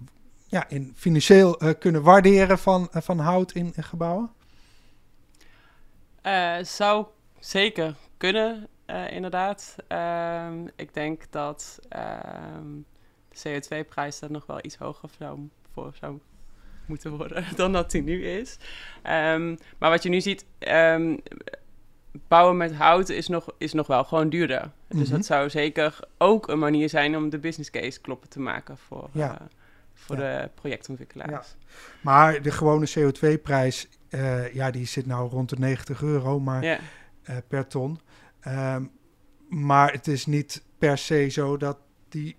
ja, 0.47 0.69
in 0.69 0.93
financieel 0.97 1.65
uh, 1.65 1.71
kunnen 1.79 2.03
waarderen 2.03 2.59
van, 2.59 2.89
van 2.91 3.19
hout 3.19 3.53
in, 3.53 3.73
in 3.75 3.85
gebouwen? 3.85 4.31
zou 6.63 7.07
Zeker 7.41 7.95
kunnen, 8.17 8.69
uh, 8.91 9.11
inderdaad. 9.11 9.77
Um, 9.89 10.71
ik 10.77 10.95
denk 10.95 11.23
dat 11.31 11.79
um, 12.57 12.85
de 13.29 13.61
CO2-prijs 13.61 14.19
daar 14.19 14.31
nog 14.31 14.47
wel 14.47 14.59
iets 14.63 14.77
hoger 14.77 15.09
zou, 15.19 15.49
voor 15.73 15.93
zou 16.01 16.19
moeten 16.87 17.17
worden 17.17 17.45
dan 17.57 17.73
dat 17.73 17.91
die 17.91 18.03
nu 18.03 18.25
is. 18.25 18.59
Um, 18.97 19.59
maar 19.79 19.91
wat 19.91 20.03
je 20.03 20.09
nu 20.09 20.21
ziet, 20.21 20.45
bouwen 22.29 22.57
met 22.57 22.75
hout 22.75 23.09
is 23.09 23.29
nog, 23.29 23.47
is 23.59 23.73
nog 23.73 23.87
wel 23.87 24.05
gewoon 24.05 24.29
duurder. 24.29 24.63
Mm 24.63 24.73
-hmm. 24.89 24.99
Dus 24.99 25.09
dat 25.09 25.19
mhm. 25.19 25.27
zou 25.27 25.51
zeker 25.51 25.99
ook 26.19 26.49
een 26.49 26.59
manier 26.59 26.89
zijn 26.89 27.17
om 27.17 27.31
de 27.31 27.39
business 27.39 27.71
case 27.71 28.01
kloppen 28.01 28.29
te 28.29 28.41
maken 28.41 28.79
voor, 28.79 29.09
ja. 29.13 29.33
uh, 29.33 29.47
voor 29.95 30.19
ja. 30.19 30.43
de 30.43 30.51
projectontwikkelaars. 30.55 31.49
Ja. 31.49 31.67
Maar 32.01 32.43
de 32.43 32.51
gewone 32.51 32.89
CO2-prijs, 32.99 33.89
uh, 34.11 34.55
ja, 34.55 34.71
die 34.71 34.87
zit 34.87 35.07
nou 35.07 35.31
rond 35.31 35.49
de 35.49 35.57
90 35.59 36.03
euro. 36.03 36.41
Maar 36.41 36.65
uh, 36.65 37.37
per 37.49 37.67
ton. 37.67 38.01
Um, 38.47 38.91
maar 39.49 39.93
het 39.93 40.07
is 40.07 40.27
niet 40.27 40.63
per 40.79 40.99
se 40.99 41.29
zo 41.29 41.57
dat 41.57 41.79
die 42.09 42.37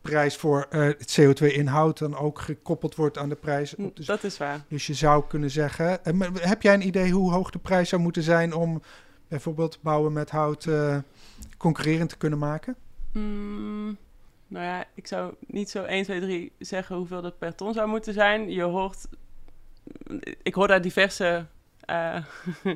prijs 0.00 0.36
voor 0.36 0.66
uh, 0.70 0.84
het 0.84 1.20
CO2-inhoud 1.20 1.98
dan 1.98 2.16
ook 2.16 2.38
gekoppeld 2.38 2.94
wordt 2.94 3.18
aan 3.18 3.28
de 3.28 3.34
prijs. 3.34 3.74
Dus, 3.94 4.06
dat 4.06 4.24
is 4.24 4.38
waar. 4.38 4.64
Dus 4.68 4.86
je 4.86 4.94
zou 4.94 5.24
kunnen 5.28 5.50
zeggen... 5.50 6.00
Uh, 6.04 6.28
heb 6.34 6.62
jij 6.62 6.74
een 6.74 6.86
idee 6.86 7.10
hoe 7.10 7.32
hoog 7.32 7.50
de 7.50 7.58
prijs 7.58 7.88
zou 7.88 8.02
moeten 8.02 8.22
zijn... 8.22 8.54
om 8.54 8.82
bijvoorbeeld 9.28 9.78
bouwen 9.82 10.12
met 10.12 10.30
hout 10.30 10.68
concurrerend 11.56 12.08
te 12.08 12.16
kunnen 12.16 12.38
maken? 12.38 12.76
Mm, 13.12 13.96
nou 14.46 14.64
ja, 14.64 14.84
ik 14.94 15.06
zou 15.06 15.34
niet 15.46 15.70
zo 15.70 15.82
1, 15.82 16.04
2, 16.04 16.20
3 16.20 16.52
zeggen 16.58 16.96
hoeveel 16.96 17.22
dat 17.22 17.38
per 17.38 17.54
ton 17.54 17.72
zou 17.72 17.88
moeten 17.88 18.14
zijn. 18.14 18.50
Je 18.50 18.62
hoort... 18.62 19.06
Ik 20.42 20.54
hoor 20.54 20.68
daar 20.68 20.82
diverse 20.82 21.46
uh, 21.90 22.16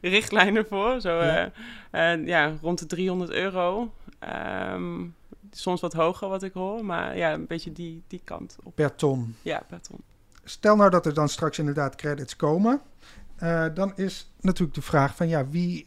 richtlijnen 0.00 0.66
voor. 0.66 1.00
Zo, 1.00 1.22
ja. 1.22 1.52
Uh, 1.92 2.26
ja. 2.26 2.54
rond 2.60 2.78
de 2.78 2.86
300 2.86 3.30
euro. 3.30 3.92
Um, 4.72 5.14
soms 5.50 5.80
wat 5.80 5.92
hoger 5.92 6.28
wat 6.28 6.42
ik 6.42 6.52
hoor, 6.52 6.84
maar 6.84 7.16
ja, 7.16 7.32
een 7.32 7.46
beetje 7.46 7.72
die, 7.72 8.02
die 8.06 8.20
kant 8.24 8.56
op. 8.62 8.74
Per 8.74 8.94
ton? 8.94 9.36
Ja, 9.42 9.62
per 9.68 9.80
ton. 9.80 10.00
Stel 10.44 10.76
nou 10.76 10.90
dat 10.90 11.06
er 11.06 11.14
dan 11.14 11.28
straks 11.28 11.58
inderdaad 11.58 11.94
credits 11.94 12.36
komen. 12.36 12.80
Uh, 13.42 13.66
dan 13.74 13.96
is 13.96 14.32
natuurlijk 14.40 14.74
de 14.74 14.82
vraag 14.82 15.16
van 15.16 15.28
ja, 15.28 15.48
wie 15.48 15.86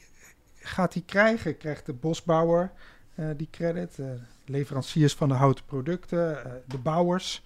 gaat 0.56 0.94
die 0.94 1.04
krijgen? 1.06 1.58
Krijgt 1.58 1.86
de 1.86 1.94
bosbouwer 1.94 2.72
die 3.36 3.48
credit? 3.52 4.00
leveranciers 4.46 5.14
van 5.14 5.30
de 5.30 5.34
houten 5.34 5.66
producten? 5.66 6.38
de 6.68 6.78
bouwers? 6.78 7.44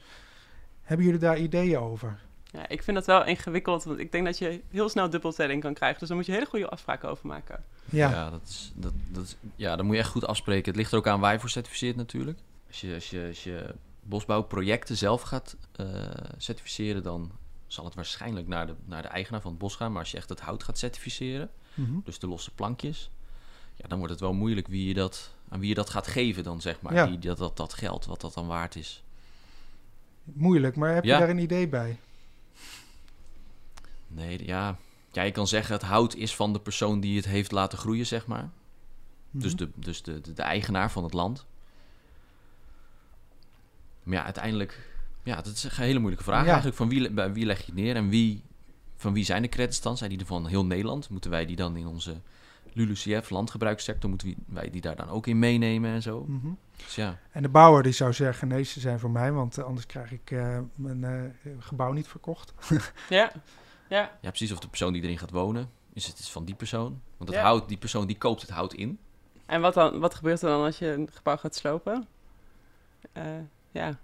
Hebben 0.82 1.06
jullie 1.06 1.22
daar 1.22 1.38
ideeën 1.38 1.78
over? 1.78 2.20
Ja, 2.51 2.67
ik 2.67 2.83
vind 2.83 2.97
dat 2.97 3.05
wel 3.05 3.25
ingewikkeld, 3.25 3.83
want 3.83 3.99
ik 3.99 4.12
denk 4.12 4.25
dat 4.25 4.38
je 4.38 4.62
heel 4.69 4.89
snel 4.89 5.09
dubbeltelling 5.09 5.62
kan 5.62 5.73
krijgen. 5.73 5.99
Dus 5.99 6.07
daar 6.07 6.17
moet 6.17 6.25
je 6.25 6.31
hele 6.31 6.45
goede 6.45 6.69
afspraken 6.69 7.09
over 7.09 7.27
maken. 7.27 7.63
Ja, 7.85 8.09
ja, 8.09 8.29
dat 8.29 8.41
is, 8.43 8.71
dat, 8.75 8.93
dat 9.07 9.23
is, 9.23 9.35
ja 9.55 9.75
dan 9.75 9.85
moet 9.85 9.95
je 9.95 10.01
echt 10.01 10.12
goed 10.12 10.27
afspreken. 10.27 10.65
Het 10.65 10.75
ligt 10.75 10.91
er 10.91 10.97
ook 10.97 11.07
aan 11.07 11.19
waar 11.19 11.33
je 11.33 11.39
voor 11.39 11.49
certificeert 11.49 11.95
natuurlijk. 11.95 12.39
Als 12.67 12.81
je, 12.81 12.93
als 12.93 13.09
je, 13.09 13.25
als 13.27 13.43
je 13.43 13.75
bosbouwprojecten 14.03 14.97
zelf 14.97 15.21
gaat 15.21 15.57
uh, 15.79 15.88
certificeren, 16.38 17.03
dan 17.03 17.31
zal 17.67 17.85
het 17.85 17.95
waarschijnlijk 17.95 18.47
naar 18.47 18.67
de, 18.67 18.73
naar 18.85 19.01
de 19.01 19.07
eigenaar 19.07 19.41
van 19.41 19.51
het 19.51 19.59
bos 19.59 19.75
gaan. 19.75 19.91
Maar 19.91 20.01
als 20.01 20.12
je 20.12 20.17
echt 20.17 20.29
het 20.29 20.39
hout 20.39 20.63
gaat 20.63 20.77
certificeren, 20.77 21.49
mm 21.73 21.85
-hmm. 21.85 22.01
dus 22.05 22.19
de 22.19 22.27
losse 22.27 22.51
plankjes, 22.51 23.12
ja, 23.75 23.88
dan 23.88 23.97
wordt 23.97 24.13
het 24.13 24.21
wel 24.21 24.33
moeilijk 24.33 24.67
wie 24.67 24.88
je 24.88 24.93
dat, 24.93 25.33
aan 25.49 25.59
wie 25.59 25.69
je 25.69 25.75
dat 25.75 25.89
gaat 25.89 26.07
geven 26.07 26.43
dan, 26.43 26.62
zeg 26.62 26.81
maar. 26.81 26.93
Ja. 26.93 27.05
Die, 27.05 27.19
dat, 27.19 27.38
dat, 27.38 27.57
dat 27.57 27.73
geld, 27.73 28.05
wat 28.05 28.21
dat 28.21 28.33
dan 28.33 28.47
waard 28.47 28.75
is. 28.75 29.03
Moeilijk, 30.23 30.75
maar 30.75 30.93
heb 30.93 31.03
je 31.03 31.09
daar 31.09 31.29
een 31.29 31.38
idee 31.38 31.67
bij? 31.67 31.99
Nee, 34.10 34.45
ja. 34.45 34.78
ja, 35.12 35.22
je 35.22 35.32
kan 35.32 35.48
zeggen 35.48 35.74
het 35.74 35.84
hout 35.84 36.15
is 36.15 36.36
van 36.36 36.54
de 36.54 36.60
persoon 36.60 37.00
die 37.00 37.15
het 37.15 37.26
heeft 37.26 37.52
laten 37.52 37.78
groeien, 37.78 38.06
zeg 38.06 38.28
maar. 38.28 38.43
Mm 38.43 38.52
-hmm. 39.32 39.41
Dus, 39.41 39.56
de, 39.56 39.69
dus 39.76 40.02
de, 40.02 40.22
de, 40.22 40.34
de, 40.34 40.41
eigenaar 40.41 40.91
van 40.91 41.04
het 41.04 41.13
land. 41.13 41.45
Maar 44.04 44.17
ja, 44.17 44.24
uiteindelijk... 44.24 44.88
Ja, 45.24 45.36
dat 45.36 45.54
is 45.54 45.63
een 45.63 45.72
hele 45.72 46.00
moeilijke 46.00 46.26
vraag 46.26 46.43
ja. 46.43 46.48
eigenlijk. 46.48 46.78
Van 46.78 46.89
wie, 46.89 47.12
bij 47.12 47.34
wie 47.34 47.45
leg 47.45 47.58
je 47.60 47.65
het 47.65 47.76
neer 47.76 47.95
en 47.95 48.10
wie, 48.10 48.43
van 48.95 49.13
wie 49.13 49.26
zijn 49.26 49.41
de 49.41 49.50
credits 49.50 49.82
dan? 49.82 49.98
Zijn 49.98 50.10
die 50.10 50.19
er 50.19 50.26
van 50.26 50.48
heel 50.48 50.65
Nederland? 50.65 51.10
Moeten 51.10 51.32
wij 51.32 51.45
die 51.45 51.56
dan 51.56 51.78
in 51.78 51.88
onze 51.88 52.22
LULUCF, 52.74 53.30
landgebruikssector, 53.30 54.10
moeten 54.10 54.36
wij 54.48 54.69
die 54.69 54.82
daar 54.82 54.95
dan 54.95 55.10
ook 55.10 55.28
in 55.28 55.39
meenemen 55.39 55.91
en 55.91 56.02
zo? 56.02 56.26
Mm 56.28 56.39
-hmm. 56.41 56.58
dus 56.76 56.95
ja. 56.95 57.19
En 57.32 57.41
de 57.41 57.50
bouwer 57.50 57.84
die 57.84 57.91
zou 57.91 58.13
zeggen, 58.13 58.48
nee, 58.48 58.63
ze 58.63 58.80
zijn 58.80 59.00
voor 59.00 59.12
mij, 59.12 59.32
want 59.32 59.63
anders 59.63 59.86
krijg 59.86 60.12
ik 60.12 60.32
uh, 60.32 60.60
mijn 60.76 61.02
uh, 61.43 61.52
gebouw 61.60 61.91
niet 61.91 62.08
verkocht. 62.08 62.54
ja. 63.10 63.32
Ja. 63.89 64.17
ja, 64.21 64.30
precies. 64.30 64.52
Of 64.52 64.60
de 64.60 64.67
persoon 64.67 64.93
die 64.93 65.02
erin 65.02 65.17
gaat 65.17 65.32
wonen, 65.32 65.69
is 65.93 66.08
het 66.08 66.19
is 66.19 66.30
van 66.30 66.45
die 66.45 66.56
persoon. 66.56 67.02
Want 67.17 67.30
het 67.30 67.40
hout, 67.40 67.67
die 67.67 67.77
persoon 67.77 68.08
die 68.08 68.17
koopt 68.17 68.42
het 68.42 68.50
hout 68.50 68.73
in. 68.73 69.00
En 69.46 69.62
wat, 69.62 69.73
dan, 69.73 70.00
wat 70.00 70.15
gebeurt 70.15 70.42
er 70.42 70.50
dan 70.50 70.63
als 70.63 70.77
je 70.77 70.92
een 70.92 71.10
gebouw 71.12 71.37
gaat 71.37 71.56
slopen? 71.56 72.08
Uh, 73.17 73.23
ja. 73.71 74.00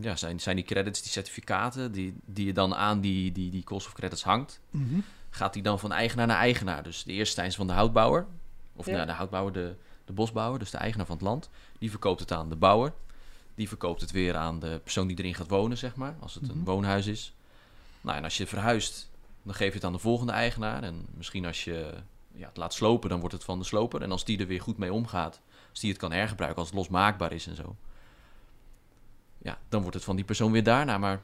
Ja, 0.00 0.16
zijn, 0.16 0.40
zijn 0.40 0.56
die 0.56 0.64
credits, 0.64 1.02
die 1.02 1.10
certificaten, 1.10 1.92
die, 1.92 2.14
die 2.24 2.46
je 2.46 2.52
dan 2.52 2.74
aan 2.74 3.00
die, 3.00 3.32
die, 3.32 3.50
die 3.50 3.64
cost 3.64 3.86
of 3.86 3.92
credits 3.92 4.22
hangt, 4.22 4.60
mm 4.70 4.88
-hmm. 4.88 5.04
gaat 5.30 5.52
die 5.52 5.62
dan 5.62 5.78
van 5.78 5.92
eigenaar 5.92 6.26
naar 6.26 6.36
eigenaar. 6.36 6.82
Dus 6.82 7.04
de 7.04 7.12
eerste 7.12 7.34
zijn 7.34 7.52
van 7.52 7.66
de 7.66 7.72
houtbouwer, 7.72 8.26
of 8.72 8.86
ja. 8.86 8.92
nou, 8.92 9.06
de 9.06 9.12
houtbouwer, 9.12 9.52
de, 9.52 9.74
de 10.04 10.12
bosbouwer, 10.12 10.58
dus 10.58 10.70
de 10.70 10.78
eigenaar 10.78 11.06
van 11.06 11.16
het 11.16 11.24
land. 11.24 11.50
Die 11.78 11.90
verkoopt 11.90 12.20
het 12.20 12.32
aan 12.32 12.48
de 12.48 12.56
bouwer. 12.56 12.92
Die 13.54 13.68
verkoopt 13.68 14.00
het 14.00 14.10
weer 14.10 14.36
aan 14.36 14.58
de 14.58 14.80
persoon 14.82 15.06
die 15.06 15.18
erin 15.18 15.34
gaat 15.34 15.48
wonen, 15.48 15.78
zeg 15.78 15.96
maar, 15.96 16.16
als 16.20 16.34
het 16.34 16.42
mm 16.42 16.48
-hmm. 16.48 16.58
een 16.58 16.64
mhm. 16.64 16.72
woonhuis 16.72 17.06
is. 17.06 17.34
Nou, 18.06 18.18
en 18.18 18.24
als 18.24 18.36
je 18.36 18.46
verhuist, 18.46 19.10
dan 19.42 19.54
geef 19.54 19.68
je 19.68 19.74
het 19.74 19.84
aan 19.84 19.92
de 19.92 19.98
volgende 19.98 20.32
eigenaar. 20.32 20.82
En 20.82 21.06
misschien 21.14 21.46
als 21.46 21.64
je 21.64 21.94
ja, 22.32 22.46
het 22.46 22.56
laat 22.56 22.74
slopen, 22.74 23.10
dan 23.10 23.20
wordt 23.20 23.34
het 23.34 23.44
van 23.44 23.58
de 23.58 23.64
sloper. 23.64 24.02
En 24.02 24.10
als 24.10 24.24
die 24.24 24.38
er 24.38 24.46
weer 24.46 24.60
goed 24.60 24.78
mee 24.78 24.92
omgaat, 24.92 25.40
als 25.70 25.80
die 25.80 25.90
het 25.90 25.98
kan 25.98 26.12
hergebruiken, 26.12 26.58
als 26.58 26.68
het 26.68 26.78
losmaakbaar 26.78 27.32
is 27.32 27.46
en 27.46 27.56
zo. 27.56 27.76
Ja, 29.38 29.58
dan 29.68 29.80
wordt 29.80 29.96
het 29.96 30.04
van 30.04 30.16
die 30.16 30.24
persoon 30.24 30.52
weer 30.52 30.62
daarna. 30.62 30.98
Maar 30.98 31.20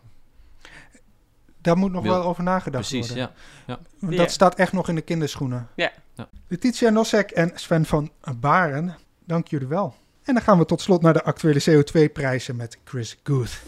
daar 1.61 1.77
moet 1.77 1.93
nog 1.93 2.05
wel 2.05 2.23
over 2.23 2.43
nagedacht 2.43 2.89
Precies, 2.89 3.09
worden. 3.09 3.35
ja. 3.67 3.79
ja. 4.01 4.17
Dat 4.17 4.31
staat 4.31 4.55
echt 4.55 4.73
nog 4.73 4.89
in 4.89 4.95
de 4.95 5.01
kinderschoenen. 5.01 5.69
Ja. 5.75 5.93
ja. 6.15 6.29
Letitia 6.49 6.91
Nosek 6.91 7.31
en 7.31 7.51
Sven 7.55 7.85
van 7.85 8.11
Baren, 8.37 8.97
dank 9.25 9.49
jullie 9.49 9.67
wel. 9.67 9.95
En 10.23 10.35
dan 10.35 10.43
gaan 10.43 10.59
we 10.59 10.65
tot 10.65 10.81
slot 10.81 11.03
naar 11.03 11.13
de 11.13 11.23
actuele 11.23 11.63
CO2-prijzen 11.63 12.57
met 12.57 12.79
Chris 12.85 13.19
Guth. 13.23 13.63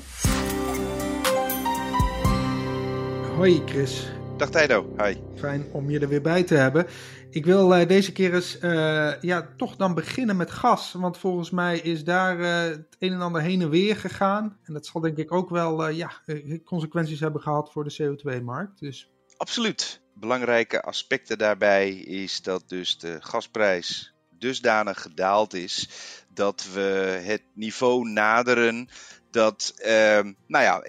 Hoi 3.35 3.63
Chris. 3.67 4.07
Dag 4.37 4.51
Tijdo, 4.51 4.95
hi. 4.97 5.17
Fijn 5.37 5.67
om 5.73 5.91
je 5.91 5.99
er 5.99 6.09
weer 6.09 6.23
bij 6.23 6.43
te 6.43 6.55
hebben. 6.55 6.87
Ik 7.31 7.45
wil 7.45 7.81
uh, 7.81 7.89
deze 7.89 8.13
keer 8.13 8.35
eens 8.35 8.59
uh, 8.61 9.21
ja, 9.21 9.49
toch 9.57 9.77
dan 9.77 9.95
beginnen 9.95 10.37
met 10.37 10.51
gas. 10.51 10.93
Want 10.93 11.19
volgens 11.19 11.51
mij 11.51 11.79
is 11.79 12.05
daar 12.05 12.39
uh, 12.39 12.61
het 12.61 12.97
een 12.99 13.13
en 13.13 13.21
ander 13.21 13.43
heen 13.43 13.63
en 13.63 13.71
weer 13.71 13.97
gegaan. 13.97 14.59
En 14.65 14.73
dat 14.73 14.87
zal 14.87 15.01
denk 15.01 15.17
ik 15.17 15.33
ook 15.33 15.51
wel 15.51 15.89
ja, 15.89 16.13
consequenties 16.65 17.21
hebben 17.21 17.41
gehad 17.41 17.73
voor 17.73 17.85
de 17.85 17.95
CO2-markt. 18.03 18.81
Dus... 18.81 19.11
Absoluut. 19.37 20.01
Belangrijke 20.15 20.83
aspecten 20.83 21.39
daarbij 21.39 21.91
is 21.95 22.43
dat 22.43 22.69
dus 22.69 22.99
de 22.99 23.17
gasprijs 23.21 24.15
dusdanig 24.39 25.03
gedaald 25.03 25.55
is 25.55 25.89
dat 26.29 26.67
we 26.75 27.21
het 27.25 27.43
niveau 27.55 28.09
naderen 28.09 28.89
dat 29.31 29.73
ehm, 29.77 30.33
nou 30.47 30.65
ja, 30.65 30.81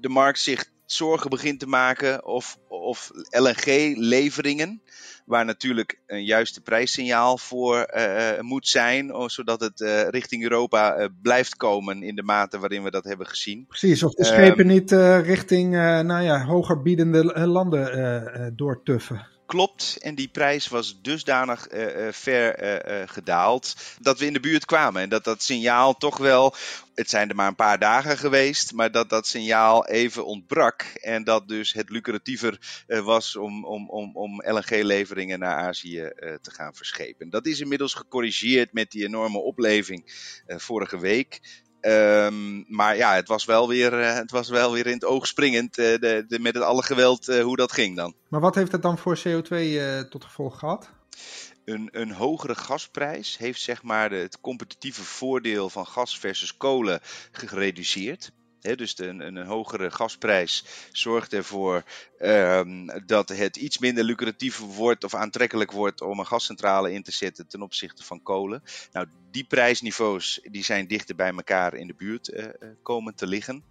de 0.00 0.08
markt 0.08 0.38
zich 0.38 0.71
zorgen 0.92 1.30
begint 1.30 1.60
te 1.60 1.66
maken 1.66 2.26
of, 2.26 2.58
of 2.68 3.10
LNG-leveringen, 3.28 4.82
waar 5.24 5.44
natuurlijk 5.44 6.00
een 6.06 6.24
juiste 6.24 6.60
prijssignaal 6.60 7.38
voor 7.38 7.92
uh, 7.96 8.40
moet 8.40 8.68
zijn, 8.68 9.12
zodat 9.26 9.60
het 9.60 9.80
uh, 9.80 10.08
richting 10.08 10.42
Europa 10.42 10.98
uh, 10.98 11.06
blijft 11.22 11.56
komen 11.56 12.02
in 12.02 12.14
de 12.14 12.22
mate 12.22 12.58
waarin 12.58 12.82
we 12.82 12.90
dat 12.90 13.04
hebben 13.04 13.26
gezien. 13.26 13.66
Precies, 13.66 14.02
of 14.02 14.14
de 14.14 14.24
schepen 14.24 14.66
niet 14.66 14.90
richting 15.22 15.72
nou 15.72 16.22
ja, 16.22 16.44
hoger 16.44 16.82
biedende 16.82 17.46
landen 17.46 18.52
doortuffen 18.56 19.30
klopt. 19.52 19.96
En 20.00 20.14
die 20.14 20.28
prijs 20.28 20.68
was 20.68 21.00
dusdanig 21.02 21.72
uh, 21.72 22.12
ver 22.12 22.62
uh, 22.62 23.08
gedaald 23.08 23.74
dat 24.00 24.18
we 24.18 24.26
in 24.26 24.32
de 24.32 24.40
buurt 24.40 24.64
kwamen. 24.64 25.02
En 25.02 25.08
dat 25.08 25.24
dat 25.24 25.42
signaal 25.42 25.96
toch 25.96 26.18
wel, 26.18 26.54
het 26.94 27.10
zijn 27.10 27.28
er 27.28 27.34
maar 27.34 27.48
een 27.48 27.54
paar 27.54 27.78
dagen 27.78 28.18
geweest, 28.18 28.72
maar 28.72 28.92
dat 28.92 29.10
dat 29.10 29.26
signaal 29.26 29.86
even 29.86 30.26
ontbrak. 30.26 30.82
En 30.82 31.24
dat 31.24 31.48
dus 31.48 31.72
het 31.72 31.90
lucratiever 31.90 32.82
was 32.86 33.36
om, 33.36 33.64
om, 33.64 33.90
om, 33.90 34.16
om 34.16 34.42
LNG-leveringen 34.46 35.38
naar 35.38 35.56
Azië 35.56 36.12
te 36.16 36.50
gaan 36.50 36.74
verschepen. 36.74 37.30
Dat 37.30 37.46
is 37.46 37.60
inmiddels 37.60 37.94
gecorrigeerd 37.94 38.72
met 38.72 38.90
die 38.90 39.04
enorme 39.04 39.38
opleving 39.38 40.04
vorige 40.46 40.98
week. 40.98 41.40
Um, 41.86 42.64
maar 42.68 42.96
ja, 42.96 43.14
het 43.14 43.28
was 43.28 43.44
wel 43.44 43.68
weer, 43.68 44.00
uh, 44.00 44.14
het 44.14 44.30
was 44.30 44.48
wel 44.48 44.72
weer 44.72 44.86
in 44.86 44.92
het 44.92 45.04
oog 45.04 45.26
springend 45.26 45.78
uh, 45.78 45.86
de, 45.98 46.24
de, 46.28 46.38
met 46.38 46.54
het 46.54 46.62
alle 46.62 46.82
geweld 46.82 47.28
uh, 47.28 47.42
hoe 47.42 47.56
dat 47.56 47.72
ging 47.72 47.96
dan. 47.96 48.14
Maar 48.28 48.40
wat 48.40 48.54
heeft 48.54 48.70
dat 48.70 48.82
dan 48.82 48.98
voor 48.98 49.18
CO2 49.18 49.54
tot 50.08 50.24
gevolg 50.24 50.58
gehad? 50.58 50.90
Een, 51.64 51.88
een 51.92 52.12
hogere 52.12 52.54
gasprijs 52.54 53.38
heeft 53.38 53.60
zeg 53.60 53.82
maar 53.82 54.08
de, 54.08 54.16
het 54.16 54.40
competitieve 54.40 55.02
voordeel 55.02 55.70
van 55.70 55.86
gas 55.86 56.18
versus 56.18 56.56
kolen 56.56 57.00
gereduceerd 57.32 58.32
dus 58.62 58.98
een, 58.98 59.20
een, 59.20 59.46
hogere 59.46 59.90
gasprijs 59.90 60.64
zorgt 60.92 61.32
ervoor 61.32 61.84
um, 62.20 63.06
dat 63.06 63.28
het 63.28 63.56
iets 63.56 63.78
minder 63.78 64.04
lucratief 64.04 64.58
wordt 64.58 65.04
of 65.04 65.14
aantrekkelijk 65.14 65.70
wordt 65.70 66.00
om 66.00 66.18
een 66.18 66.26
gascentrale 66.26 66.92
in 66.92 67.02
te 67.02 67.12
zetten 67.12 67.48
ten 67.48 67.62
opzichte 67.62 68.04
van 68.04 68.22
kolen. 68.22 68.62
Nou, 68.92 69.06
die 69.30 69.44
prijsniveaus 69.44 70.40
die 70.42 70.64
zijn 70.64 70.86
dichter 70.86 71.14
bij 71.14 71.30
elkaar 71.30 71.74
in 71.74 71.86
de 71.86 71.94
buurt 71.94 72.28
uh, 72.28 72.46
komen 72.82 73.14
te 73.14 73.26
liggen. 73.26 73.64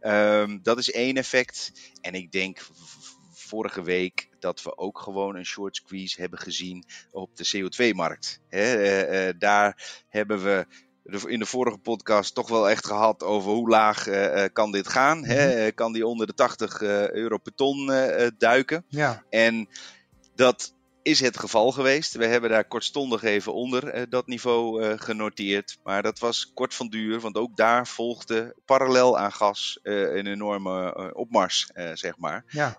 Um, 0.00 0.62
dat 0.62 0.78
is 0.78 0.90
één 0.90 1.16
effect. 1.16 1.72
En 2.00 2.14
ik 2.14 2.32
denk 2.32 2.66
vorige 3.32 3.82
week 3.82 4.28
dat 4.38 4.62
we 4.62 4.76
ook 4.76 4.98
gewoon 4.98 5.36
een 5.36 5.46
short 5.46 5.76
squeeze 5.76 6.20
hebben 6.20 6.38
gezien 6.38 6.84
op 7.10 7.36
de 7.36 7.46
CO2-markt. 7.56 8.40
Uh, 8.50 9.26
uh, 9.26 9.32
daar 9.38 10.02
hebben 10.08 10.42
we 10.42 10.66
in 11.04 11.38
de 11.38 11.46
vorige 11.46 11.78
podcast 11.78 12.34
toch 12.34 12.48
wel 12.48 12.70
echt 12.70 12.86
gehad 12.86 13.22
over 13.22 13.50
hoe 13.50 13.68
laag 13.68 14.08
uh, 14.08 14.44
kan 14.52 14.72
dit 14.72 14.88
gaan. 14.88 15.24
Hè? 15.24 15.62
Mhm. 15.62 15.74
Kan 15.74 15.92
die 15.92 16.06
onder 16.06 16.26
de 16.26 16.34
80 16.34 16.80
uh, 16.80 17.10
euro 17.10 17.38
per 17.38 17.54
ton 17.54 17.90
uh, 17.90 18.26
duiken? 18.38 18.84
Ja. 18.88 19.24
En 19.30 19.68
dat 20.34 20.74
is 21.02 21.20
het 21.20 21.38
geval 21.38 21.72
geweest. 21.72 22.14
We 22.14 22.26
hebben 22.26 22.50
daar 22.50 22.64
kortstondig 22.64 23.22
even 23.22 23.54
onder 23.54 24.08
dat 24.08 24.26
niveau 24.26 24.96
genoteerd. 24.98 25.78
Maar 25.82 26.02
dat 26.02 26.18
was 26.18 26.52
kort 26.54 26.74
van 26.74 26.88
duur, 26.88 27.20
want 27.20 27.36
ook 27.36 27.56
daar 27.56 27.86
volgde 27.86 28.54
parallel 28.64 29.18
aan 29.18 29.32
gas 29.32 29.78
een 29.82 30.26
enorme 30.26 31.12
opmars, 31.14 31.70
zeg 31.94 32.18
maar. 32.18 32.44
Ja. 32.48 32.78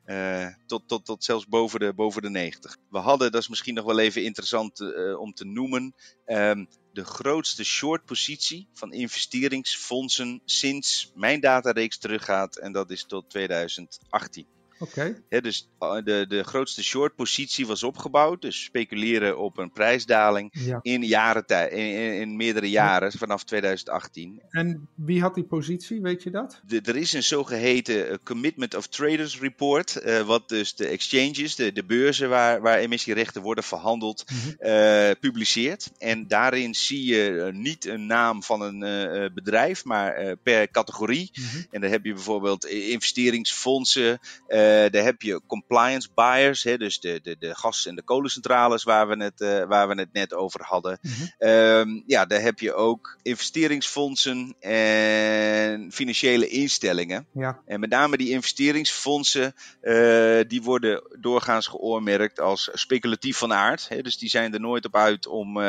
tot, 0.65 0.87
tot, 0.87 1.05
tot 1.05 1.23
zelfs 1.23 1.47
boven 1.47 1.79
de, 1.79 1.93
boven 1.93 2.21
de 2.21 2.29
90. 2.29 2.77
We 2.89 2.97
hadden, 2.99 3.31
dat 3.31 3.41
is 3.41 3.49
misschien 3.49 3.73
nog 3.73 3.85
wel 3.85 3.99
even 3.99 4.23
interessant 4.23 4.79
om 5.17 5.33
te 5.33 5.45
noemen. 5.45 5.95
Um, 6.25 6.67
de 6.95 7.05
grootste 7.05 7.63
short 7.63 8.05
positie 8.05 8.67
van 8.73 8.93
investeringsfondsen 8.93 10.41
sinds 10.45 11.11
mijn 11.15 11.39
datareeks 11.39 11.97
teruggaat 11.97 12.55
en 12.55 12.71
dat 12.71 12.91
is 12.91 13.03
tot 13.03 13.29
2018. 13.29 14.54
Oké. 14.79 15.15
Okay. 15.29 15.41
dus 15.41 15.69
de, 16.03 16.25
de 16.27 16.43
grootste 16.43 16.83
short 16.83 17.15
positie 17.15 17.67
was 17.67 17.83
opgebouwd, 17.83 18.41
dus 18.41 18.63
speculeren 18.63 19.37
op 19.37 19.57
een 19.57 19.71
prijsdaling 19.71 20.49
ja. 20.51 20.79
in, 20.81 21.03
jaren 21.03 21.43
in, 21.47 21.77
in, 21.77 22.13
in, 22.19 22.35
meerdere 22.35 22.69
jaren 22.69 23.11
vanaf 23.11 23.43
2018. 23.43 24.41
En 24.49 24.87
wie 24.95 25.21
had 25.21 25.35
die 25.35 25.43
positie, 25.43 26.01
weet 26.01 26.23
je 26.23 26.29
dat? 26.29 26.61
De, 26.67 26.81
er 26.81 26.95
is 26.95 27.13
een 27.13 27.23
zogeheten 27.23 28.19
Commitment 28.23 28.75
of 28.75 28.87
Traders 28.87 29.39
Report, 29.39 30.01
uh, 30.05 30.21
wat 30.21 30.49
dus 30.49 30.75
de 30.75 30.87
exchanges, 30.87 31.55
de, 31.55 31.71
de 31.73 31.83
beurzen 31.83 32.29
waar, 32.29 32.61
waar 32.61 32.77
emissierechten 32.77 33.41
worden 33.41 33.63
verhandeld, 33.63 34.23
mm 34.31 34.37
-hmm. 34.37 34.69
uh, 34.69 35.11
publiceert. 35.19 35.91
En 35.97 36.27
daarin 36.27 36.75
zie 36.75 37.05
je 37.05 37.49
niet 37.53 37.85
een 37.85 38.05
naam 38.05 38.43
van 38.43 38.61
een 38.61 39.33
bedrijf, 39.33 39.85
maar 39.85 40.35
per 40.43 40.71
categorie. 40.71 41.31
Mm 41.33 41.45
-hmm. 41.45 41.65
En 41.71 41.81
dan 41.81 41.91
heb 41.91 42.05
je 42.05 42.13
bijvoorbeeld 42.13 42.65
investeringsfondsen. 42.65 44.19
Uh, 44.47 44.64
daar 44.91 45.03
heb 45.03 45.21
je 45.21 45.41
compliance 45.47 46.09
buyers, 46.15 46.63
hè, 46.63 46.77
dus 46.77 46.99
de, 46.99 47.19
de, 47.23 47.35
de 47.39 47.55
gas- 47.55 47.85
en 47.85 47.95
de 47.95 48.03
kolencentrales 48.03 48.83
waar 48.83 49.07
we 49.07 49.23
het, 49.23 49.41
uh, 49.41 49.63
waar 49.63 49.87
we 49.87 49.95
het 49.95 50.13
net 50.13 50.33
over 50.33 50.61
hadden. 50.63 50.99
Mhm. 51.01 51.13
Mm 51.13 51.29
-hmm. 51.37 51.49
um, 51.49 52.03
ja, 52.07 52.25
daar 52.25 52.41
heb 52.41 52.59
je 52.59 52.73
ook 52.73 53.17
investeringsfondsen 53.21 54.55
en 54.59 55.91
financiële 55.91 56.47
instellingen. 56.47 57.27
Ja. 57.33 57.59
En 57.65 57.79
met 57.79 57.89
name 57.89 58.17
die 58.17 58.29
investeringsfondsen, 58.29 59.53
uh, 59.81 60.39
die 60.47 60.61
worden 60.61 61.03
doorgaans 61.19 61.67
geoormerkt 61.67 62.39
als 62.39 62.69
speculatief 62.73 63.37
van 63.37 63.53
aard. 63.53 63.89
Hè, 63.89 64.01
dus 64.01 64.17
die 64.17 64.29
zijn 64.29 64.53
er 64.53 64.59
nooit 64.59 64.85
op 64.85 64.95
uit 64.95 65.27
om 65.27 65.59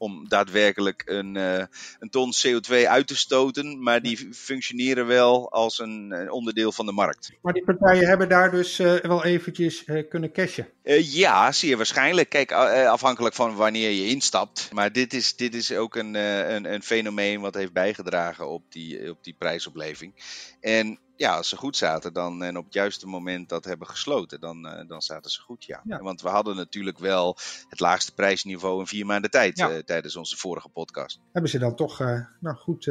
om 0.00 0.28
daadwerkelijk 0.28 1.02
een, 1.06 1.34
uh, 1.34 1.64
een 1.98 2.10
ton 2.10 2.32
CO2 2.32 2.86
uit 2.86 3.06
te 3.06 3.16
stoten, 3.16 3.82
maar 3.82 4.02
die 4.02 4.28
functioneren 4.32 5.06
wel 5.06 5.52
als 5.52 5.78
een, 5.78 6.10
een, 6.10 6.30
onderdeel 6.30 6.72
van 6.72 6.86
de 6.86 6.92
markt. 6.92 7.32
Maar 7.42 7.52
die 7.52 7.64
partijen 7.64 8.08
hebben 8.08 8.28
daar 8.28 8.50
dus 8.50 8.80
uh, 8.80 8.94
wel 8.94 9.24
eventjes 9.24 9.86
uh, 9.86 10.08
kunnen 10.08 10.32
cashen? 10.32 10.68
ja, 11.00 11.52
zeer 11.52 11.76
waarschijnlijk. 11.76 12.28
Kijk, 12.28 12.52
afhankelijk 12.52 13.34
van 13.34 13.54
wanneer 13.54 13.90
je 13.90 14.06
instapt. 14.06 14.68
Maar 14.72 14.92
dit 14.92 15.14
is, 15.14 15.36
dit 15.36 15.54
is 15.54 15.72
ook 15.72 15.96
een, 15.96 16.14
een, 16.14 16.72
een 16.72 16.82
fenomeen 16.82 17.40
wat 17.40 17.54
heeft 17.54 17.72
bijgedragen 17.72 18.48
op 18.48 18.62
die, 18.68 19.10
op 19.10 19.24
die 19.24 19.34
prijsopleving. 19.38 20.12
En 20.60 20.98
ja, 21.20 21.36
als 21.36 21.48
ze 21.48 21.56
goed 21.56 21.76
zaten 21.76 22.12
dan, 22.12 22.42
en 22.42 22.56
op 22.56 22.64
het 22.64 22.74
juiste 22.74 23.06
moment 23.06 23.48
dat 23.48 23.64
hebben 23.64 23.86
gesloten, 23.86 24.40
dan, 24.40 24.66
uh, 24.66 24.88
dan 24.88 25.02
zaten 25.02 25.30
ze 25.30 25.40
goed, 25.40 25.64
ja. 25.64 25.80
ja. 25.84 26.02
Want 26.02 26.22
we 26.22 26.28
hadden 26.28 26.56
natuurlijk 26.56 26.98
wel 26.98 27.36
het 27.68 27.80
laagste 27.80 28.14
prijsniveau 28.14 28.80
in 28.80 28.86
vier 28.86 29.06
maanden 29.06 29.30
tijd 29.30 29.58
ja. 29.58 29.70
uh, 29.70 29.78
tijdens 29.78 30.16
onze 30.16 30.36
vorige 30.36 30.68
podcast. 30.68 31.20
Hebben 31.32 31.50
ze 31.50 31.58
dan 31.58 31.76
toch 31.76 32.00
uh, 32.00 32.20
nou, 32.40 32.56
goed 32.56 32.86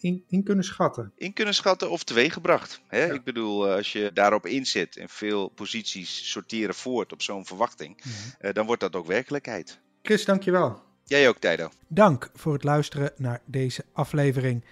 in, 0.00 0.24
in, 0.28 0.42
kunnen 0.44 0.64
schatten? 0.64 1.12
In 1.16 1.32
kunnen 1.32 1.54
schatten 1.54 1.90
of 1.90 2.04
teweeggebracht. 2.04 2.80
Hè? 2.86 3.04
Ja. 3.04 3.12
Ik 3.12 3.24
bedoel, 3.24 3.68
als 3.68 3.92
je 3.92 4.10
daarop 4.14 4.46
inzet 4.46 4.96
en 4.96 5.08
veel 5.08 5.48
posities 5.48 6.30
sorteren 6.30 6.74
voort 6.74 7.12
op 7.12 7.22
zo'n 7.22 7.46
verwachting, 7.46 8.02
-hmm. 8.02 8.52
dan 8.52 8.66
wordt 8.66 8.80
dat 8.80 8.96
ook 8.96 9.06
werkelijkheid. 9.06 9.80
Chris, 10.02 10.24
dankjewel. 10.24 10.82
Jij 11.04 11.28
ook, 11.28 11.38
Tijdo. 11.38 11.70
Dank 11.88 12.30
voor 12.34 12.52
het 12.52 12.64
luisteren 12.64 13.12
naar 13.16 13.40
deze 13.44 13.84
aflevering. 13.92 14.64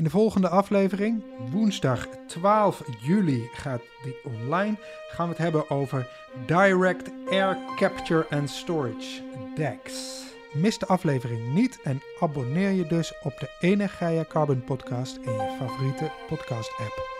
In 0.00 0.06
de 0.06 0.12
volgende 0.12 0.48
aflevering, 0.48 1.24
woensdag 1.50 2.06
12 2.26 2.82
juli 3.00 3.48
gaat 3.52 3.82
die 4.02 4.16
online, 4.24 4.76
gaan 5.10 5.28
we 5.28 5.32
het 5.34 5.42
hebben 5.42 5.70
over 5.70 6.08
Direct 6.46 7.10
Air 7.30 7.58
Capture 7.76 8.26
and 8.30 8.50
Storage, 8.50 9.22
DAX. 9.54 10.22
Mis 10.52 10.78
de 10.78 10.86
aflevering 10.86 11.54
niet 11.54 11.80
en 11.82 12.02
abonneer 12.20 12.70
je 12.70 12.86
dus 12.86 13.12
op 13.22 13.38
de 13.40 13.50
Energia 13.60 14.24
Carbon 14.28 14.64
podcast 14.64 15.16
in 15.16 15.32
je 15.32 15.56
favoriete 15.58 16.10
podcast 16.28 16.70
app. 16.78 17.19